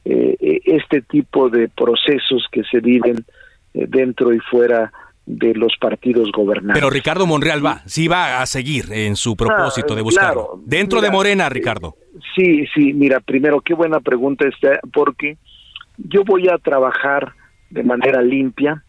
eh, 0.04 0.36
e, 0.40 0.60
este 0.64 1.02
tipo 1.02 1.50
de 1.50 1.68
procesos 1.68 2.46
que 2.50 2.62
se 2.64 2.80
viven 2.80 3.24
eh, 3.74 3.86
dentro 3.88 4.32
y 4.32 4.38
fuera 4.40 4.90
de 5.26 5.54
los 5.54 5.74
partidos 5.78 6.32
gobernantes. 6.32 6.80
Pero 6.80 6.88
Ricardo 6.88 7.26
Monreal 7.26 7.64
va, 7.64 7.82
sí 7.84 8.08
va 8.08 8.40
a 8.40 8.46
seguir 8.46 8.86
en 8.90 9.14
su 9.14 9.36
propósito 9.36 9.94
de 9.94 10.00
buscar. 10.00 10.34
Dentro 10.64 11.02
de 11.02 11.10
Morena, 11.10 11.50
Ricardo. 11.50 11.96
Sí, 12.34 12.66
sí, 12.74 12.94
mira, 12.94 13.20
primero, 13.20 13.60
qué 13.60 13.74
buena 13.74 14.00
pregunta 14.00 14.48
esta, 14.48 14.80
porque 14.90 15.36
yo 15.98 16.24
voy 16.24 16.48
a 16.48 16.58
trabajar 16.58 17.32
de 17.70 17.82
manera 17.82 18.22
limpia 18.22 18.82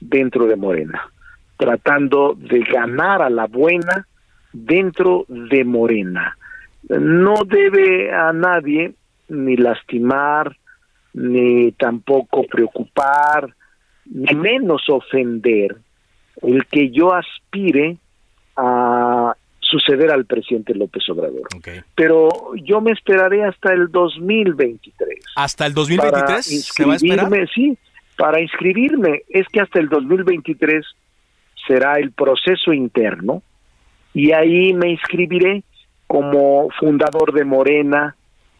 dentro 0.00 0.46
de 0.46 0.56
Morena, 0.56 1.10
tratando 1.56 2.34
de 2.36 2.60
ganar 2.60 3.22
a 3.22 3.30
la 3.30 3.46
buena 3.46 4.06
dentro 4.52 5.24
de 5.28 5.64
Morena. 5.64 6.36
No 6.88 7.34
debe 7.46 8.12
a 8.12 8.32
nadie 8.32 8.94
ni 9.28 9.56
lastimar, 9.56 10.56
ni 11.14 11.72
tampoco 11.72 12.44
preocupar, 12.44 13.54
ni 14.06 14.34
menos 14.34 14.88
ofender 14.88 15.76
el 16.42 16.66
que 16.66 16.90
yo 16.90 17.14
aspire 17.14 17.96
a 18.56 19.34
suceder 19.60 20.10
al 20.10 20.26
presidente 20.26 20.74
López 20.74 21.08
Obrador. 21.08 21.48
Pero 21.94 22.28
yo 22.56 22.80
me 22.80 22.92
esperaré 22.92 23.44
hasta 23.44 23.72
el 23.72 23.90
2023. 23.90 25.11
¿Hasta 25.34 25.66
el 25.66 25.74
2023 25.74 26.44
se 26.44 26.84
va 26.84 26.92
a 26.92 26.96
esperar? 26.96 27.28
Sí, 27.54 27.76
para 28.16 28.40
inscribirme. 28.40 29.22
Es 29.28 29.46
que 29.48 29.60
hasta 29.60 29.78
el 29.78 29.88
2023 29.88 30.84
será 31.66 31.98
el 31.98 32.12
proceso 32.12 32.72
interno 32.72 33.42
y 34.14 34.32
ahí 34.32 34.72
me 34.74 34.90
inscribiré 34.90 35.62
como 36.06 36.68
fundador 36.78 37.32
de 37.32 37.44
Morena, 37.44 38.16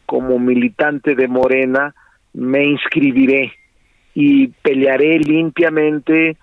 como 0.07 0.39
militante 0.39 1.15
de 1.15 1.29
Morena, 1.29 1.95
me 2.33 2.65
inscribiré 2.65 3.53
y 4.15 4.49
pelearé 4.49 5.19
limpiamente, 5.19 6.37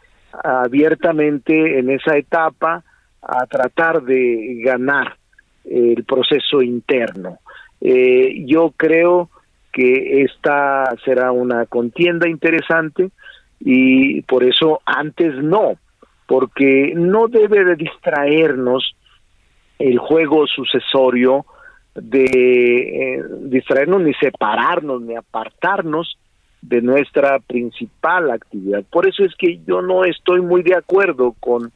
abiertamente 0.43 1.79
en 1.79 1.89
esa 1.89 2.15
etapa 2.15 2.83
a 3.21 3.45
tratar 3.47 4.03
de 4.03 4.61
ganar 4.63 5.17
el 5.65 6.03
proceso 6.03 6.61
interno. 6.61 7.39
Eh, 7.81 8.43
yo 8.45 8.71
creo 8.75 9.29
que 9.71 10.23
esta 10.23 10.83
será 11.05 11.31
una 11.31 11.65
contienda 11.65 12.27
interesante 12.27 13.11
y 13.59 14.21
por 14.23 14.43
eso 14.43 14.81
antes 14.85 15.35
no, 15.35 15.73
porque 16.27 16.93
no 16.95 17.27
debe 17.27 17.63
de 17.65 17.75
distraernos 17.75 18.95
el 19.77 19.97
juego 19.97 20.47
sucesorio 20.47 21.45
de 21.95 22.25
eh, 23.15 23.23
distraernos 23.41 24.01
ni 24.01 24.13
separarnos 24.15 25.01
ni 25.01 25.15
apartarnos 25.15 26.17
de 26.61 26.81
nuestra 26.81 27.39
principal 27.39 28.31
actividad. 28.31 28.83
Por 28.89 29.07
eso 29.07 29.23
es 29.23 29.33
que 29.35 29.59
yo 29.65 29.81
no 29.81 30.03
estoy 30.03 30.41
muy 30.41 30.61
de 30.61 30.75
acuerdo 30.75 31.35
con 31.39 31.71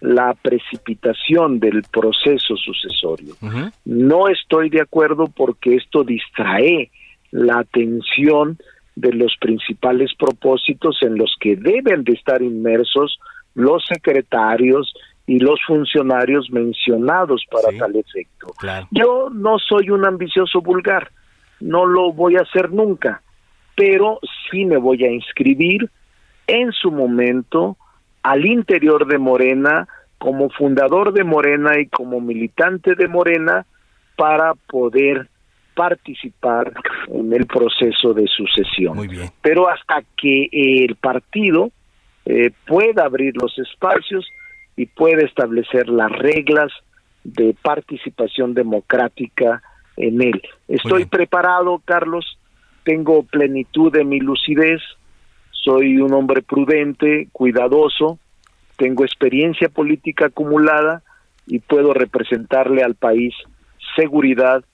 la 0.00 0.34
precipitación 0.34 1.58
del 1.58 1.82
proceso 1.90 2.56
sucesorio. 2.56 3.34
No 3.84 4.28
estoy 4.28 4.70
de 4.70 4.80
acuerdo 4.80 5.26
porque 5.26 5.74
esto 5.74 6.04
distrae 6.04 6.90
la 7.30 7.58
atención 7.58 8.58
de 8.96 9.12
los 9.12 9.36
principales 9.40 10.12
propósitos 10.18 10.98
en 11.02 11.16
los 11.16 11.34
que 11.40 11.56
deben 11.56 12.04
de 12.04 12.12
estar 12.12 12.42
inmersos 12.42 13.18
los 13.54 13.84
secretarios 13.86 14.92
y 15.26 15.38
los 15.38 15.60
funcionarios 15.66 16.50
mencionados 16.50 17.44
para 17.50 17.76
tal 17.78 17.96
efecto. 17.96 18.52
Yo 18.90 19.28
no 19.30 19.58
soy 19.58 19.90
un 19.90 20.06
ambicioso 20.06 20.62
vulgar, 20.62 21.10
no 21.60 21.86
lo 21.86 22.12
voy 22.12 22.36
a 22.36 22.42
hacer 22.42 22.72
nunca, 22.72 23.22
pero 23.76 24.20
sí 24.50 24.64
me 24.64 24.78
voy 24.78 25.04
a 25.04 25.10
inscribir 25.10 25.90
en 26.46 26.72
su 26.72 26.90
momento 26.90 27.76
al 28.22 28.46
interior 28.46 29.06
de 29.06 29.18
Morena, 29.18 29.86
como 30.18 30.50
fundador 30.50 31.12
de 31.12 31.24
Morena 31.24 31.78
y 31.78 31.86
como 31.86 32.20
militante 32.20 32.94
de 32.94 33.06
Morena, 33.06 33.66
para 34.16 34.54
poder 34.54 35.28
participar 35.78 36.72
en 37.06 37.32
el 37.32 37.46
proceso 37.46 38.12
de 38.12 38.26
sucesión. 38.26 38.96
Muy 38.96 39.06
bien. 39.06 39.30
Pero 39.40 39.68
hasta 39.68 40.02
que 40.20 40.48
el 40.50 40.96
partido 40.96 41.70
eh, 42.26 42.50
pueda 42.66 43.04
abrir 43.04 43.34
los 43.40 43.56
espacios 43.60 44.26
y 44.76 44.86
pueda 44.86 45.24
establecer 45.24 45.88
las 45.88 46.10
reglas 46.10 46.72
de 47.22 47.54
participación 47.62 48.54
democrática 48.54 49.62
en 49.96 50.20
él. 50.20 50.42
Estoy 50.66 51.04
preparado, 51.04 51.80
Carlos, 51.84 52.38
tengo 52.82 53.22
plenitud 53.22 53.92
de 53.92 54.04
mi 54.04 54.18
lucidez, 54.18 54.80
soy 55.52 55.98
un 55.98 56.12
hombre 56.12 56.42
prudente, 56.42 57.28
cuidadoso, 57.30 58.18
tengo 58.76 59.04
experiencia 59.04 59.68
política 59.68 60.26
acumulada 60.26 61.02
y 61.46 61.60
puedo 61.60 61.94
representarle 61.94 62.82
al 62.82 62.96
país 62.96 63.32
seguridad 63.94 64.64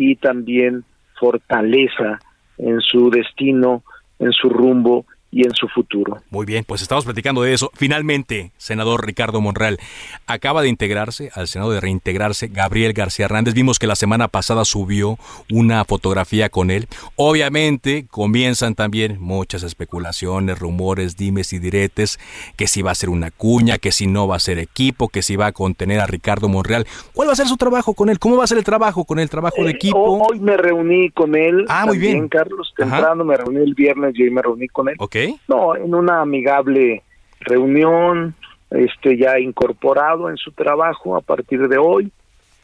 y 0.00 0.14
también 0.14 0.84
fortaleza 1.18 2.20
en 2.56 2.80
su 2.80 3.10
destino, 3.10 3.82
en 4.20 4.30
su 4.30 4.48
rumbo 4.48 5.06
y 5.30 5.46
en 5.46 5.52
su 5.54 5.68
futuro. 5.68 6.18
Muy 6.30 6.46
bien, 6.46 6.64
pues 6.66 6.80
estamos 6.82 7.04
platicando 7.04 7.42
de 7.42 7.52
eso. 7.52 7.70
Finalmente, 7.74 8.50
senador 8.56 9.04
Ricardo 9.04 9.40
Monreal, 9.42 9.78
acaba 10.26 10.62
de 10.62 10.68
integrarse 10.68 11.30
al 11.34 11.48
Senado 11.48 11.70
de 11.72 11.80
reintegrarse 11.80 12.48
Gabriel 12.48 12.94
García 12.94 13.26
Hernández. 13.26 13.52
Vimos 13.54 13.78
que 13.78 13.86
la 13.86 13.94
semana 13.96 14.28
pasada 14.28 14.64
subió 14.64 15.18
una 15.50 15.84
fotografía 15.84 16.48
con 16.48 16.70
él. 16.70 16.88
Obviamente 17.16 18.06
comienzan 18.10 18.74
también 18.74 19.18
muchas 19.20 19.62
especulaciones, 19.64 20.58
rumores, 20.58 21.16
dimes 21.16 21.52
y 21.52 21.58
diretes, 21.58 22.18
que 22.56 22.66
si 22.66 22.80
va 22.80 22.92
a 22.92 22.94
ser 22.94 23.10
una 23.10 23.30
cuña, 23.30 23.76
que 23.76 23.92
si 23.92 24.06
no 24.06 24.26
va 24.28 24.36
a 24.36 24.40
ser 24.40 24.58
equipo, 24.58 25.08
que 25.08 25.20
si 25.22 25.36
va 25.36 25.46
a 25.46 25.52
contener 25.52 26.00
a 26.00 26.06
Ricardo 26.06 26.48
Monreal. 26.48 26.86
¿Cuál 27.12 27.28
va 27.28 27.32
a 27.32 27.36
ser 27.36 27.48
su 27.48 27.56
trabajo 27.58 27.92
con 27.92 28.08
él? 28.08 28.18
¿Cómo 28.18 28.36
va 28.38 28.44
a 28.44 28.46
ser 28.46 28.56
el 28.58 28.64
trabajo 28.64 29.04
con 29.04 29.18
el 29.18 29.28
trabajo 29.28 29.62
de 29.62 29.70
Eh, 29.72 29.74
equipo? 29.74 29.98
Hoy 29.98 30.40
me 30.40 30.56
reuní 30.56 31.10
con 31.10 31.34
él. 31.36 31.66
Ah, 31.68 31.84
muy 31.84 31.98
bien. 31.98 32.28
Carlos, 32.28 32.72
Ajá. 32.80 32.96
temprano 32.96 33.24
me 33.24 33.36
reuní 33.36 33.58
el 33.58 33.74
viernes 33.74 34.14
y 34.16 34.22
hoy 34.22 34.30
me 34.30 34.40
reuní 34.40 34.68
con 34.68 34.88
él. 34.88 34.94
Ok. 34.98 35.17
No, 35.48 35.76
en 35.76 35.94
una 35.94 36.20
amigable 36.20 37.02
reunión, 37.40 38.34
este 38.70 39.16
ya 39.16 39.38
incorporado 39.38 40.28
en 40.28 40.36
su 40.36 40.52
trabajo 40.52 41.16
a 41.16 41.20
partir 41.20 41.68
de 41.68 41.78
hoy 41.78 42.10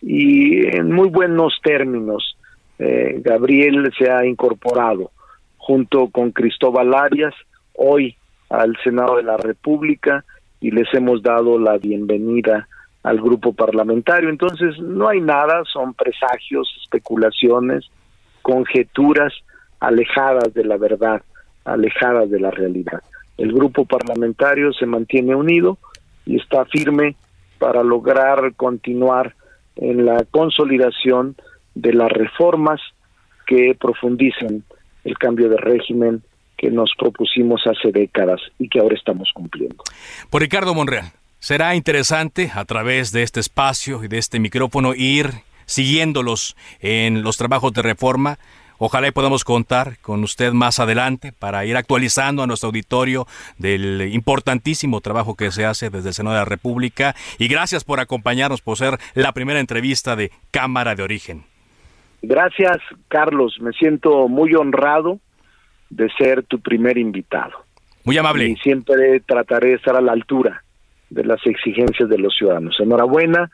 y 0.02 0.66
en 0.66 0.92
muy 0.92 1.08
buenos 1.08 1.58
términos. 1.62 2.36
Eh, 2.78 3.20
Gabriel 3.24 3.90
se 3.98 4.10
ha 4.10 4.26
incorporado 4.26 5.10
junto 5.56 6.08
con 6.08 6.32
Cristóbal 6.32 6.92
Arias 6.94 7.34
hoy 7.74 8.16
al 8.50 8.76
Senado 8.82 9.16
de 9.16 9.22
la 9.22 9.36
República 9.36 10.24
y 10.60 10.70
les 10.70 10.92
hemos 10.92 11.22
dado 11.22 11.58
la 11.58 11.78
bienvenida 11.78 12.68
al 13.02 13.20
grupo 13.20 13.52
parlamentario. 13.52 14.28
Entonces, 14.30 14.78
no 14.78 15.08
hay 15.08 15.20
nada, 15.20 15.62
son 15.72 15.94
presagios, 15.94 16.68
especulaciones, 16.82 17.84
conjeturas 18.42 19.32
alejadas 19.80 20.52
de 20.54 20.64
la 20.64 20.76
verdad, 20.76 21.22
alejadas 21.64 22.30
de 22.30 22.40
la 22.40 22.50
realidad. 22.50 23.02
El 23.36 23.52
grupo 23.52 23.84
parlamentario 23.84 24.72
se 24.72 24.86
mantiene 24.86 25.34
unido 25.34 25.78
y 26.24 26.36
está 26.36 26.64
firme 26.66 27.16
para 27.58 27.82
lograr 27.82 28.54
continuar 28.54 29.34
en 29.76 30.06
la 30.06 30.24
consolidación 30.30 31.36
de 31.74 31.92
las 31.92 32.10
reformas 32.10 32.80
que 33.46 33.76
profundicen 33.78 34.64
el 35.04 35.18
cambio 35.18 35.48
de 35.48 35.56
régimen 35.56 36.22
que 36.56 36.70
nos 36.70 36.92
propusimos 36.98 37.62
hace 37.66 37.90
décadas 37.92 38.40
y 38.58 38.68
que 38.68 38.78
ahora 38.78 38.94
estamos 38.94 39.30
cumpliendo. 39.34 39.82
Por 40.30 40.42
Ricardo 40.42 40.74
Monreal, 40.74 41.12
será 41.40 41.74
interesante 41.74 42.50
a 42.54 42.64
través 42.64 43.12
de 43.12 43.22
este 43.22 43.40
espacio 43.40 44.02
y 44.04 44.08
de 44.08 44.18
este 44.18 44.38
micrófono 44.38 44.94
ir 44.94 45.30
siguiéndolos 45.66 46.56
en 46.80 47.22
los 47.22 47.36
trabajos 47.36 47.72
de 47.72 47.82
reforma. 47.82 48.38
Ojalá 48.78 49.08
y 49.08 49.12
podamos 49.12 49.44
contar 49.44 49.98
con 50.00 50.22
usted 50.24 50.52
más 50.52 50.80
adelante 50.80 51.32
para 51.32 51.64
ir 51.64 51.76
actualizando 51.76 52.42
a 52.42 52.46
nuestro 52.46 52.68
auditorio 52.68 53.26
del 53.58 54.12
importantísimo 54.12 55.00
trabajo 55.00 55.36
que 55.36 55.50
se 55.50 55.64
hace 55.64 55.90
desde 55.90 56.08
el 56.08 56.14
Senado 56.14 56.34
de 56.36 56.40
la 56.40 56.44
República. 56.44 57.14
Y 57.38 57.48
gracias 57.48 57.84
por 57.84 58.00
acompañarnos, 58.00 58.60
por 58.60 58.76
ser 58.76 58.98
la 59.14 59.32
primera 59.32 59.60
entrevista 59.60 60.16
de 60.16 60.30
Cámara 60.50 60.94
de 60.94 61.02
Origen. 61.02 61.44
Gracias, 62.22 62.78
Carlos. 63.08 63.58
Me 63.60 63.72
siento 63.72 64.28
muy 64.28 64.54
honrado 64.54 65.20
de 65.90 66.08
ser 66.18 66.42
tu 66.44 66.60
primer 66.60 66.98
invitado. 66.98 67.52
Muy 68.04 68.18
amable. 68.18 68.46
Y 68.48 68.56
siempre 68.56 69.20
trataré 69.20 69.68
de 69.70 69.74
estar 69.74 69.96
a 69.96 70.00
la 70.00 70.12
altura 70.12 70.62
de 71.10 71.24
las 71.24 71.44
exigencias 71.46 72.08
de 72.08 72.18
los 72.18 72.34
ciudadanos. 72.36 72.76
Enhorabuena 72.80 73.50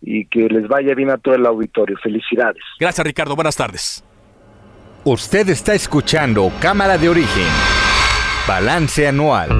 y 0.00 0.26
que 0.26 0.48
les 0.48 0.66
vaya 0.66 0.94
bien 0.94 1.10
a 1.10 1.18
todo 1.18 1.34
el 1.34 1.46
auditorio. 1.46 1.96
Felicidades. 2.02 2.62
Gracias, 2.80 3.06
Ricardo. 3.06 3.36
Buenas 3.36 3.56
tardes. 3.56 4.04
Usted 5.04 5.48
está 5.48 5.74
escuchando 5.74 6.52
Cámara 6.60 6.96
de 6.96 7.08
Origen. 7.08 7.48
Balance 8.46 9.08
anual. 9.08 9.50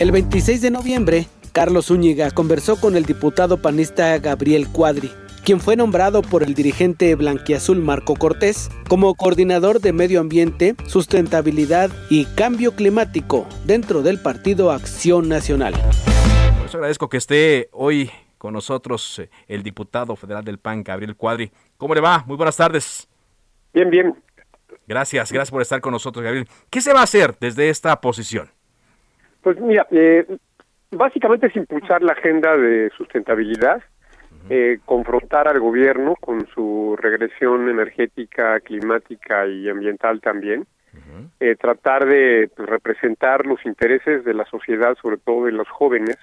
El 0.00 0.10
26 0.10 0.60
de 0.60 0.72
noviembre, 0.72 1.28
Carlos 1.52 1.86
Zúñiga 1.86 2.32
conversó 2.32 2.74
con 2.74 2.96
el 2.96 3.04
diputado 3.04 3.62
panista 3.62 4.18
Gabriel 4.18 4.66
Cuadri, 4.66 5.12
quien 5.44 5.60
fue 5.60 5.76
nombrado 5.76 6.22
por 6.22 6.42
el 6.42 6.54
dirigente 6.54 7.14
blanquiazul 7.14 7.80
Marco 7.80 8.16
Cortés 8.16 8.68
como 8.88 9.14
coordinador 9.14 9.80
de 9.80 9.92
Medio 9.92 10.18
Ambiente, 10.18 10.74
Sustentabilidad 10.88 11.92
y 12.10 12.24
Cambio 12.24 12.74
Climático 12.74 13.46
dentro 13.64 14.02
del 14.02 14.18
Partido 14.18 14.72
Acción 14.72 15.28
Nacional. 15.28 15.74
Por 16.58 16.66
eso 16.66 16.78
agradezco 16.78 17.08
que 17.08 17.18
esté 17.18 17.68
hoy 17.70 18.10
con 18.44 18.52
nosotros 18.52 19.20
eh, 19.20 19.30
el 19.48 19.62
diputado 19.62 20.14
federal 20.16 20.44
del 20.44 20.58
PAN, 20.58 20.84
Gabriel 20.84 21.16
Cuadri. 21.16 21.50
¿Cómo 21.78 21.94
le 21.94 22.02
va? 22.02 22.24
Muy 22.26 22.36
buenas 22.36 22.58
tardes. 22.58 23.08
Bien, 23.72 23.88
bien. 23.88 24.14
Gracias, 24.86 25.32
gracias 25.32 25.50
por 25.50 25.62
estar 25.62 25.80
con 25.80 25.92
nosotros, 25.92 26.22
Gabriel. 26.22 26.46
¿Qué 26.68 26.82
se 26.82 26.92
va 26.92 27.00
a 27.00 27.04
hacer 27.04 27.36
desde 27.40 27.70
esta 27.70 27.98
posición? 28.02 28.48
Pues 29.40 29.58
mira, 29.58 29.86
eh, 29.90 30.26
básicamente 30.90 31.46
es 31.46 31.56
impulsar 31.56 32.02
la 32.02 32.12
agenda 32.12 32.54
de 32.54 32.90
sustentabilidad, 32.98 33.82
eh, 34.50 34.78
confrontar 34.84 35.48
al 35.48 35.58
gobierno 35.58 36.14
con 36.16 36.46
su 36.48 36.98
regresión 37.00 37.70
energética, 37.70 38.60
climática 38.60 39.46
y 39.46 39.70
ambiental 39.70 40.20
también, 40.20 40.66
eh, 41.40 41.56
tratar 41.58 42.04
de 42.04 42.50
representar 42.58 43.46
los 43.46 43.64
intereses 43.64 44.22
de 44.22 44.34
la 44.34 44.44
sociedad, 44.44 44.98
sobre 45.00 45.16
todo 45.16 45.46
de 45.46 45.52
los 45.52 45.68
jóvenes, 45.70 46.18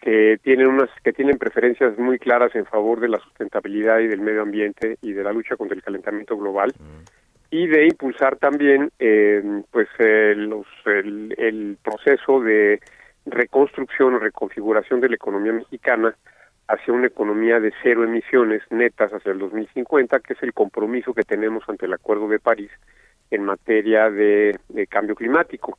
que 0.00 0.38
tienen 0.42 0.68
unas 0.68 0.90
que 1.02 1.12
tienen 1.12 1.38
preferencias 1.38 1.98
muy 1.98 2.18
claras 2.18 2.54
en 2.54 2.66
favor 2.66 3.00
de 3.00 3.08
la 3.08 3.18
sustentabilidad 3.18 4.00
y 4.00 4.06
del 4.06 4.20
medio 4.20 4.42
ambiente 4.42 4.98
y 5.02 5.12
de 5.12 5.24
la 5.24 5.32
lucha 5.32 5.56
contra 5.56 5.76
el 5.76 5.82
calentamiento 5.82 6.36
global 6.36 6.72
y 7.50 7.66
de 7.66 7.86
impulsar 7.86 8.36
también 8.36 8.90
eh, 8.98 9.62
pues 9.70 9.88
los, 9.98 10.66
el, 10.86 11.78
proceso 11.82 12.40
de 12.40 12.80
reconstrucción 13.24 14.14
o 14.14 14.18
reconfiguración 14.18 15.00
de 15.00 15.08
la 15.08 15.16
economía 15.16 15.52
mexicana 15.52 16.14
hacia 16.68 16.92
una 16.92 17.06
economía 17.06 17.60
de 17.60 17.72
cero 17.82 18.04
emisiones 18.04 18.62
netas 18.70 19.12
hacia 19.12 19.32
el 19.32 19.38
2050, 19.38 20.18
que 20.20 20.32
es 20.32 20.42
el 20.42 20.52
compromiso 20.52 21.14
que 21.14 21.22
tenemos 21.22 21.62
ante 21.68 21.86
el 21.86 21.92
Acuerdo 21.92 22.28
de 22.28 22.40
París 22.40 22.70
en 23.30 23.44
materia 23.44 24.10
de 24.10 24.58
cambio 24.88 25.14
climático. 25.14 25.78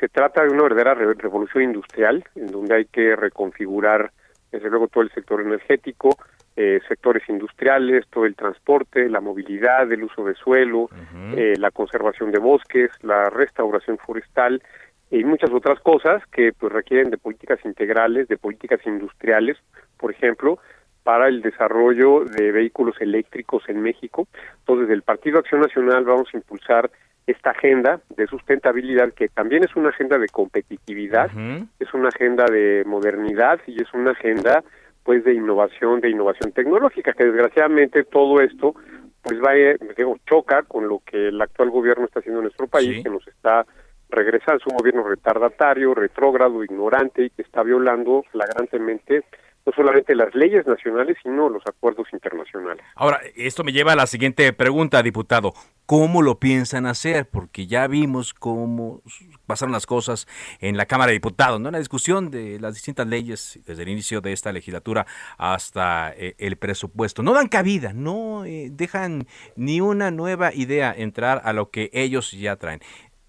Se 0.00 0.08
trata 0.08 0.42
de 0.42 0.50
una 0.50 0.64
verdadera 0.64 0.94
re- 0.94 1.14
revolución 1.14 1.64
industrial, 1.64 2.24
en 2.34 2.48
donde 2.48 2.74
hay 2.74 2.84
que 2.86 3.14
reconfigurar, 3.16 4.10
desde 4.50 4.70
luego, 4.70 4.88
todo 4.88 5.02
el 5.04 5.10
sector 5.12 5.40
energético, 5.40 6.10
eh, 6.56 6.80
sectores 6.88 7.28
industriales, 7.28 8.06
todo 8.10 8.26
el 8.26 8.36
transporte, 8.36 9.08
la 9.08 9.20
movilidad, 9.20 9.90
el 9.90 10.04
uso 10.04 10.24
de 10.24 10.34
suelo, 10.34 10.88
eh, 11.36 11.54
la 11.58 11.70
conservación 11.72 12.30
de 12.30 12.38
bosques, 12.38 12.90
la 13.02 13.28
restauración 13.30 13.98
forestal 13.98 14.62
y 15.10 15.24
muchas 15.24 15.50
otras 15.50 15.80
cosas 15.80 16.22
que 16.32 16.52
pues 16.52 16.72
requieren 16.72 17.10
de 17.10 17.18
políticas 17.18 17.58
integrales, 17.64 18.28
de 18.28 18.36
políticas 18.36 18.80
industriales, 18.86 19.56
por 19.98 20.12
ejemplo, 20.12 20.58
para 21.02 21.28
el 21.28 21.42
desarrollo 21.42 22.24
de 22.24 22.50
vehículos 22.52 23.00
eléctricos 23.00 23.68
en 23.68 23.82
México. 23.82 24.26
Entonces, 24.60 24.88
el 24.90 25.02
Partido 25.02 25.38
Acción 25.40 25.60
Nacional 25.60 26.04
vamos 26.04 26.28
a 26.32 26.36
impulsar 26.36 26.90
esta 27.26 27.50
agenda 27.50 28.00
de 28.16 28.26
sustentabilidad 28.26 29.12
que 29.12 29.28
también 29.28 29.64
es 29.64 29.74
una 29.76 29.88
agenda 29.88 30.18
de 30.18 30.28
competitividad, 30.28 31.30
es 31.78 31.94
una 31.94 32.08
agenda 32.08 32.44
de 32.46 32.84
modernidad 32.86 33.60
y 33.66 33.80
es 33.80 33.92
una 33.94 34.10
agenda 34.10 34.62
pues 35.02 35.24
de 35.24 35.34
innovación, 35.34 36.00
de 36.00 36.10
innovación 36.10 36.52
tecnológica, 36.52 37.12
que 37.12 37.24
desgraciadamente 37.24 38.04
todo 38.04 38.40
esto 38.40 38.74
pues 39.22 39.40
va 39.40 39.56
eh, 39.56 39.78
digo, 39.96 40.18
choca 40.26 40.62
con 40.64 40.86
lo 40.86 41.00
que 41.00 41.28
el 41.28 41.40
actual 41.40 41.70
gobierno 41.70 42.04
está 42.04 42.20
haciendo 42.20 42.40
en 42.40 42.44
nuestro 42.44 42.66
país, 42.66 43.02
que 43.02 43.10
nos 43.10 43.26
está 43.26 43.64
regresando, 44.10 44.58
es 44.58 44.66
un 44.66 44.76
gobierno 44.76 45.02
retardatario, 45.02 45.94
retrógrado, 45.94 46.62
ignorante 46.62 47.24
y 47.24 47.30
que 47.30 47.42
está 47.42 47.62
violando 47.62 48.22
flagrantemente 48.30 49.24
no 49.66 49.72
solamente 49.72 50.14
las 50.14 50.34
leyes 50.34 50.66
nacionales, 50.66 51.16
sino 51.22 51.48
los 51.48 51.62
acuerdos 51.66 52.06
internacionales. 52.12 52.84
Ahora, 52.94 53.20
esto 53.34 53.64
me 53.64 53.72
lleva 53.72 53.92
a 53.92 53.96
la 53.96 54.06
siguiente 54.06 54.52
pregunta, 54.52 55.02
diputado. 55.02 55.54
¿Cómo 55.86 56.22
lo 56.22 56.38
piensan 56.38 56.86
hacer? 56.86 57.28
Porque 57.28 57.66
ya 57.66 57.86
vimos 57.86 58.32
cómo 58.34 59.02
pasaron 59.46 59.72
las 59.72 59.86
cosas 59.86 60.26
en 60.60 60.76
la 60.76 60.86
Cámara 60.86 61.08
de 61.08 61.14
Diputados, 61.14 61.60
¿no? 61.60 61.68
En 61.68 61.72
la 61.72 61.78
discusión 61.78 62.30
de 62.30 62.58
las 62.58 62.74
distintas 62.74 63.06
leyes 63.06 63.60
desde 63.66 63.82
el 63.82 63.88
inicio 63.90 64.20
de 64.20 64.32
esta 64.32 64.52
legislatura 64.52 65.06
hasta 65.36 66.12
eh, 66.16 66.34
el 66.38 66.56
presupuesto. 66.56 67.22
No 67.22 67.32
dan 67.34 67.48
cabida, 67.48 67.92
no 67.92 68.44
eh, 68.44 68.68
dejan 68.70 69.26
ni 69.56 69.80
una 69.80 70.10
nueva 70.10 70.54
idea 70.54 70.94
entrar 70.96 71.42
a 71.44 71.52
lo 71.52 71.70
que 71.70 71.90
ellos 71.92 72.32
ya 72.32 72.56
traen. 72.56 72.80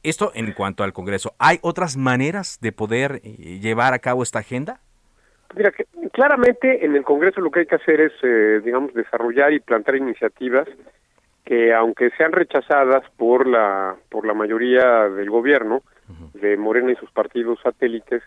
Esto 0.04 0.32
en 0.36 0.52
cuanto 0.54 0.84
al 0.84 0.94
Congreso. 0.94 1.34
¿Hay 1.40 1.60
otras 1.62 1.98
maneras 1.98 2.60
de 2.62 2.72
poder 2.72 3.22
eh, 3.24 3.60
llevar 3.60 3.94
a 3.94 4.00
cabo 4.00 4.22
esta 4.22 4.40
agenda? 4.40 4.82
Mira, 5.56 5.72
que 5.72 5.86
claramente 6.12 6.86
en 6.86 6.96
el 6.96 7.04
Congreso 7.04 7.40
lo 7.40 7.50
que 7.50 7.62
hay 7.62 7.66
que 7.66 7.76
hacer 7.76 8.02
es, 8.02 8.12
eh, 8.24 8.62
digamos, 8.64 8.94
desarrollar 8.94 9.54
y 9.54 9.60
plantar 9.60 9.96
iniciativas 9.96 10.68
que, 11.46 11.74
aunque 11.74 12.10
sean 12.18 12.34
rechazadas 12.34 13.04
por 13.18 13.48
la 13.48 13.96
por 14.10 14.26
la 14.26 14.34
mayoría 14.34 15.08
del 15.10 15.30
gobierno, 15.30 15.82
de 16.34 16.58
Morena 16.58 16.92
y 16.92 16.96
sus 16.96 17.10
partidos 17.12 17.60
satélites, 17.64 18.22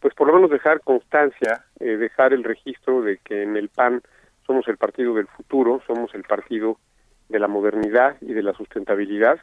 pues 0.00 0.14
por 0.14 0.28
lo 0.28 0.34
menos 0.34 0.50
dejar 0.50 0.80
constancia, 0.80 1.64
eh, 1.80 1.96
dejar 1.96 2.32
el 2.32 2.44
registro 2.44 3.02
de 3.02 3.18
que 3.18 3.42
en 3.42 3.56
el 3.56 3.68
PAN 3.68 4.02
somos 4.46 4.66
el 4.68 4.76
partido 4.76 5.14
del 5.14 5.26
futuro, 5.26 5.82
somos 5.86 6.14
el 6.14 6.22
partido 6.22 6.78
de 7.28 7.38
la 7.38 7.48
modernidad 7.48 8.16
y 8.20 8.32
de 8.32 8.42
la 8.42 8.54
sustentabilidad, 8.54 9.38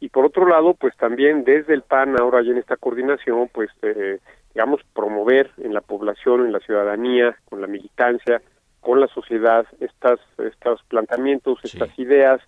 y 0.00 0.08
por 0.08 0.24
otro 0.24 0.46
lado, 0.46 0.74
pues 0.74 0.96
también 0.96 1.44
desde 1.44 1.74
el 1.74 1.82
PAN, 1.82 2.18
ahora 2.20 2.42
ya 2.42 2.50
en 2.50 2.58
esta 2.58 2.76
coordinación, 2.76 3.48
pues 3.52 3.70
eh, 3.82 4.18
digamos, 4.54 4.80
promover 4.94 5.50
en 5.58 5.74
la 5.74 5.80
población, 5.80 6.46
en 6.46 6.52
la 6.52 6.60
ciudadanía, 6.60 7.36
con 7.48 7.60
la 7.60 7.66
militancia, 7.66 8.40
con 8.80 9.00
la 9.00 9.08
sociedad, 9.08 9.66
estas, 9.80 10.20
estos 10.38 10.82
planteamientos, 10.84 11.58
estas 11.62 11.96
ideas, 11.98 12.40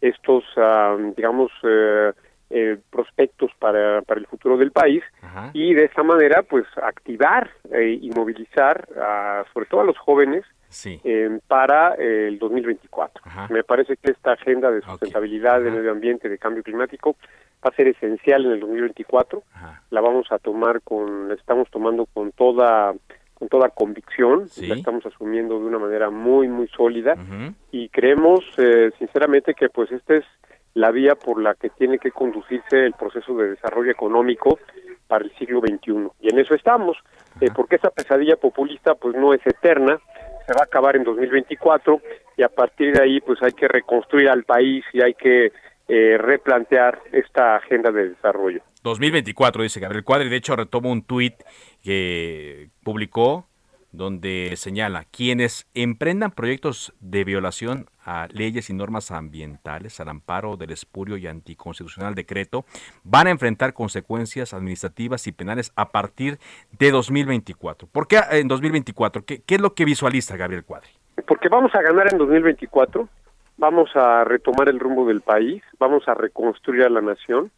estos, 0.00 0.44
ah, 0.56 0.96
digamos, 1.16 1.50
eh, 1.62 2.12
eh, 2.50 2.78
prospectos 2.90 3.50
para, 3.58 4.00
para 4.02 4.20
el 4.20 4.26
futuro 4.26 4.56
del 4.56 4.72
país. 4.72 5.02
Y 5.52 5.74
de 5.74 5.84
esta 5.84 6.02
manera 6.02 6.42
pues 6.42 6.64
activar 6.82 7.50
eh, 7.70 7.98
y 8.00 8.10
movilizar 8.10 8.88
a, 8.96 9.44
sobre 9.52 9.66
todo 9.66 9.82
a 9.82 9.84
los 9.84 9.98
jóvenes 9.98 10.44
eh, 10.84 11.38
para 11.46 11.94
el 11.94 12.38
2024. 12.38 13.22
Me 13.50 13.64
parece 13.64 13.96
que 13.96 14.10
esta 14.10 14.32
agenda 14.32 14.70
de 14.70 14.82
sustentabilidad, 14.82 15.62
de 15.62 15.70
medio 15.70 15.92
ambiente, 15.92 16.28
de 16.28 16.38
cambio 16.38 16.62
climático 16.62 17.16
va 17.64 17.70
a 17.70 17.76
ser 17.76 17.88
esencial 17.88 18.44
en 18.46 18.52
el 18.52 18.60
2024. 18.60 19.42
La 19.90 20.00
vamos 20.00 20.30
a 20.30 20.38
tomar 20.38 20.80
con, 20.82 21.28
la 21.28 21.34
estamos 21.34 21.70
tomando 21.70 22.06
con 22.06 22.32
toda 22.32 22.94
con 23.34 23.48
toda 23.48 23.68
convicción, 23.68 24.48
la 24.62 24.74
estamos 24.74 25.06
asumiendo 25.06 25.60
de 25.60 25.66
una 25.66 25.78
manera 25.78 26.10
muy 26.10 26.48
muy 26.48 26.66
sólida. 26.68 27.14
Y 27.70 27.88
creemos 27.88 28.44
eh, 28.56 28.90
sinceramente 28.98 29.54
que 29.54 29.68
pues 29.68 29.92
este 29.92 30.18
es 30.18 30.24
la 30.74 30.90
vía 30.90 31.14
por 31.14 31.40
la 31.40 31.54
que 31.54 31.70
tiene 31.70 31.98
que 31.98 32.10
conducirse 32.10 32.84
el 32.84 32.92
proceso 32.94 33.34
de 33.36 33.50
desarrollo 33.50 33.90
económico 33.90 34.58
para 35.06 35.24
el 35.24 35.32
siglo 35.36 35.60
XXI. 35.60 36.08
Y 36.20 36.32
en 36.32 36.38
eso 36.38 36.54
estamos, 36.54 36.96
eh, 37.40 37.48
porque 37.54 37.76
esa 37.76 37.90
pesadilla 37.90 38.36
populista 38.36 38.94
pues 38.94 39.16
no 39.16 39.32
es 39.34 39.40
eterna, 39.46 39.98
se 40.48 40.54
va 40.54 40.62
a 40.62 40.64
acabar 40.64 40.96
en 40.96 41.04
2024 41.04 42.00
y 42.38 42.42
a 42.42 42.48
partir 42.48 42.94
de 42.94 43.02
ahí 43.02 43.20
pues 43.20 43.38
hay 43.42 43.52
que 43.52 43.68
reconstruir 43.68 44.30
al 44.30 44.44
país 44.44 44.82
y 44.94 45.02
hay 45.02 45.12
que 45.12 45.52
eh, 45.88 46.16
replantear 46.16 47.02
esta 47.12 47.56
agenda 47.56 47.90
de 47.90 48.10
desarrollo. 48.10 48.62
2024, 48.82 49.62
dice 49.62 49.78
Gabriel 49.78 50.04
Cuadri, 50.04 50.30
de 50.30 50.36
hecho 50.36 50.56
retomo 50.56 50.90
un 50.90 51.02
tuit 51.02 51.34
que 51.82 52.70
publicó 52.82 53.47
donde 53.92 54.54
señala, 54.56 55.04
quienes 55.10 55.66
emprendan 55.74 56.30
proyectos 56.30 56.92
de 57.00 57.24
violación 57.24 57.86
a 58.04 58.28
leyes 58.30 58.70
y 58.70 58.74
normas 58.74 59.10
ambientales 59.10 60.00
al 60.00 60.08
amparo 60.08 60.56
del 60.56 60.70
espurio 60.70 61.16
y 61.16 61.26
anticonstitucional 61.26 62.14
decreto 62.14 62.64
van 63.04 63.26
a 63.26 63.30
enfrentar 63.30 63.72
consecuencias 63.72 64.54
administrativas 64.54 65.26
y 65.26 65.32
penales 65.32 65.72
a 65.76 65.90
partir 65.90 66.38
de 66.78 66.90
2024. 66.90 67.88
¿Por 67.88 68.06
qué 68.06 68.20
en 68.30 68.48
2024? 68.48 69.24
¿Qué, 69.24 69.42
es 69.46 69.60
lo 69.60 69.74
que 69.74 69.84
visualiza 69.84 70.36
Gabriel 70.36 70.64
Cuadri? 70.64 70.90
Porque 71.26 71.48
vamos 71.48 71.74
a 71.74 71.82
ganar 71.82 72.12
en 72.12 72.18
2024, 72.18 73.08
vamos 73.56 73.90
a 73.94 74.24
retomar 74.24 74.68
el 74.68 74.78
rumbo 74.78 75.06
del 75.06 75.20
país, 75.20 75.62
vamos 75.78 76.06
a 76.08 76.14
reconstruir 76.14 76.84
a 76.84 76.88
la 76.88 77.00
nación, 77.00 77.50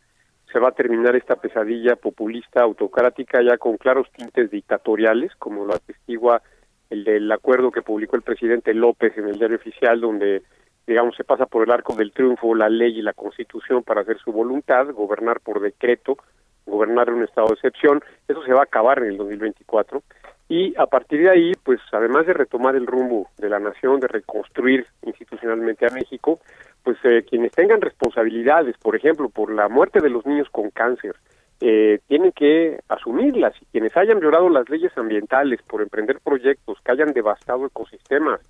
se 0.52 0.58
va 0.58 0.68
a 0.68 0.72
terminar 0.72 1.16
esta 1.16 1.36
pesadilla 1.36 1.96
populista 1.96 2.62
autocrática 2.62 3.42
ya 3.42 3.56
con 3.58 3.76
claros 3.76 4.10
tintes 4.12 4.50
dictatoriales, 4.50 5.32
como 5.36 5.64
lo 5.64 5.74
atestigua 5.74 6.42
el 6.90 7.04
del 7.04 7.30
acuerdo 7.30 7.70
que 7.70 7.82
publicó 7.82 8.16
el 8.16 8.22
presidente 8.22 8.74
López 8.74 9.16
en 9.16 9.28
el 9.28 9.38
diario 9.38 9.56
oficial, 9.56 10.00
donde, 10.00 10.42
digamos, 10.86 11.14
se 11.16 11.24
pasa 11.24 11.46
por 11.46 11.62
el 11.62 11.70
arco 11.70 11.94
del 11.94 12.12
triunfo 12.12 12.54
la 12.54 12.68
ley 12.68 12.98
y 12.98 13.02
la 13.02 13.12
constitución 13.12 13.84
para 13.84 14.00
hacer 14.00 14.18
su 14.18 14.32
voluntad, 14.32 14.88
gobernar 14.92 15.40
por 15.40 15.60
decreto, 15.60 16.18
gobernar 16.66 17.08
en 17.08 17.14
un 17.14 17.24
estado 17.24 17.48
de 17.48 17.54
excepción. 17.54 18.02
Eso 18.26 18.42
se 18.44 18.52
va 18.52 18.60
a 18.60 18.64
acabar 18.64 18.98
en 18.98 19.10
el 19.10 19.16
2024. 19.18 20.02
Y 20.50 20.74
a 20.76 20.86
partir 20.86 21.20
de 21.20 21.30
ahí, 21.30 21.52
pues 21.62 21.78
además 21.92 22.26
de 22.26 22.32
retomar 22.32 22.74
el 22.74 22.84
rumbo 22.84 23.28
de 23.38 23.48
la 23.48 23.60
nación, 23.60 24.00
de 24.00 24.08
reconstruir 24.08 24.84
institucionalmente 25.06 25.86
a 25.86 25.94
México, 25.94 26.40
pues 26.82 26.98
eh, 27.04 27.24
quienes 27.24 27.52
tengan 27.52 27.80
responsabilidades, 27.80 28.76
por 28.78 28.96
ejemplo, 28.96 29.28
por 29.28 29.52
la 29.52 29.68
muerte 29.68 30.00
de 30.00 30.10
los 30.10 30.26
niños 30.26 30.48
con 30.50 30.70
cáncer, 30.70 31.14
eh, 31.60 32.00
tienen 32.08 32.32
que 32.32 32.80
asumirlas. 32.88 33.54
Y 33.62 33.66
quienes 33.66 33.96
hayan 33.96 34.18
violado 34.18 34.48
las 34.48 34.68
leyes 34.68 34.90
ambientales 34.98 35.62
por 35.62 35.82
emprender 35.82 36.18
proyectos 36.18 36.78
que 36.84 36.90
hayan 36.90 37.12
devastado 37.12 37.66
ecosistemas, 37.66 38.40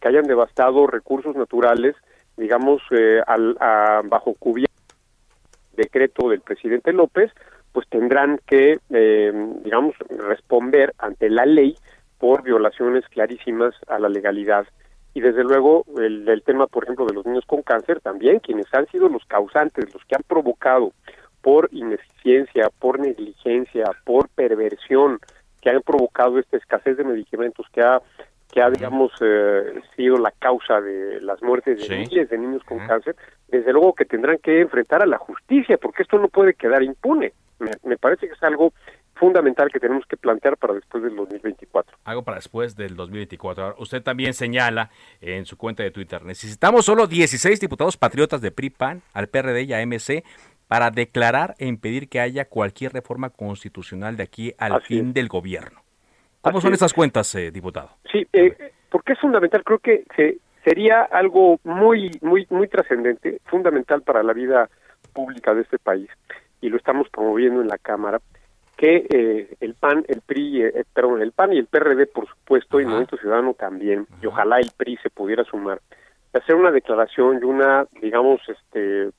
que 0.00 0.06
hayan 0.06 0.28
devastado 0.28 0.86
recursos 0.86 1.34
naturales, 1.34 1.96
digamos, 2.36 2.82
eh, 2.92 3.20
al, 3.26 3.56
bajo 4.04 4.34
cubierta 4.34 4.72
decreto 5.72 6.28
del 6.28 6.40
presidente 6.40 6.92
López, 6.92 7.32
pues 7.72 7.86
tendrán 7.88 8.40
que, 8.46 8.78
eh, 8.90 9.32
digamos, 9.64 9.94
responder 10.08 10.94
ante 10.98 11.30
la 11.30 11.46
ley 11.46 11.76
por 12.18 12.42
violaciones 12.42 13.06
clarísimas 13.08 13.74
a 13.86 13.98
la 13.98 14.08
legalidad. 14.08 14.66
Y 15.14 15.20
desde 15.20 15.42
luego 15.44 15.84
el, 15.98 16.28
el, 16.28 16.42
tema, 16.42 16.66
por 16.66 16.84
ejemplo, 16.84 17.06
de 17.06 17.14
los 17.14 17.26
niños 17.26 17.44
con 17.46 17.62
cáncer, 17.62 18.00
también 18.00 18.40
quienes 18.40 18.66
han 18.72 18.86
sido 18.88 19.08
los 19.08 19.24
causantes, 19.24 19.92
los 19.92 20.04
que 20.04 20.16
han 20.16 20.22
provocado 20.22 20.92
por 21.42 21.68
ineficiencia, 21.72 22.70
por 22.78 22.98
negligencia, 23.00 23.84
por 24.04 24.28
perversión, 24.28 25.18
que 25.60 25.70
han 25.70 25.82
provocado 25.82 26.38
esta 26.38 26.56
escasez 26.56 26.96
de 26.96 27.04
medicamentos 27.04 27.66
que 27.72 27.80
ha 27.80 28.00
que 28.52 28.62
ha 28.62 28.70
digamos 28.70 29.12
eh, 29.20 29.80
sido 29.94 30.16
la 30.16 30.30
causa 30.30 30.80
de 30.80 31.20
las 31.20 31.42
muertes 31.42 31.86
de 31.86 31.98
miles 31.98 32.30
de 32.30 32.38
niños 32.38 32.62
con 32.64 32.78
cáncer, 32.86 33.14
desde 33.48 33.72
luego 33.72 33.94
que 33.94 34.06
tendrán 34.06 34.38
que 34.38 34.60
enfrentar 34.60 35.02
a 35.02 35.06
la 35.06 35.18
justicia, 35.18 35.76
porque 35.76 36.02
esto 36.02 36.18
no 36.18 36.28
puede 36.28 36.54
quedar 36.54 36.82
impune. 36.82 37.34
Me, 37.58 37.70
me 37.84 37.96
parece 37.96 38.26
que 38.26 38.34
es 38.34 38.42
algo 38.42 38.72
fundamental 39.18 39.70
que 39.70 39.80
tenemos 39.80 40.06
que 40.06 40.16
plantear 40.16 40.56
para 40.56 40.74
después 40.74 41.02
del 41.02 41.16
2024. 41.16 41.98
Algo 42.04 42.22
para 42.22 42.36
después 42.36 42.76
del 42.76 42.96
2024. 42.96 43.74
usted 43.78 44.02
también 44.02 44.32
señala 44.32 44.90
en 45.20 45.44
su 45.44 45.58
cuenta 45.58 45.82
de 45.82 45.90
Twitter, 45.90 46.24
necesitamos 46.24 46.84
solo 46.84 47.06
16 47.06 47.60
diputados 47.60 47.96
patriotas 47.96 48.40
de 48.40 48.50
PRI-PAN 48.50 49.02
al 49.12 49.28
PRD 49.28 49.62
y 49.62 49.72
a 49.72 49.84
MC 49.84 50.24
para 50.68 50.90
declarar 50.90 51.54
e 51.58 51.66
impedir 51.66 52.08
que 52.08 52.20
haya 52.20 52.44
cualquier 52.44 52.92
reforma 52.92 53.30
constitucional 53.30 54.16
de 54.16 54.22
aquí 54.22 54.54
al 54.58 54.82
fin 54.82 55.12
del 55.12 55.28
gobierno. 55.28 55.80
¿Cómo 56.42 56.60
son 56.60 56.72
esas 56.72 56.92
cuentas, 56.92 57.34
eh, 57.34 57.50
diputado? 57.50 57.90
Sí, 58.12 58.26
eh, 58.32 58.72
porque 58.90 59.14
es 59.14 59.18
fundamental. 59.18 59.64
Creo 59.64 59.78
que 59.78 60.04
sería 60.64 61.02
algo 61.02 61.58
muy, 61.64 62.10
muy, 62.20 62.46
muy 62.50 62.68
trascendente, 62.68 63.40
fundamental 63.46 64.02
para 64.02 64.22
la 64.22 64.34
vida 64.34 64.68
pública 65.12 65.54
de 65.54 65.62
este 65.62 65.78
país, 65.78 66.08
y 66.60 66.68
lo 66.68 66.76
estamos 66.76 67.08
promoviendo 67.10 67.60
en 67.60 67.68
la 67.68 67.78
Cámara 67.78 68.20
que 68.78 69.06
eh, 69.10 69.56
el 69.60 69.74
PAN, 69.74 70.04
el 70.06 70.20
PRI, 70.20 70.62
eh, 70.62 70.84
perdón, 70.94 71.20
el 71.20 71.32
PAN 71.32 71.52
y 71.52 71.58
el 71.58 71.66
PRD, 71.66 72.06
por 72.06 72.28
supuesto, 72.28 72.78
y 72.78 72.84
el 72.84 72.88
Movimiento 72.88 73.16
Ciudadano 73.16 73.54
también, 73.54 74.06
y 74.22 74.26
ojalá 74.26 74.60
el 74.60 74.70
PRI 74.76 74.96
se 75.02 75.10
pudiera 75.10 75.42
sumar, 75.42 75.80
hacer 76.32 76.54
una 76.54 76.70
declaración 76.70 77.40
y 77.42 77.44
una, 77.44 77.86
digamos, 78.00 78.40
este, 78.48 79.10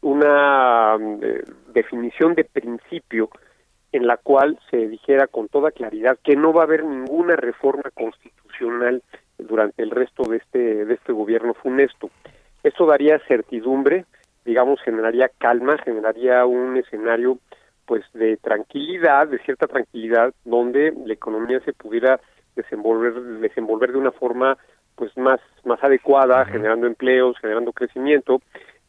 una 0.00 0.96
eh, 1.20 1.42
definición 1.74 2.34
de 2.34 2.44
principio 2.44 3.28
en 3.92 4.06
la 4.06 4.16
cual 4.16 4.58
se 4.70 4.88
dijera 4.88 5.26
con 5.26 5.48
toda 5.48 5.70
claridad 5.70 6.18
que 6.24 6.34
no 6.34 6.54
va 6.54 6.62
a 6.62 6.64
haber 6.64 6.82
ninguna 6.82 7.36
reforma 7.36 7.90
constitucional 7.92 9.02
durante 9.36 9.82
el 9.82 9.90
resto 9.90 10.22
de 10.22 10.38
este 10.38 10.86
de 10.86 10.94
este 10.94 11.12
gobierno 11.12 11.52
funesto. 11.52 12.08
Eso 12.62 12.86
daría 12.86 13.18
certidumbre, 13.28 14.06
digamos, 14.44 14.80
generaría 14.82 15.30
calma, 15.38 15.78
generaría 15.78 16.44
un 16.46 16.76
escenario 16.76 17.38
pues 17.86 18.04
de 18.14 18.36
tranquilidad, 18.36 19.28
de 19.28 19.38
cierta 19.40 19.66
tranquilidad, 19.66 20.32
donde 20.44 20.92
la 21.04 21.12
economía 21.12 21.60
se 21.60 21.72
pudiera 21.72 22.20
desenvolver, 22.56 23.14
desenvolver 23.40 23.92
de 23.92 23.98
una 23.98 24.12
forma 24.12 24.56
pues 24.94 25.16
más, 25.16 25.40
más 25.64 25.82
adecuada, 25.82 26.44
generando 26.44 26.86
empleos, 26.86 27.36
generando 27.40 27.72
crecimiento. 27.72 28.40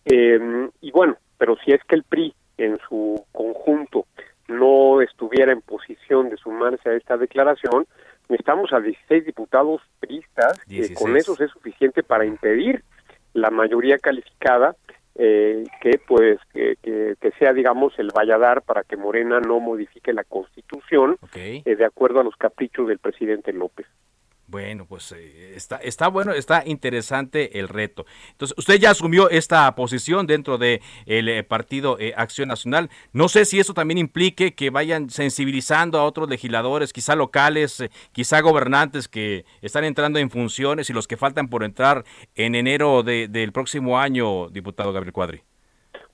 Eh, 0.06 0.70
y 0.82 0.92
bueno, 0.92 1.18
pero 1.38 1.56
si 1.64 1.72
es 1.72 1.84
que 1.86 1.96
el 1.96 2.04
PRI 2.04 2.34
en 2.58 2.78
su 2.88 3.24
conjunto 3.32 4.06
no 4.48 5.02
estuviera 5.02 5.52
en 5.52 5.62
posición 5.62 6.30
de 6.30 6.38
sumarse 6.38 6.90
a 6.90 6.94
esta 6.94 7.18
declaración, 7.18 7.88
necesitamos 8.30 8.72
a 8.74 8.80
16 8.80 9.26
diputados 9.26 9.82
priistas, 10.00 10.60
que 10.68 10.94
con 10.94 11.18
eso 11.18 11.36
es 11.40 11.52
suficiente 11.52 12.04
para 12.04 12.26
impedir 12.26 12.84
la 13.34 13.50
mayoría 13.50 13.98
calificada 13.98 14.76
eh, 15.16 15.64
que 15.82 16.00
pues 16.08 16.40
que, 16.52 16.78
que, 16.82 17.32
sea 17.38 17.54
digamos 17.54 17.94
el 18.00 18.10
valladar 18.10 18.64
para 18.64 18.84
que 18.84 18.98
Morena 18.98 19.40
no 19.40 19.60
modifique 19.60 20.12
la 20.12 20.24
constitución 20.24 21.18
eh, 21.36 21.62
de 21.64 21.86
acuerdo 21.86 22.20
a 22.20 22.24
los 22.24 22.36
caprichos 22.36 22.88
del 22.88 23.00
presidente 23.00 23.54
López. 23.54 23.86
Bueno, 24.48 24.86
pues 24.86 25.12
eh, 25.14 25.54
está, 25.56 25.78
está 25.78 26.10
bueno, 26.10 26.34
está 26.34 26.64
interesante 26.66 27.60
el 27.60 27.70
reto. 27.70 28.06
Entonces, 28.32 28.56
usted 28.58 28.76
ya 28.76 28.92
asumió 28.92 29.30
esta 29.30 29.74
posición 29.74 30.28
dentro 30.28 30.58
del 30.58 30.82
de 31.08 31.40
eh, 31.40 31.44
Partido 31.44 31.98
eh, 31.98 32.14
Acción 32.16 32.50
Nacional. 32.50 32.90
No 33.14 33.30
sé 33.30 33.46
si 33.46 33.60
eso 33.60 33.74
también 33.74 33.98
implique 33.98 34.54
que 34.54 34.70
vayan 34.70 35.10
sensibilizando 35.10 35.98
a 35.98 36.04
otros 36.04 36.30
legisladores, 36.30 36.92
quizá 36.92 37.16
locales, 37.16 37.84
quizá 38.12 38.42
gobernantes 38.42 39.08
que 39.08 39.46
están 39.62 39.86
entrando 39.86 40.20
en 40.20 40.30
funciones 40.30 40.90
y 40.90 40.94
los 40.94 41.08
que 41.08 41.18
faltan 41.18 41.48
por 41.48 41.64
entrar 41.64 42.04
en 42.36 42.56
enero 42.56 43.02
del 43.04 43.52
próximo 43.54 43.98
año, 43.98 44.50
diputado 44.50 44.92
Gabriel 44.92 45.14
Cuadri. 45.14 45.42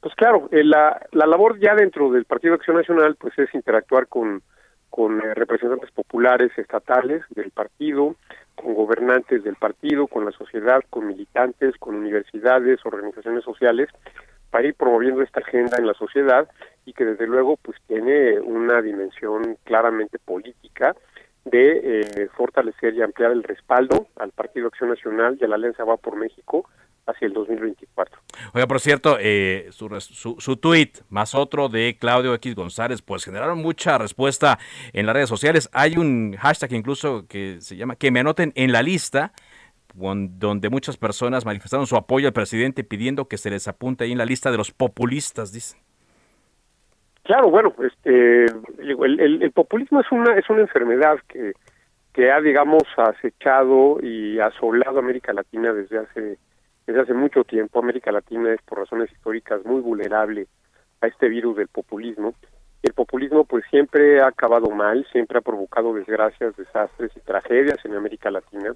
Pues 0.02 0.14
claro, 0.16 0.48
la, 0.52 1.02
la 1.12 1.26
labor 1.26 1.60
ya 1.60 1.76
dentro 1.76 2.12
del 2.12 2.26
Partido 2.26 2.54
Acción 2.54 2.78
Nacional 2.78 3.16
pues 3.20 3.38
es 3.38 3.54
interactuar 3.54 4.08
con 4.08 4.44
con 4.90 5.20
eh, 5.22 5.34
representantes 5.34 5.92
populares 5.92 6.52
estatales 6.58 7.24
del 7.30 7.52
partido, 7.52 8.16
con 8.56 8.74
gobernantes 8.74 9.44
del 9.44 9.56
partido, 9.56 10.08
con 10.08 10.26
la 10.26 10.32
sociedad, 10.32 10.82
con 10.90 11.08
militantes, 11.08 11.76
con 11.80 11.96
universidades, 11.96 12.86
organizaciones 12.86 13.44
sociales, 13.44 13.90
para 14.50 14.68
ir 14.68 14.76
promoviendo 14.76 15.22
esta 15.22 15.42
agenda 15.42 15.78
en 15.78 15.88
la 15.88 15.94
sociedad 15.94 16.50
y 16.86 16.94
que 16.94 17.06
desde 17.06 17.28
luego 17.28 17.58
pues 17.58 17.78
tiene 17.88 18.40
una 18.40 18.82
dimensión 18.82 19.58
claramente 19.64 20.18
política 20.20 20.96
de 21.46 22.02
eh, 22.02 22.30
fortalecer 22.36 22.94
y 22.96 23.02
ampliar 23.02 23.32
el 23.32 23.44
respaldo 23.44 24.08
al 24.18 24.32
Partido 24.32 24.68
Acción 24.68 24.90
Nacional 24.90 25.38
y 25.40 25.46
a 25.46 25.48
la 25.48 25.56
Alianza 25.56 25.84
Va 25.84 25.98
por 25.98 26.16
México 26.16 26.68
hacia 27.10 27.28
el 27.28 27.34
2024. 27.34 28.20
Oiga, 28.54 28.68
por 28.68 28.80
cierto, 28.80 29.18
eh, 29.20 29.68
su, 29.72 29.90
su, 30.00 30.36
su 30.40 30.58
tweet 30.58 30.92
más 31.10 31.36
otro 31.36 31.70
de 31.70 31.98
Claudio 32.00 32.34
X 32.36 32.56
González, 32.56 33.02
pues 33.02 33.26
generaron 33.26 33.60
mucha 33.60 33.98
respuesta 33.98 34.60
en 34.94 35.06
las 35.06 35.16
redes 35.16 35.30
sociales. 35.30 35.70
Hay 35.74 35.98
un 35.98 36.36
hashtag 36.38 36.74
incluso 36.74 37.26
que 37.28 37.58
se 37.62 37.76
llama 37.76 37.96
que 37.96 38.12
me 38.12 38.20
anoten 38.20 38.52
en 38.56 38.72
la 38.72 38.82
lista 38.82 39.34
donde 39.94 40.70
muchas 40.70 40.98
personas 40.98 41.46
manifestaron 41.46 41.88
su 41.88 41.96
apoyo 41.96 42.28
al 42.28 42.34
presidente 42.34 42.84
pidiendo 42.84 43.28
que 43.28 43.38
se 43.38 43.50
les 43.50 43.68
apunte 43.68 44.04
ahí 44.04 44.12
en 44.12 44.18
la 44.18 44.26
lista 44.26 44.52
de 44.52 44.58
los 44.58 44.72
populistas, 44.72 45.52
dicen. 45.52 45.80
Claro, 47.24 47.50
bueno, 47.50 47.74
este, 47.84 48.46
el, 48.46 49.20
el, 49.20 49.52
populismo 49.52 50.00
es 50.00 50.12
una 50.12 50.36
es 50.38 50.50
una 50.50 50.62
enfermedad 50.62 51.20
que 51.28 51.54
que 52.14 52.32
ha 52.32 52.42
digamos 52.42 52.84
acechado 52.98 53.98
y 54.02 54.40
asolado 54.40 54.98
a 54.98 55.00
América 55.00 55.32
Latina 55.32 55.74
desde 55.74 56.00
hace 56.00 56.38
desde 56.90 57.02
hace 57.02 57.14
mucho 57.14 57.44
tiempo. 57.44 57.78
América 57.78 58.12
Latina 58.12 58.52
es 58.52 58.62
por 58.64 58.80
razones 58.80 59.12
históricas 59.12 59.64
muy 59.64 59.80
vulnerable 59.80 60.48
a 61.02 61.08
este 61.08 61.30
virus 61.30 61.56
del 61.56 61.68
populismo. 61.68 62.34
El 62.82 62.94
populismo 62.94 63.44
pues 63.46 63.64
siempre 63.70 64.22
ha 64.22 64.28
acabado 64.28 64.72
mal, 64.72 65.06
siempre 65.12 65.38
ha 65.38 65.42
provocado 65.42 65.94
desgracias, 65.94 66.58
desastres 66.58 67.12
y 67.16 67.20
tragedias 67.20 67.78
en 67.86 67.94
América 67.94 68.32
Latina. 68.32 68.74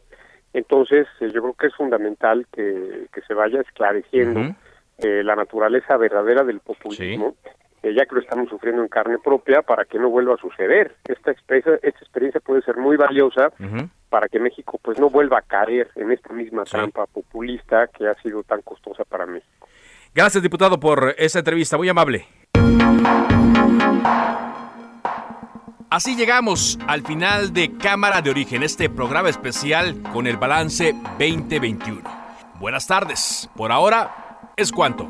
Entonces 0.53 1.07
eh, 1.22 1.32
yo 1.34 1.41
creo 1.41 1.53
que 1.55 1.68
es 1.68 1.76
fundamental 1.76 2.45
que, 2.53 3.07
que 3.11 3.22
se 3.22 3.34
vaya 3.34 3.61
esclareciendo 3.61 4.55
eh, 4.99 5.24
la 5.24 5.36
naturaleza 5.36 5.97
verdadera 5.97 6.43
del 6.43 6.59
populismo. 6.59 7.36
Eh, 7.84 7.93
ya 7.93 8.05
que 8.05 8.15
lo 8.15 8.21
estamos 8.21 8.47
sufriendo 8.47 8.81
en 8.81 8.88
carne 8.88 9.19
propia, 9.19 9.61
para 9.61 9.84
que 9.84 9.99
no 9.99 10.09
vuelva 10.09 10.36
a 10.36 10.38
suceder. 10.38 10.95
Esta 11.03 11.31
experiencia, 11.31 11.73
esta 11.84 11.99
experiencia 11.99 12.39
puede 12.39 12.61
ser 12.61 12.77
muy 12.77 12.95
valiosa 12.95 13.51
para 14.09 14.29
que 14.29 14.39
México 14.39 14.79
pues 14.81 14.97
no 14.99 15.09
vuelva 15.09 15.39
a 15.39 15.41
caer 15.41 15.89
en 15.95 16.11
esta 16.11 16.34
misma 16.34 16.63
trampa 16.63 17.05
populista 17.07 17.88
que 17.88 18.07
ha 18.07 18.15
sido 18.21 18.43
tan 18.43 18.61
costosa 18.61 19.03
para 19.03 19.25
México. 19.25 19.67
Gracias, 20.15 20.41
diputado, 20.41 20.79
por 20.79 21.13
esta 21.17 21.39
entrevista, 21.39 21.75
muy 21.75 21.89
amable. 21.89 22.25
Así 25.89 26.15
llegamos 26.15 26.79
al 26.88 27.01
final 27.01 27.51
de 27.51 27.77
Cámara 27.77 28.21
de 28.21 28.29
Origen, 28.29 28.63
este 28.63 28.89
programa 28.89 29.27
especial 29.27 30.01
con 30.13 30.25
el 30.25 30.38
balance 30.38 30.93
2021. 31.19 32.01
Buenas 32.59 32.88
tardes. 32.88 33.49
Por 33.57 33.73
ahora 33.73 34.49
es 34.55 34.71
cuanto 34.71 35.09